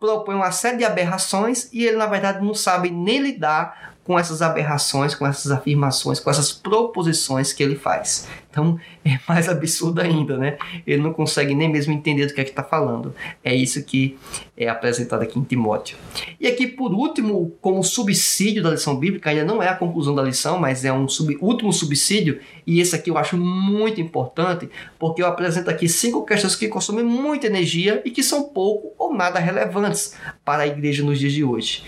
propõe 0.00 0.34
uma 0.34 0.50
série 0.50 0.78
de 0.78 0.84
aberrações 0.84 1.68
e 1.72 1.84
ele, 1.84 1.96
na 1.96 2.06
verdade, 2.06 2.44
não 2.44 2.54
sabe 2.54 2.90
nem 2.90 3.18
lidar 3.18 3.95
com 4.06 4.16
essas 4.18 4.40
aberrações, 4.40 5.14
com 5.14 5.26
essas 5.26 5.50
afirmações, 5.50 6.20
com 6.20 6.30
essas 6.30 6.52
proposições 6.52 7.52
que 7.52 7.62
ele 7.62 7.74
faz. 7.74 8.28
Então 8.48 8.78
é 9.04 9.18
mais 9.28 9.48
absurdo 9.48 10.00
ainda, 10.00 10.38
né? 10.38 10.56
Ele 10.86 11.02
não 11.02 11.12
consegue 11.12 11.54
nem 11.54 11.68
mesmo 11.68 11.92
entender 11.92 12.26
do 12.26 12.32
que 12.32 12.40
é 12.40 12.44
que 12.44 12.50
está 12.50 12.62
falando. 12.62 13.14
É 13.44 13.54
isso 13.54 13.82
que 13.84 14.16
é 14.56 14.68
apresentado 14.68 15.22
aqui 15.22 15.38
em 15.38 15.42
Timóteo. 15.42 15.98
E 16.40 16.46
aqui, 16.46 16.66
por 16.66 16.94
último, 16.94 17.52
como 17.60 17.82
subsídio 17.82 18.62
da 18.62 18.70
lição 18.70 18.96
bíblica, 18.96 19.28
ainda 19.28 19.44
não 19.44 19.62
é 19.62 19.68
a 19.68 19.74
conclusão 19.74 20.14
da 20.14 20.22
lição, 20.22 20.58
mas 20.58 20.84
é 20.84 20.92
um 20.92 21.06
sub, 21.08 21.36
último 21.40 21.72
subsídio, 21.72 22.40
e 22.66 22.80
esse 22.80 22.94
aqui 22.94 23.10
eu 23.10 23.18
acho 23.18 23.36
muito 23.36 24.00
importante, 24.00 24.70
porque 24.98 25.20
eu 25.20 25.26
apresento 25.26 25.68
aqui 25.68 25.88
cinco 25.88 26.24
questões 26.24 26.54
que 26.54 26.68
consomem 26.68 27.04
muita 27.04 27.48
energia 27.48 28.00
e 28.04 28.10
que 28.10 28.22
são 28.22 28.44
pouco 28.44 28.94
ou 28.96 29.14
nada 29.14 29.38
relevantes 29.38 30.14
para 30.44 30.62
a 30.62 30.66
igreja 30.66 31.04
nos 31.04 31.18
dias 31.18 31.32
de 31.32 31.44
hoje. 31.44 31.84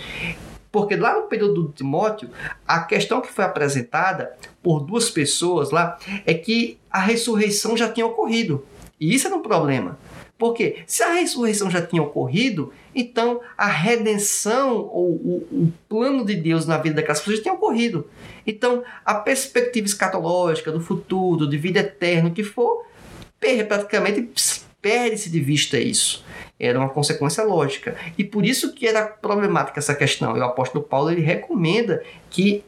Porque 0.70 0.96
lá 0.96 1.14
no 1.14 1.26
período 1.26 1.62
do 1.62 1.72
Timóteo, 1.72 2.30
a 2.66 2.80
questão 2.80 3.20
que 3.20 3.32
foi 3.32 3.44
apresentada 3.44 4.36
por 4.62 4.80
duas 4.80 5.10
pessoas 5.10 5.70
lá 5.70 5.98
é 6.26 6.34
que 6.34 6.78
a 6.90 7.00
ressurreição 7.00 7.76
já 7.76 7.90
tinha 7.90 8.06
ocorrido. 8.06 8.64
E 9.00 9.14
isso 9.14 9.26
era 9.26 9.36
um 9.36 9.42
problema. 9.42 9.98
Porque 10.38 10.84
se 10.86 11.02
a 11.02 11.14
ressurreição 11.14 11.68
já 11.68 11.84
tinha 11.84 12.02
ocorrido, 12.02 12.72
então 12.94 13.40
a 13.56 13.66
redenção 13.66 14.76
ou 14.76 15.10
o, 15.10 15.46
o, 15.50 15.72
plano 15.88 16.24
de 16.24 16.36
Deus 16.36 16.64
na 16.64 16.78
vida 16.78 16.96
daquelas 16.96 17.18
pessoas 17.18 17.38
já 17.38 17.42
tinha 17.42 17.54
ocorrido. 17.54 18.06
Então 18.46 18.84
a 19.04 19.14
perspectiva 19.14 19.86
escatológica 19.86 20.70
do 20.70 20.80
futuro, 20.80 21.48
de 21.48 21.58
vida 21.58 21.80
eterna, 21.80 22.30
que 22.30 22.44
for, 22.44 22.84
praticamente 23.66 24.30
perde-se 24.80 25.28
de 25.28 25.40
vista 25.40 25.76
isso. 25.78 26.24
Era 26.58 26.78
uma 26.78 26.88
consequência 26.88 27.44
lógica. 27.44 27.96
E 28.16 28.24
por 28.24 28.44
isso 28.44 28.72
que 28.72 28.86
era 28.86 29.06
problemática 29.06 29.78
essa 29.78 29.94
questão. 29.94 30.36
E 30.36 30.40
o 30.40 30.44
apóstolo 30.44 30.84
Paulo 30.84 31.10
ele 31.10 31.20
recomenda 31.20 32.02
que 32.30 32.64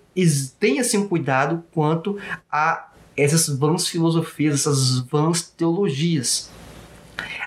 tenha-se 0.58 0.96
um 0.96 1.08
cuidado 1.08 1.64
quanto 1.72 2.18
a 2.50 2.88
essas 3.16 3.48
vãs 3.48 3.88
filosofias, 3.88 4.60
essas 4.60 5.00
vãs 5.00 5.42
teologias. 5.42 6.50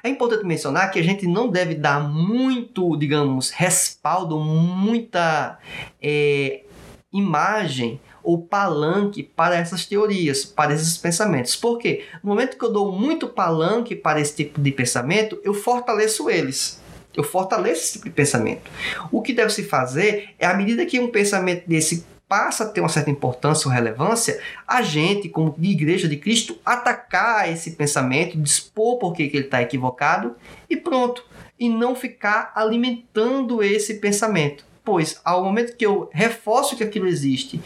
É 0.04 0.10
importante 0.10 0.46
mencionar 0.46 0.92
que 0.92 1.00
a 1.00 1.04
gente 1.04 1.26
não 1.26 1.50
deve 1.50 1.76
dar 1.76 2.00
muito, 2.02 2.96
digamos, 2.98 3.50
respaldo, 3.50 4.38
muita 4.40 5.58
é, 6.02 6.64
imagem 7.12 8.00
ou 8.24 8.42
palanque 8.42 9.22
para 9.22 9.56
essas 9.58 9.86
teorias, 9.86 10.46
para 10.46 10.74
esses 10.74 10.98
pensamentos. 10.98 11.56
Por 11.56 11.78
quê? 11.78 12.06
No 12.24 12.30
momento 12.30 12.58
que 12.58 12.64
eu 12.64 12.72
dou 12.72 12.92
muito 12.92 13.28
palanque 13.28 13.96
para 13.96 14.22
esse 14.22 14.36
tipo 14.36 14.62
de 14.62 14.72
pensamento, 14.72 15.40
eu 15.44 15.54
fortaleço 15.54 16.30
eles. 16.30 16.82
Eu 17.16 17.24
fortaleço 17.24 17.82
esse 17.82 17.94
tipo 17.94 18.06
de 18.06 18.12
pensamento. 18.12 18.72
O 19.12 19.22
que 19.22 19.34
deve 19.34 19.52
se 19.52 19.64
fazer 19.64 20.30
é, 20.40 20.46
à 20.46 20.54
medida 20.54 20.86
que 20.86 21.00
um 21.00 21.12
pensamento 21.12 21.68
desse 21.68 22.06
passa 22.28 22.64
a 22.64 22.68
ter 22.68 22.80
uma 22.80 22.90
certa 22.90 23.12
importância 23.12 23.68
ou 23.68 23.74
relevância, 23.74 24.42
a 24.68 24.82
gente, 24.82 25.30
como 25.30 25.54
igreja 25.62 26.08
de 26.08 26.18
Cristo, 26.18 26.58
atacar 26.66 27.52
esse 27.52 27.72
pensamento, 27.72 28.40
dispor 28.40 28.98
por 28.98 29.14
que 29.14 29.24
ele 29.24 29.42
está 29.42 29.62
equivocado 29.62 30.36
e 30.68 30.76
pronto. 30.76 31.24
E 31.60 31.70
não 31.70 31.94
ficar 31.94 32.52
alimentando 32.56 33.62
esse 33.62 33.96
pensamento. 33.96 34.66
Pois, 34.84 35.22
ao 35.24 35.44
momento 35.44 35.78
que 35.78 35.86
eu 35.86 36.10
reforço 36.12 36.76
que 36.76 36.84
aquilo 36.84 37.08
existe 37.08 37.62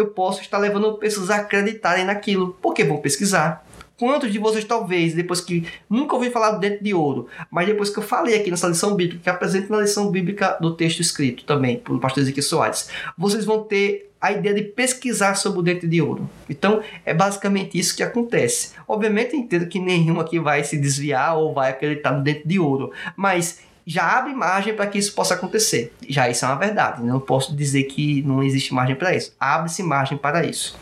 eu 0.00 0.08
posso 0.08 0.40
estar 0.40 0.58
levando 0.58 0.94
pessoas 0.94 1.30
a 1.30 1.36
acreditarem 1.36 2.04
naquilo, 2.04 2.56
porque 2.60 2.84
vão 2.84 2.98
pesquisar. 2.98 3.66
Quantos 3.98 4.32
de 4.32 4.38
vocês, 4.38 4.64
talvez, 4.64 5.12
depois 5.12 5.40
que 5.40 5.66
nunca 5.90 6.14
ouvi 6.14 6.30
falar 6.30 6.52
do 6.52 6.60
dente 6.60 6.84
de 6.84 6.94
ouro, 6.94 7.26
mas 7.50 7.66
depois 7.66 7.90
que 7.90 7.98
eu 7.98 8.02
falei 8.02 8.36
aqui 8.36 8.48
nessa 8.48 8.68
lição 8.68 8.94
bíblica, 8.94 9.22
que 9.24 9.28
apresento 9.28 9.72
na 9.72 9.80
lição 9.80 10.08
bíblica 10.08 10.56
do 10.60 10.76
texto 10.76 11.00
escrito 11.00 11.44
também, 11.44 11.78
pelo 11.78 11.98
pastor 11.98 12.22
Ezequiel 12.22 12.44
Soares, 12.44 12.88
vocês 13.16 13.44
vão 13.44 13.64
ter 13.64 14.08
a 14.20 14.32
ideia 14.32 14.54
de 14.54 14.62
pesquisar 14.62 15.34
sobre 15.34 15.58
o 15.58 15.62
dente 15.62 15.86
de 15.86 16.00
ouro. 16.00 16.28
Então, 16.48 16.80
é 17.04 17.12
basicamente 17.12 17.78
isso 17.78 17.96
que 17.96 18.02
acontece. 18.02 18.72
Obviamente, 18.86 19.36
entendo 19.36 19.66
que 19.66 19.80
nenhum 19.80 20.20
aqui 20.20 20.38
vai 20.38 20.62
se 20.64 20.76
desviar 20.76 21.36
ou 21.36 21.52
vai 21.52 21.70
acreditar 21.70 22.12
no 22.12 22.22
dente 22.22 22.46
de 22.46 22.58
ouro, 22.58 22.92
mas 23.16 23.60
já 23.88 24.18
abre 24.18 24.34
margem 24.34 24.74
para 24.74 24.86
que 24.86 24.98
isso 24.98 25.14
possa 25.14 25.32
acontecer. 25.32 25.94
Já 26.06 26.28
isso 26.28 26.44
é 26.44 26.48
uma 26.48 26.56
verdade. 26.56 27.02
Não 27.02 27.18
posso 27.18 27.56
dizer 27.56 27.84
que 27.84 28.22
não 28.22 28.42
existe 28.42 28.74
margem 28.74 28.94
para 28.94 29.16
isso. 29.16 29.32
Abre-se 29.40 29.82
margem 29.82 30.18
para 30.18 30.44
isso. 30.44 30.76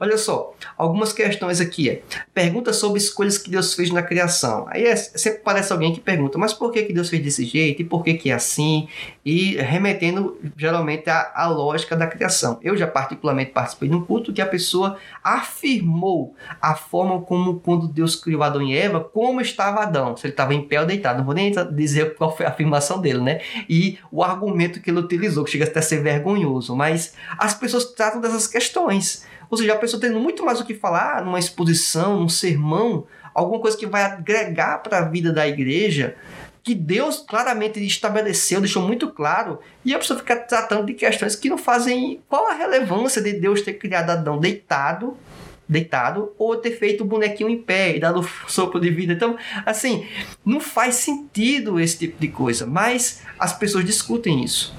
Olha 0.00 0.16
só, 0.16 0.54
algumas 0.76 1.12
questões 1.12 1.60
aqui. 1.60 1.90
É. 1.90 2.02
Pergunta 2.32 2.72
sobre 2.72 2.98
escolhas 2.98 3.38
que 3.38 3.50
Deus 3.50 3.74
fez 3.74 3.90
na 3.90 4.02
criação. 4.02 4.66
Aí 4.68 4.84
é, 4.84 4.96
sempre 4.96 5.40
parece 5.40 5.72
alguém 5.72 5.92
que 5.92 6.00
pergunta, 6.00 6.38
mas 6.38 6.52
por 6.52 6.72
que, 6.72 6.82
que 6.82 6.92
Deus 6.92 7.08
fez 7.08 7.22
desse 7.22 7.44
jeito? 7.44 7.82
E 7.82 7.84
por 7.84 8.02
que, 8.02 8.14
que 8.14 8.30
é 8.30 8.34
assim? 8.34 8.88
E 9.24 9.56
remetendo 9.56 10.38
geralmente 10.56 11.08
à, 11.10 11.32
à 11.34 11.46
lógica 11.46 11.96
da 11.96 12.06
criação. 12.06 12.58
Eu 12.62 12.76
já 12.76 12.86
particularmente 12.86 13.50
participei 13.52 13.88
de 13.88 13.94
um 13.94 14.04
culto 14.04 14.32
que 14.32 14.40
a 14.40 14.46
pessoa 14.46 14.96
afirmou 15.22 16.34
a 16.60 16.74
forma 16.74 17.20
como 17.22 17.60
quando 17.60 17.86
Deus 17.88 18.16
criou 18.16 18.42
Adão 18.42 18.62
e 18.62 18.76
Eva, 18.76 19.00
como 19.00 19.40
estava 19.40 19.82
Adão. 19.82 20.16
Se 20.16 20.26
ele 20.26 20.32
estava 20.32 20.54
em 20.54 20.62
pé 20.62 20.80
ou 20.80 20.86
deitado. 20.86 21.18
Não 21.18 21.24
vou 21.24 21.34
nem 21.34 21.52
dizer 21.72 22.14
qual 22.14 22.36
foi 22.36 22.46
a 22.46 22.48
afirmação 22.48 23.00
dele, 23.00 23.20
né? 23.20 23.40
E 23.68 23.98
o 24.10 24.22
argumento 24.22 24.80
que 24.80 24.90
ele 24.90 24.98
utilizou, 24.98 25.44
que 25.44 25.50
chega 25.50 25.64
até 25.64 25.80
a 25.80 25.82
ser 25.82 26.02
vergonhoso. 26.02 26.74
Mas 26.74 27.14
as 27.38 27.54
pessoas 27.54 27.84
tratam 27.84 28.20
dessas 28.20 28.46
questões. 28.46 29.24
Ou 29.52 29.58
seja, 29.58 29.74
a 29.74 29.76
pessoa 29.76 30.00
tendo 30.00 30.18
muito 30.18 30.42
mais 30.42 30.58
o 30.62 30.64
que 30.64 30.72
falar 30.72 31.22
numa 31.22 31.38
exposição, 31.38 32.18
num 32.18 32.28
sermão, 32.28 33.06
alguma 33.34 33.60
coisa 33.60 33.76
que 33.76 33.84
vai 33.84 34.02
agregar 34.02 34.78
para 34.78 34.96
a 34.96 35.02
vida 35.02 35.30
da 35.30 35.46
igreja, 35.46 36.16
que 36.62 36.74
Deus 36.74 37.18
claramente 37.18 37.78
estabeleceu, 37.84 38.62
deixou 38.62 38.82
muito 38.82 39.10
claro, 39.10 39.58
e 39.84 39.94
a 39.94 39.98
pessoa 39.98 40.18
fica 40.18 40.36
tratando 40.36 40.86
de 40.86 40.94
questões 40.94 41.36
que 41.36 41.50
não 41.50 41.58
fazem. 41.58 42.22
Qual 42.30 42.48
a 42.48 42.54
relevância 42.54 43.20
de 43.20 43.34
Deus 43.34 43.60
ter 43.60 43.74
criado 43.74 44.08
Adão 44.08 44.38
deitado? 44.38 45.18
deitado 45.68 46.32
ou 46.38 46.54
ter 46.56 46.72
feito 46.72 47.02
o 47.02 47.06
bonequinho 47.06 47.48
em 47.48 47.56
pé 47.56 47.96
e 47.96 48.00
dado 48.00 48.28
sopro 48.46 48.78
de 48.78 48.90
vida. 48.90 49.12
Então, 49.12 49.38
assim, 49.64 50.06
não 50.44 50.60
faz 50.60 50.96
sentido 50.96 51.80
esse 51.80 51.98
tipo 51.98 52.20
de 52.20 52.28
coisa, 52.28 52.66
mas 52.66 53.22
as 53.38 53.56
pessoas 53.56 53.84
discutem 53.84 54.44
isso. 54.44 54.74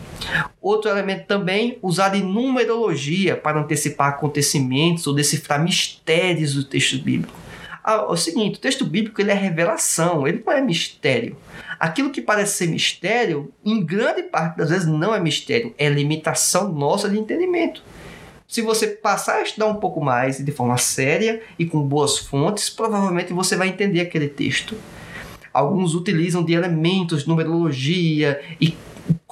Outro 0.62 0.90
elemento 0.90 1.26
também, 1.28 1.78
usado 1.82 2.16
em 2.16 2.24
numerologia 2.24 3.36
para 3.36 3.60
antecipar 3.60 4.10
acontecimentos 4.10 5.08
ou 5.08 5.14
decifrar 5.14 5.64
mistérios 5.64 6.54
do 6.54 6.64
texto 6.64 6.98
bíblico. 6.98 7.44
Ah, 7.84 7.96
é 7.96 8.12
o 8.12 8.16
seguinte, 8.16 8.58
o 8.58 8.62
texto 8.62 8.86
bíblico 8.86 9.20
ele 9.20 9.32
é 9.32 9.34
revelação, 9.34 10.26
ele 10.26 10.42
não 10.46 10.54
é 10.54 10.62
mistério. 10.62 11.36
Aquilo 11.78 12.12
que 12.12 12.22
parece 12.22 12.58
ser 12.58 12.68
mistério, 12.68 13.52
em 13.64 13.86
grande 13.86 14.24
parte 14.24 14.58
das 14.58 14.70
vezes 14.70 14.88
não 14.88 15.14
é 15.14 15.20
mistério, 15.20 15.76
é 15.78 15.90
limitação 15.90 16.72
nossa 16.72 17.10
de 17.10 17.20
entendimento. 17.20 17.84
Se 18.48 18.62
você 18.62 18.88
passar 18.88 19.38
a 19.38 19.42
estudar 19.42 19.66
um 19.66 19.76
pouco 19.76 20.00
mais 20.00 20.38
de 20.38 20.52
forma 20.52 20.78
séria 20.78 21.42
e 21.60 21.66
com 21.66 21.82
boas 21.82 22.20
fontes, 22.20 22.70
provavelmente 22.70 23.34
você 23.34 23.58
vai 23.58 23.68
entender 23.68 24.00
aquele 24.00 24.30
texto. 24.30 24.78
Alguns 25.54 25.94
utilizam 25.94 26.44
de 26.44 26.54
elementos, 26.54 27.26
numerologia 27.26 28.40
e 28.62 28.78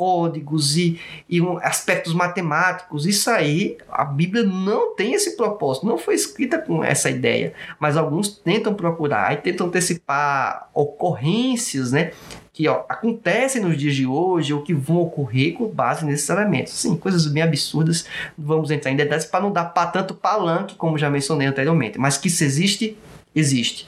códigos 0.02 0.78
e, 0.78 0.99
e 1.30 1.39
um, 1.39 1.60
aspectos 1.60 2.12
matemáticos. 2.12 3.06
Isso 3.06 3.30
aí, 3.30 3.78
a 3.88 4.04
Bíblia 4.04 4.41
não 4.41 4.95
tem 4.95 5.14
esse 5.14 5.38
propósito, 5.38 5.86
não 5.86 5.95
foi 5.95 6.16
escrita 6.16 6.58
com 6.58 6.84
essa 6.84 7.08
ideia, 7.08 7.54
mas 7.80 7.95
alguns 7.95 8.28
tentam 8.30 8.74
procurar 8.74 9.32
e 9.32 9.38
tentam 9.38 9.68
antecipar 9.68 10.72
ocorrências, 10.74 11.91
né? 11.91 12.14
que 12.52 12.68
ó, 12.68 12.84
acontecem 12.89 13.62
nos 13.62 13.78
dias 13.78 13.95
de 13.95 14.08
hoje 14.08 14.52
ou 14.54 14.64
que 14.64 14.74
vão 14.74 14.97
ocorrer 14.97 15.54
com 15.54 15.68
base 15.68 16.04
nesses 16.04 16.28
elementos. 16.30 16.74
Sim, 16.74 16.97
coisas 16.97 17.28
bem 17.28 17.43
absurdas, 17.43 18.04
vamos 18.36 18.72
entrar 18.72 18.91
em 18.91 18.95
detalhes 18.95 19.26
para 19.26 19.41
não 19.41 19.52
dar 19.52 19.66
para 19.66 19.91
tanto 19.91 20.16
palanque, 20.16 20.74
como 20.76 20.97
já 20.97 21.12
mencionei 21.12 21.47
anteriormente, 21.47 21.99
mas 21.99 22.18
que 22.18 22.28
isso 22.28 22.43
existe, 22.43 22.97
existe. 23.36 23.88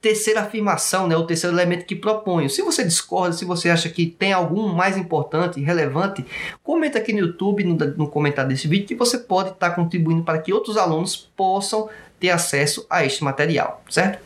Terceira 0.00 0.40
afirmação, 0.40 1.06
né, 1.06 1.16
o 1.16 1.26
terceiro 1.26 1.54
elemento 1.54 1.84
que 1.84 1.96
proponho. 1.96 2.48
Se 2.48 2.62
você 2.62 2.84
discorda, 2.84 3.34
se 3.34 3.44
você 3.44 3.70
acha 3.70 3.88
que 3.88 4.06
tem 4.06 4.32
algum 4.32 4.68
mais 4.68 4.96
importante, 4.96 5.60
relevante, 5.60 6.24
comenta 6.62 6.98
aqui 6.98 7.12
no 7.12 7.20
YouTube, 7.20 7.64
no, 7.64 7.74
no 7.74 8.08
comentário 8.08 8.50
desse 8.50 8.68
vídeo, 8.68 8.86
que 8.86 8.94
você 8.94 9.18
pode 9.18 9.50
estar 9.50 9.70
contribuindo 9.70 10.22
para 10.22 10.38
que 10.38 10.52
outros 10.52 10.76
alunos 10.76 11.30
possam 11.36 11.88
ter 12.20 12.30
acesso 12.30 12.86
a 12.90 13.04
este 13.04 13.24
material, 13.24 13.82
certo? 13.88 14.22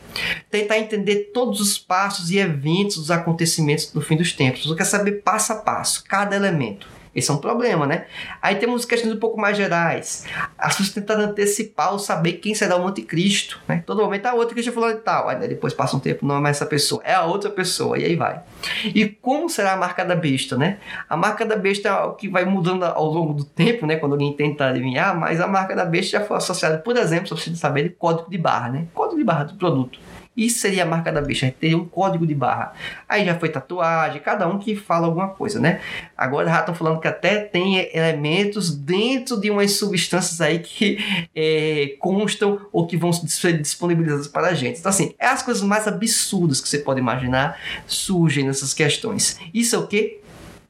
Tentar 0.51 0.77
entender 0.77 1.31
todos 1.33 1.61
os 1.61 1.79
passos 1.79 2.29
e 2.29 2.37
eventos, 2.37 2.97
os 2.97 3.09
acontecimentos 3.09 3.89
do 3.89 4.01
fim 4.01 4.17
dos 4.17 4.33
tempos. 4.33 4.65
Você 4.65 4.75
quer 4.75 4.83
saber 4.83 5.23
passo 5.23 5.53
a 5.53 5.55
passo, 5.55 6.03
cada 6.03 6.35
elemento. 6.35 6.94
Esse 7.15 7.31
é 7.31 7.33
um 7.33 7.37
problema, 7.37 7.87
né? 7.87 8.05
Aí 8.41 8.55
temos 8.55 8.83
questões 8.83 9.13
um 9.13 9.19
pouco 9.19 9.39
mais 9.39 9.55
gerais. 9.55 10.25
As 10.57 10.75
pessoas 10.75 10.93
tentando 10.93 11.21
antecipar 11.23 11.93
ou 11.93 11.99
saber 11.99 12.33
quem 12.33 12.53
será 12.53 12.75
o 12.75 12.85
anticristo, 12.85 13.59
né? 13.67 13.83
Todo 13.85 14.03
momento, 14.03 14.25
ah, 14.25 14.35
o 14.35 14.41
anticristo 14.41 14.73
falou 14.73 14.91
e 14.91 14.95
tal. 14.95 15.29
Aí 15.29 15.47
depois 15.47 15.73
passa 15.73 15.95
um 15.95 15.99
tempo, 15.99 16.25
não 16.25 16.35
é 16.35 16.39
mais 16.39 16.57
essa 16.57 16.65
pessoa, 16.65 17.01
é 17.05 17.13
a 17.13 17.23
outra 17.23 17.49
pessoa, 17.49 17.97
e 17.97 18.03
aí 18.03 18.15
vai. 18.15 18.41
E 18.83 19.07
como 19.07 19.49
será 19.49 19.73
a 19.73 19.77
marca 19.77 20.03
da 20.03 20.15
besta, 20.15 20.57
né? 20.57 20.77
A 21.09 21.15
marca 21.15 21.45
da 21.45 21.55
besta 21.55 21.87
é 21.87 21.93
o 22.03 22.13
que 22.13 22.27
vai 22.27 22.43
mudando 22.43 22.83
ao 22.83 23.05
longo 23.05 23.33
do 23.33 23.45
tempo, 23.45 23.85
né? 23.85 23.95
Quando 23.95 24.13
alguém 24.13 24.33
tenta 24.33 24.67
adivinhar, 24.67 25.17
mas 25.17 25.39
a 25.39 25.47
marca 25.47 25.73
da 25.73 25.85
besta 25.85 26.19
já 26.19 26.25
foi 26.25 26.35
associada, 26.35 26.79
por 26.79 26.97
exemplo, 26.97 27.27
só 27.27 27.35
precisa 27.35 27.55
saber, 27.55 27.83
de 27.83 27.89
código 27.91 28.29
de 28.29 28.37
barra, 28.37 28.69
né? 28.69 28.87
Código 28.93 29.17
de 29.17 29.23
barra 29.23 29.45
do 29.45 29.53
produto. 29.55 29.99
Isso 30.35 30.59
seria 30.59 30.83
a 30.83 30.85
marca 30.85 31.11
da 31.11 31.21
besta, 31.21 31.53
teria 31.59 31.77
um 31.77 31.85
código 31.85 32.25
de 32.27 32.35
barra. 32.35 32.73
Aí 33.07 33.25
já 33.25 33.37
foi 33.39 33.49
tatuagem, 33.49 34.21
cada 34.21 34.47
um 34.47 34.59
que 34.59 34.75
fala 34.75 35.07
alguma 35.07 35.29
coisa, 35.29 35.59
né? 35.59 35.79
Agora 36.17 36.49
já 36.49 36.59
estão 36.59 36.75
falando 36.75 36.99
que 36.99 37.07
até 37.07 37.39
tem 37.39 37.89
elementos 37.93 38.75
dentro 38.75 39.39
de 39.39 39.49
umas 39.49 39.71
substâncias 39.73 40.41
aí 40.41 40.59
que 40.59 40.97
é, 41.35 41.95
constam 41.99 42.59
ou 42.71 42.85
que 42.85 42.97
vão 42.97 43.13
ser 43.13 43.61
disponibilizadas 43.61 44.27
para 44.27 44.47
a 44.47 44.53
gente. 44.53 44.79
Então, 44.79 44.89
assim, 44.89 45.13
é 45.17 45.27
as 45.27 45.41
coisas 45.41 45.63
mais 45.63 45.87
absurdas 45.87 46.59
que 46.59 46.67
você 46.67 46.79
pode 46.79 46.99
imaginar 46.99 47.57
surgem 47.87 48.45
nessas 48.45 48.73
questões. 48.73 49.39
Isso 49.53 49.75
é 49.75 49.79
o 49.79 49.87
que? 49.87 50.19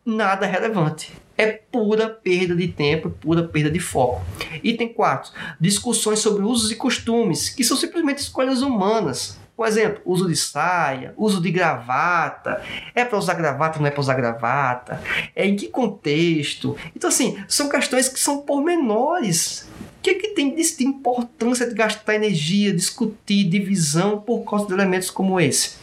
Nada 0.06 0.46
relevante 0.46 1.12
é 1.38 1.52
pura 1.52 2.10
perda 2.10 2.56
de 2.56 2.68
tempo, 2.68 3.10
pura 3.10 3.44
perda 3.44 3.70
de 3.70 3.80
foco. 3.80 4.24
Item 4.64 4.94
4. 4.94 5.32
Discussões 5.60 6.20
sobre 6.20 6.44
usos 6.44 6.72
e 6.72 6.76
costumes, 6.76 7.50
que 7.50 7.64
são 7.64 7.76
simplesmente 7.76 8.20
escolhas 8.20 8.62
humanas. 8.62 9.38
Por 9.56 9.66
exemplo, 9.66 10.02
uso 10.06 10.28
de 10.28 10.36
saia, 10.36 11.14
uso 11.16 11.42
de 11.42 11.50
gravata. 11.50 12.62
É 12.94 13.06
para 13.06 13.18
usar 13.18 13.36
gravata, 13.36 13.80
não 13.80 13.88
é 13.88 13.92
para 13.92 14.02
usar 14.02 14.16
gravata? 14.16 15.02
É 15.34 15.46
em 15.46 15.56
que 15.56 15.70
contexto? 15.70 16.76
Então, 16.96 17.08
assim, 17.08 17.42
são 17.48 17.70
questões 17.70 18.10
que 18.10 18.20
são 18.20 18.42
pormenores. 18.42 19.68
O 19.98 20.02
que, 20.02 20.10
é 20.12 20.14
que 20.16 20.28
tem 20.30 20.54
de 20.54 20.84
importância 20.84 21.68
de 21.68 21.74
gastar 21.74 22.16
energia, 22.16 22.74
discutir 22.74 23.46
divisão 23.46 24.20
por 24.20 24.44
causa 24.44 24.68
de 24.68 24.74
elementos 24.74 25.10
como 25.10 25.40
esse? 25.40 25.78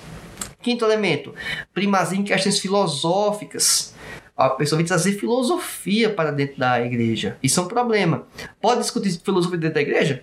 Quinto 0.60 0.84
elemento, 0.84 1.34
primazia 1.74 2.18
em 2.18 2.22
questões 2.22 2.60
filosóficas. 2.60 3.94
A 4.36 4.50
pessoa 4.50 4.76
vem 4.76 4.86
trazer 4.86 5.14
filosofia 5.14 6.10
para 6.10 6.30
dentro 6.30 6.58
da 6.58 6.80
igreja. 6.80 7.36
Isso 7.42 7.58
é 7.58 7.62
um 7.62 7.68
problema. 7.68 8.26
Pode 8.60 8.80
discutir 8.80 9.18
filosofia 9.24 9.58
dentro 9.58 9.74
da 9.74 9.82
igreja? 9.82 10.22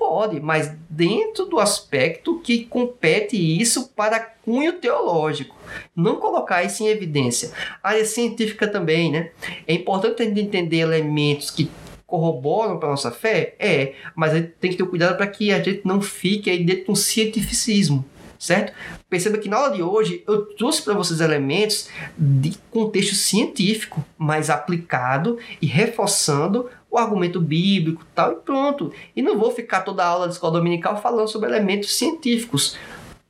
Pode, 0.00 0.40
mas 0.40 0.74
dentro 0.88 1.44
do 1.44 1.60
aspecto 1.60 2.40
que 2.40 2.64
compete 2.64 3.36
isso 3.36 3.90
para 3.90 4.18
cunho 4.18 4.72
teológico. 4.72 5.54
Não 5.94 6.16
colocar 6.16 6.64
isso 6.64 6.82
em 6.82 6.86
evidência. 6.86 7.50
A 7.82 7.90
área 7.90 8.06
científica 8.06 8.66
também, 8.66 9.12
né? 9.12 9.30
É 9.68 9.74
importante 9.74 10.22
a 10.22 10.24
gente 10.24 10.40
entender 10.40 10.78
elementos 10.78 11.50
que 11.50 11.70
corroboram 12.06 12.78
para 12.78 12.88
a 12.88 12.92
nossa 12.92 13.10
fé? 13.10 13.54
É, 13.58 13.92
mas 14.16 14.32
a 14.32 14.36
gente 14.38 14.54
tem 14.58 14.70
que 14.70 14.78
ter 14.78 14.86
cuidado 14.86 15.18
para 15.18 15.26
que 15.26 15.52
a 15.52 15.62
gente 15.62 15.82
não 15.84 16.00
fique 16.00 16.48
aí 16.48 16.64
dentro 16.64 16.86
de 16.86 16.90
um 16.92 16.96
cientificismo 16.96 18.02
certo? 18.40 18.72
Perceba 19.08 19.36
que 19.36 19.48
na 19.48 19.58
aula 19.58 19.70
de 19.76 19.82
hoje 19.82 20.24
eu 20.26 20.46
trouxe 20.56 20.82
para 20.82 20.94
vocês 20.94 21.20
elementos 21.20 21.90
de 22.16 22.56
contexto 22.70 23.14
científico, 23.14 24.02
mas 24.16 24.48
aplicado 24.48 25.38
e 25.60 25.66
reforçando 25.66 26.70
o 26.90 26.96
argumento 26.96 27.40
bíblico 27.40 28.04
tal, 28.14 28.32
e 28.32 28.36
pronto. 28.36 28.92
E 29.14 29.20
não 29.20 29.38
vou 29.38 29.50
ficar 29.50 29.82
toda 29.82 30.02
a 30.02 30.06
aula 30.06 30.26
de 30.26 30.32
escola 30.32 30.54
dominical 30.54 31.00
falando 31.00 31.28
sobre 31.28 31.50
elementos 31.50 31.94
científicos. 31.94 32.76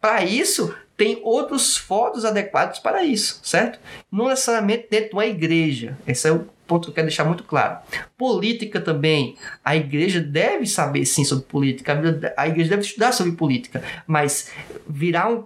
Para 0.00 0.24
isso, 0.24 0.74
tem 0.96 1.20
outros 1.24 1.76
fóruns 1.76 2.24
adequados 2.24 2.78
para 2.78 3.02
isso, 3.02 3.40
certo? 3.42 3.80
Não 4.10 4.28
necessariamente 4.28 4.86
dentro 4.88 5.10
de 5.10 5.14
uma 5.14 5.26
igreja. 5.26 5.98
Esse 6.06 6.28
é 6.28 6.32
o 6.32 6.46
ponto 6.66 6.84
que 6.84 6.90
eu 6.90 6.94
quero 6.94 7.06
deixar 7.08 7.24
muito 7.24 7.42
claro. 7.42 7.78
Política 8.20 8.82
também. 8.82 9.34
A 9.64 9.74
igreja 9.74 10.20
deve 10.20 10.66
saber 10.66 11.06
sim 11.06 11.24
sobre 11.24 11.46
política, 11.46 11.98
a 12.36 12.46
igreja 12.46 12.68
deve 12.68 12.82
estudar 12.82 13.12
sobre 13.12 13.32
política, 13.32 13.82
mas 14.06 14.50
virar 14.86 15.30
um 15.30 15.42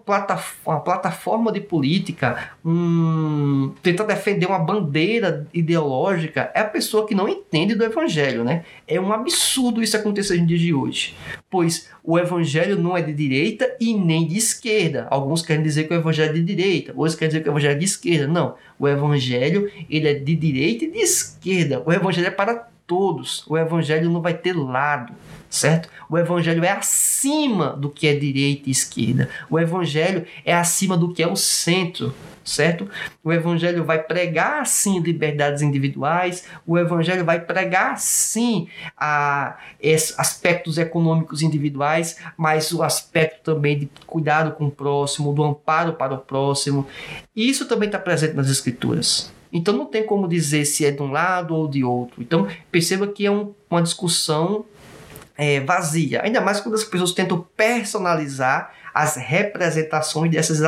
uma 0.66 0.80
plataforma 0.80 1.52
de 1.52 1.60
política, 1.60 2.50
um, 2.64 3.72
tentar 3.80 4.02
defender 4.02 4.46
uma 4.46 4.58
bandeira 4.58 5.46
ideológica, 5.54 6.50
é 6.52 6.62
a 6.62 6.64
pessoa 6.64 7.06
que 7.06 7.14
não 7.14 7.28
entende 7.28 7.76
do 7.76 7.84
evangelho, 7.84 8.42
né? 8.42 8.64
É 8.88 9.00
um 9.00 9.12
absurdo 9.12 9.80
isso 9.80 9.96
acontecer 9.96 10.36
no 10.40 10.46
dia 10.46 10.58
de 10.58 10.74
hoje, 10.74 11.14
pois 11.48 11.88
o 12.02 12.18
evangelho 12.18 12.76
não 12.76 12.96
é 12.96 13.02
de 13.02 13.12
direita 13.12 13.76
e 13.80 13.94
nem 13.94 14.26
de 14.26 14.36
esquerda. 14.36 15.06
Alguns 15.10 15.42
querem 15.42 15.62
dizer 15.62 15.84
que 15.84 15.94
o 15.94 15.96
evangelho 15.96 16.30
é 16.30 16.32
de 16.32 16.42
direita, 16.42 16.92
outros 16.96 17.14
querem 17.14 17.28
dizer 17.28 17.42
que 17.44 17.48
o 17.48 17.52
evangelho 17.52 17.76
é 17.76 17.78
de 17.78 17.84
esquerda. 17.84 18.26
Não, 18.26 18.56
o 18.80 18.88
evangelho 18.88 19.70
ele 19.88 20.08
é 20.08 20.14
de 20.14 20.34
direita 20.34 20.84
e 20.84 20.90
de 20.90 20.98
esquerda. 20.98 21.80
O 21.86 21.92
evangelho 21.92 22.26
é 22.26 22.30
para 22.30 22.63
todos. 22.86 23.44
O 23.46 23.56
evangelho 23.56 24.10
não 24.10 24.20
vai 24.20 24.34
ter 24.34 24.56
lado, 24.56 25.12
certo? 25.48 25.88
O 26.08 26.18
evangelho 26.18 26.64
é 26.64 26.70
acima 26.70 27.70
do 27.70 27.88
que 27.90 28.06
é 28.06 28.14
direita 28.14 28.68
e 28.68 28.72
esquerda. 28.72 29.28
O 29.50 29.58
evangelho 29.58 30.26
é 30.44 30.54
acima 30.54 30.96
do 30.96 31.12
que 31.12 31.22
é 31.22 31.28
o 31.28 31.36
centro 31.36 32.14
certo? 32.44 32.88
O 33.22 33.32
evangelho 33.32 33.84
vai 33.84 34.02
pregar 34.02 34.66
sim 34.66 35.00
liberdades 35.00 35.62
individuais, 35.62 36.44
o 36.66 36.78
evangelho 36.78 37.24
vai 37.24 37.40
pregar 37.40 37.98
sim 37.98 38.68
a, 38.96 39.56
aspectos 40.18 40.76
econômicos 40.76 41.42
individuais, 41.42 42.18
mas 42.36 42.70
o 42.72 42.82
aspecto 42.82 43.54
também 43.54 43.78
de 43.78 43.90
cuidado 44.06 44.52
com 44.52 44.66
o 44.66 44.70
próximo, 44.70 45.32
do 45.32 45.42
amparo 45.42 45.94
para 45.94 46.14
o 46.14 46.18
próximo. 46.18 46.86
Isso 47.34 47.66
também 47.66 47.86
está 47.86 47.98
presente 47.98 48.34
nas 48.34 48.50
escrituras. 48.50 49.32
Então 49.54 49.72
não 49.72 49.86
tem 49.86 50.04
como 50.04 50.28
dizer 50.28 50.64
se 50.64 50.84
é 50.84 50.90
de 50.90 51.00
um 51.00 51.12
lado 51.12 51.54
ou 51.54 51.68
de 51.68 51.84
outro. 51.84 52.20
Então 52.20 52.48
perceba 52.72 53.06
que 53.06 53.24
é 53.24 53.30
um, 53.30 53.54
uma 53.70 53.80
discussão 53.80 54.66
é, 55.36 55.60
vazia, 55.60 56.22
ainda 56.22 56.40
mais 56.40 56.60
quando 56.60 56.74
as 56.74 56.82
pessoas 56.82 57.12
tentam 57.12 57.46
personalizar 57.56 58.74
as 58.92 59.16
representações 59.16 60.30
desses 60.30 60.62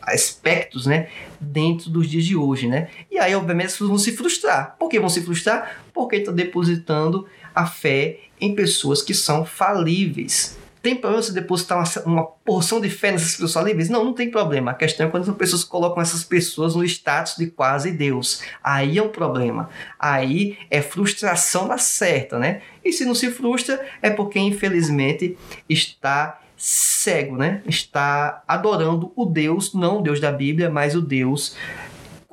aspectos, 0.00 0.86
né, 0.86 1.08
dentro 1.38 1.90
dos 1.90 2.08
dias 2.08 2.24
de 2.24 2.34
hoje, 2.34 2.66
né? 2.66 2.88
E 3.10 3.18
aí, 3.18 3.34
obviamente, 3.34 3.66
as 3.66 3.72
pessoas 3.72 3.90
vão 3.90 3.98
se 3.98 4.12
frustrar. 4.16 4.76
Por 4.78 4.88
que 4.88 4.98
vão 4.98 5.10
se 5.10 5.20
frustrar? 5.20 5.82
Porque 5.92 6.16
estão 6.16 6.34
depositando 6.34 7.26
a 7.54 7.66
fé 7.66 8.20
em 8.40 8.54
pessoas 8.54 9.02
que 9.02 9.12
são 9.12 9.44
falíveis. 9.44 10.56
Tem 10.84 10.94
problema 10.94 11.22
se 11.22 11.32
depositar 11.32 11.78
uma, 11.78 12.02
uma, 12.04 12.26
porção 12.26 12.78
de 12.78 12.90
fé 12.90 13.10
nessas 13.10 13.30
pessoas 13.30 13.54
falíveis? 13.54 13.88
Não, 13.88 14.04
não 14.04 14.12
tem 14.12 14.30
problema. 14.30 14.72
A 14.72 14.74
questão 14.74 15.06
é 15.06 15.10
quando 15.10 15.30
as 15.30 15.34
pessoas 15.34 15.64
colocam 15.64 16.02
essas 16.02 16.22
pessoas 16.22 16.74
no 16.76 16.84
status 16.84 17.36
de 17.38 17.46
quase 17.46 17.90
Deus. 17.90 18.42
Aí 18.62 18.98
é 18.98 19.02
um 19.02 19.08
problema. 19.08 19.70
Aí 19.98 20.58
é 20.70 20.82
frustração 20.82 21.66
da 21.66 21.78
certa, 21.78 22.38
né? 22.38 22.60
E 22.84 22.92
se 22.92 23.06
não 23.06 23.14
se 23.14 23.30
frustra, 23.30 23.82
é 24.02 24.10
porque 24.10 24.38
infelizmente 24.38 25.38
está 25.66 26.38
cego, 26.54 27.38
né? 27.38 27.62
Está 27.64 28.42
adorando 28.46 29.10
o 29.16 29.24
Deus, 29.24 29.72
não 29.72 30.00
o 30.00 30.02
Deus 30.02 30.20
da 30.20 30.30
Bíblia, 30.30 30.68
mas 30.68 30.94
o 30.94 31.00
Deus 31.00 31.56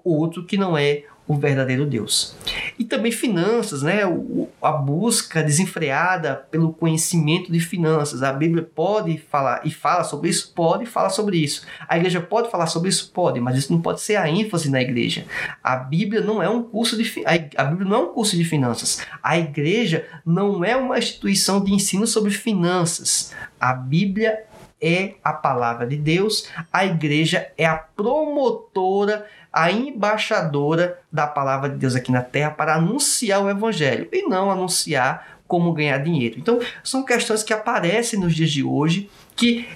outro 0.03 0.45
que 0.45 0.57
não 0.57 0.77
é 0.77 1.03
o 1.25 1.35
verdadeiro 1.35 1.85
Deus. 1.85 2.35
E 2.81 2.83
também 2.83 3.11
finanças, 3.11 3.83
né? 3.83 4.07
O, 4.07 4.49
a 4.59 4.71
busca 4.71 5.43
desenfreada 5.43 6.47
pelo 6.49 6.73
conhecimento 6.73 7.51
de 7.51 7.59
finanças. 7.59 8.23
A 8.23 8.33
Bíblia 8.33 8.63
pode 8.63 9.19
falar 9.19 9.61
e 9.63 9.69
fala 9.69 10.03
sobre 10.03 10.31
isso? 10.31 10.51
Pode 10.55 10.87
falar 10.87 11.09
sobre 11.09 11.37
isso. 11.37 11.63
A 11.87 11.95
igreja 11.95 12.19
pode 12.19 12.49
falar 12.49 12.65
sobre 12.65 12.89
isso? 12.89 13.11
Pode, 13.11 13.39
mas 13.39 13.55
isso 13.55 13.71
não 13.71 13.79
pode 13.79 14.01
ser 14.01 14.15
a 14.15 14.27
ênfase 14.27 14.71
na 14.71 14.81
igreja. 14.81 15.27
A 15.63 15.75
Bíblia 15.75 16.21
não 16.21 16.41
é 16.41 16.49
um 16.49 16.63
curso 16.63 16.97
de 16.97 17.23
a 17.55 17.65
Bíblia 17.65 17.87
não 17.87 17.97
é 17.97 17.99
um 17.99 18.13
curso 18.13 18.35
de 18.35 18.43
finanças. 18.43 19.05
A 19.21 19.37
igreja 19.37 20.07
não 20.25 20.65
é 20.65 20.75
uma 20.75 20.97
instituição 20.97 21.63
de 21.63 21.71
ensino 21.71 22.07
sobre 22.07 22.31
finanças. 22.31 23.31
A 23.59 23.75
Bíblia 23.75 24.47
é 24.81 25.13
a 25.23 25.31
palavra 25.31 25.85
de 25.85 25.95
Deus, 25.95 26.49
a 26.73 26.83
igreja 26.83 27.51
é 27.55 27.67
a 27.67 27.75
promotora 27.77 29.27
a 29.51 29.71
embaixadora 29.71 30.99
da 31.11 31.27
palavra 31.27 31.69
de 31.69 31.75
Deus 31.75 31.95
aqui 31.95 32.11
na 32.11 32.21
terra 32.21 32.51
para 32.51 32.75
anunciar 32.75 33.43
o 33.43 33.49
evangelho 33.49 34.07
e 34.11 34.27
não 34.27 34.49
anunciar 34.49 35.39
como 35.47 35.73
ganhar 35.73 35.97
dinheiro. 35.97 36.39
Então, 36.39 36.59
são 36.83 37.03
questões 37.03 37.43
que 37.43 37.53
aparecem 37.53 38.19
nos 38.19 38.33
dias 38.33 38.51
de 38.51 38.63
hoje 38.63 39.09
que 39.35 39.67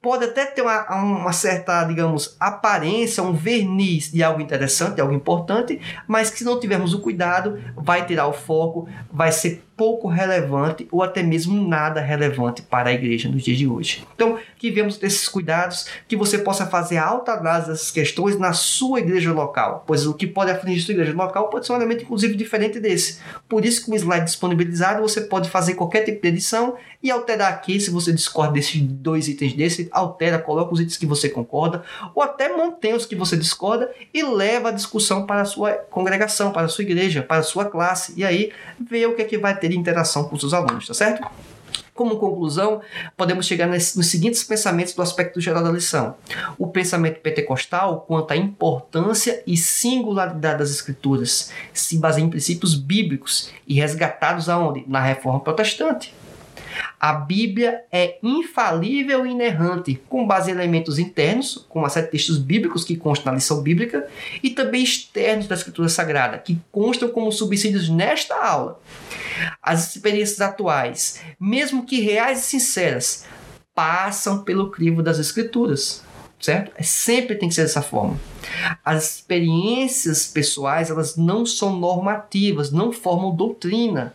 pode 0.00 0.24
até 0.24 0.46
ter 0.46 0.62
uma, 0.62 0.94
uma, 0.94 1.32
certa, 1.32 1.82
digamos, 1.84 2.36
aparência, 2.38 3.22
um 3.22 3.32
verniz 3.32 4.12
de 4.12 4.22
algo 4.22 4.40
interessante, 4.40 4.94
de 4.94 5.00
algo 5.00 5.12
importante, 5.12 5.80
mas 6.06 6.30
que 6.30 6.38
se 6.38 6.44
não 6.44 6.60
tivermos 6.60 6.94
o 6.94 7.00
cuidado, 7.00 7.60
vai 7.76 8.06
tirar 8.06 8.28
o 8.28 8.32
foco, 8.32 8.88
vai 9.12 9.32
ser 9.32 9.67
pouco 9.78 10.08
relevante 10.08 10.88
ou 10.90 11.04
até 11.04 11.22
mesmo 11.22 11.66
nada 11.66 12.00
relevante 12.00 12.60
para 12.60 12.90
a 12.90 12.92
igreja 12.92 13.28
nos 13.28 13.44
dias 13.44 13.56
de 13.56 13.66
hoje. 13.66 14.04
Então, 14.12 14.36
que 14.58 14.72
vemos 14.72 14.98
desses 14.98 15.28
cuidados, 15.28 15.86
que 16.08 16.16
você 16.16 16.38
possa 16.38 16.66
fazer 16.66 16.96
alta 16.96 17.32
análise 17.32 17.68
dessas 17.68 17.90
questões 17.92 18.36
na 18.36 18.52
sua 18.52 18.98
igreja 18.98 19.32
local, 19.32 19.84
pois 19.86 20.04
o 20.04 20.12
que 20.12 20.26
pode 20.26 20.50
afligir 20.50 20.82
sua 20.82 20.94
igreja 20.94 21.14
local 21.14 21.48
pode 21.48 21.64
ser 21.64 21.72
um 21.72 21.76
elemento 21.76 22.02
inclusive 22.02 22.34
diferente 22.34 22.80
desse. 22.80 23.20
Por 23.48 23.64
isso 23.64 23.84
que 23.84 23.90
o 23.92 23.94
slide 23.94 24.24
disponibilizado 24.24 25.00
você 25.00 25.20
pode 25.20 25.48
fazer 25.48 25.74
qualquer 25.74 26.04
tipo 26.04 26.20
de 26.20 26.28
edição 26.28 26.74
e 27.00 27.10
alterar 27.12 27.52
aqui, 27.52 27.80
se 27.80 27.90
você 27.90 28.12
discorda 28.12 28.54
desses 28.54 28.82
dois 28.82 29.28
itens 29.28 29.54
desse, 29.54 29.88
altera, 29.92 30.38
coloca 30.38 30.74
os 30.74 30.80
itens 30.80 30.96
que 30.96 31.06
você 31.06 31.28
concorda, 31.28 31.84
ou 32.12 32.22
até 32.22 32.54
mantém 32.56 32.94
os 32.94 33.06
que 33.06 33.14
você 33.14 33.36
discorda 33.36 33.88
e 34.12 34.22
leva 34.24 34.70
a 34.70 34.72
discussão 34.72 35.24
para 35.24 35.42
a 35.42 35.44
sua 35.44 35.72
congregação, 35.72 36.50
para 36.50 36.66
a 36.66 36.68
sua 36.68 36.82
igreja, 36.82 37.22
para 37.22 37.38
a 37.38 37.42
sua 37.44 37.66
classe, 37.66 38.14
e 38.16 38.24
aí 38.24 38.50
vê 38.80 39.06
o 39.06 39.14
que 39.14 39.22
é 39.22 39.24
que 39.24 39.38
vai 39.38 39.56
ter 39.56 39.67
de 39.68 39.78
interação 39.78 40.24
com 40.24 40.34
os 40.34 40.40
seus 40.40 40.54
alunos, 40.54 40.86
tá 40.86 40.94
certo? 40.94 41.26
Como 41.94 42.16
conclusão, 42.16 42.80
podemos 43.16 43.44
chegar 43.44 43.66
nos 43.66 44.06
seguintes 44.06 44.44
pensamentos 44.44 44.94
do 44.94 45.02
aspecto 45.02 45.40
geral 45.40 45.64
da 45.64 45.70
lição. 45.70 46.14
O 46.56 46.68
pensamento 46.68 47.20
pentecostal 47.20 48.04
quanto 48.06 48.30
à 48.30 48.36
importância 48.36 49.42
e 49.44 49.56
singularidade 49.56 50.60
das 50.60 50.70
escrituras 50.70 51.50
se 51.72 51.98
baseia 51.98 52.24
em 52.24 52.30
princípios 52.30 52.76
bíblicos 52.76 53.50
e 53.66 53.74
resgatados 53.74 54.48
aonde? 54.48 54.84
Na 54.86 55.02
reforma 55.02 55.40
protestante. 55.40 56.14
A 56.98 57.12
Bíblia 57.12 57.82
é 57.92 58.18
infalível 58.22 59.26
e 59.26 59.30
inerrante, 59.30 60.00
com 60.08 60.26
base 60.26 60.50
em 60.50 60.54
elementos 60.54 60.98
internos, 60.98 61.64
como 61.68 61.86
a 61.86 61.88
sete 61.88 62.10
textos 62.10 62.38
bíblicos 62.38 62.84
que 62.84 62.96
constam 62.96 63.32
na 63.32 63.36
lição 63.36 63.62
bíblica, 63.62 64.06
e 64.42 64.50
também 64.50 64.82
externos 64.82 65.46
da 65.46 65.54
Escritura 65.54 65.88
Sagrada, 65.88 66.38
que 66.38 66.58
constam 66.72 67.08
como 67.08 67.32
subsídios 67.32 67.88
nesta 67.88 68.34
aula. 68.34 68.80
As 69.62 69.94
experiências 69.94 70.40
atuais, 70.40 71.20
mesmo 71.38 71.86
que 71.86 72.00
reais 72.00 72.40
e 72.40 72.42
sinceras, 72.42 73.24
passam 73.74 74.42
pelo 74.42 74.70
crivo 74.70 75.02
das 75.02 75.18
Escrituras 75.18 76.02
certo? 76.40 76.72
É, 76.76 76.82
sempre 76.82 77.36
tem 77.36 77.48
que 77.48 77.54
ser 77.54 77.62
dessa 77.62 77.82
forma. 77.82 78.18
As 78.84 79.16
experiências 79.16 80.26
pessoais, 80.26 80.90
elas 80.90 81.16
não 81.16 81.44
são 81.44 81.76
normativas, 81.76 82.70
não 82.70 82.92
formam 82.92 83.34
doutrina. 83.34 84.14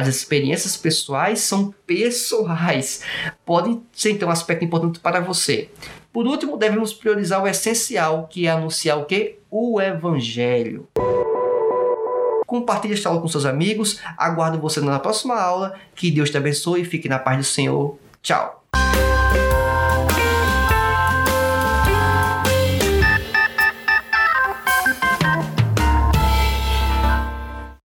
As 0.00 0.08
experiências 0.08 0.78
pessoais 0.78 1.40
são 1.40 1.74
pessoais, 1.86 3.02
podem 3.44 3.82
ser 3.92 4.12
então 4.12 4.30
um 4.30 4.32
aspecto 4.32 4.64
importante 4.64 4.98
para 4.98 5.20
você. 5.20 5.68
Por 6.10 6.26
último, 6.26 6.56
devemos 6.56 6.94
priorizar 6.94 7.42
o 7.42 7.46
essencial, 7.46 8.26
que 8.26 8.46
é 8.46 8.50
anunciar 8.50 8.96
o 8.96 9.04
que? 9.04 9.36
O 9.50 9.78
Evangelho. 9.78 10.88
Compartilhe 12.46 12.94
esta 12.94 13.10
aula 13.10 13.20
com 13.20 13.28
seus 13.28 13.44
amigos. 13.44 14.00
Aguardo 14.16 14.58
você 14.58 14.80
na 14.80 14.98
próxima 14.98 15.38
aula. 15.38 15.74
Que 15.94 16.10
Deus 16.10 16.30
te 16.30 16.38
abençoe 16.38 16.80
e 16.80 16.84
fique 16.86 17.06
na 17.06 17.18
paz 17.18 17.36
do 17.36 17.44
Senhor. 17.44 17.98
Tchau. 18.22 18.64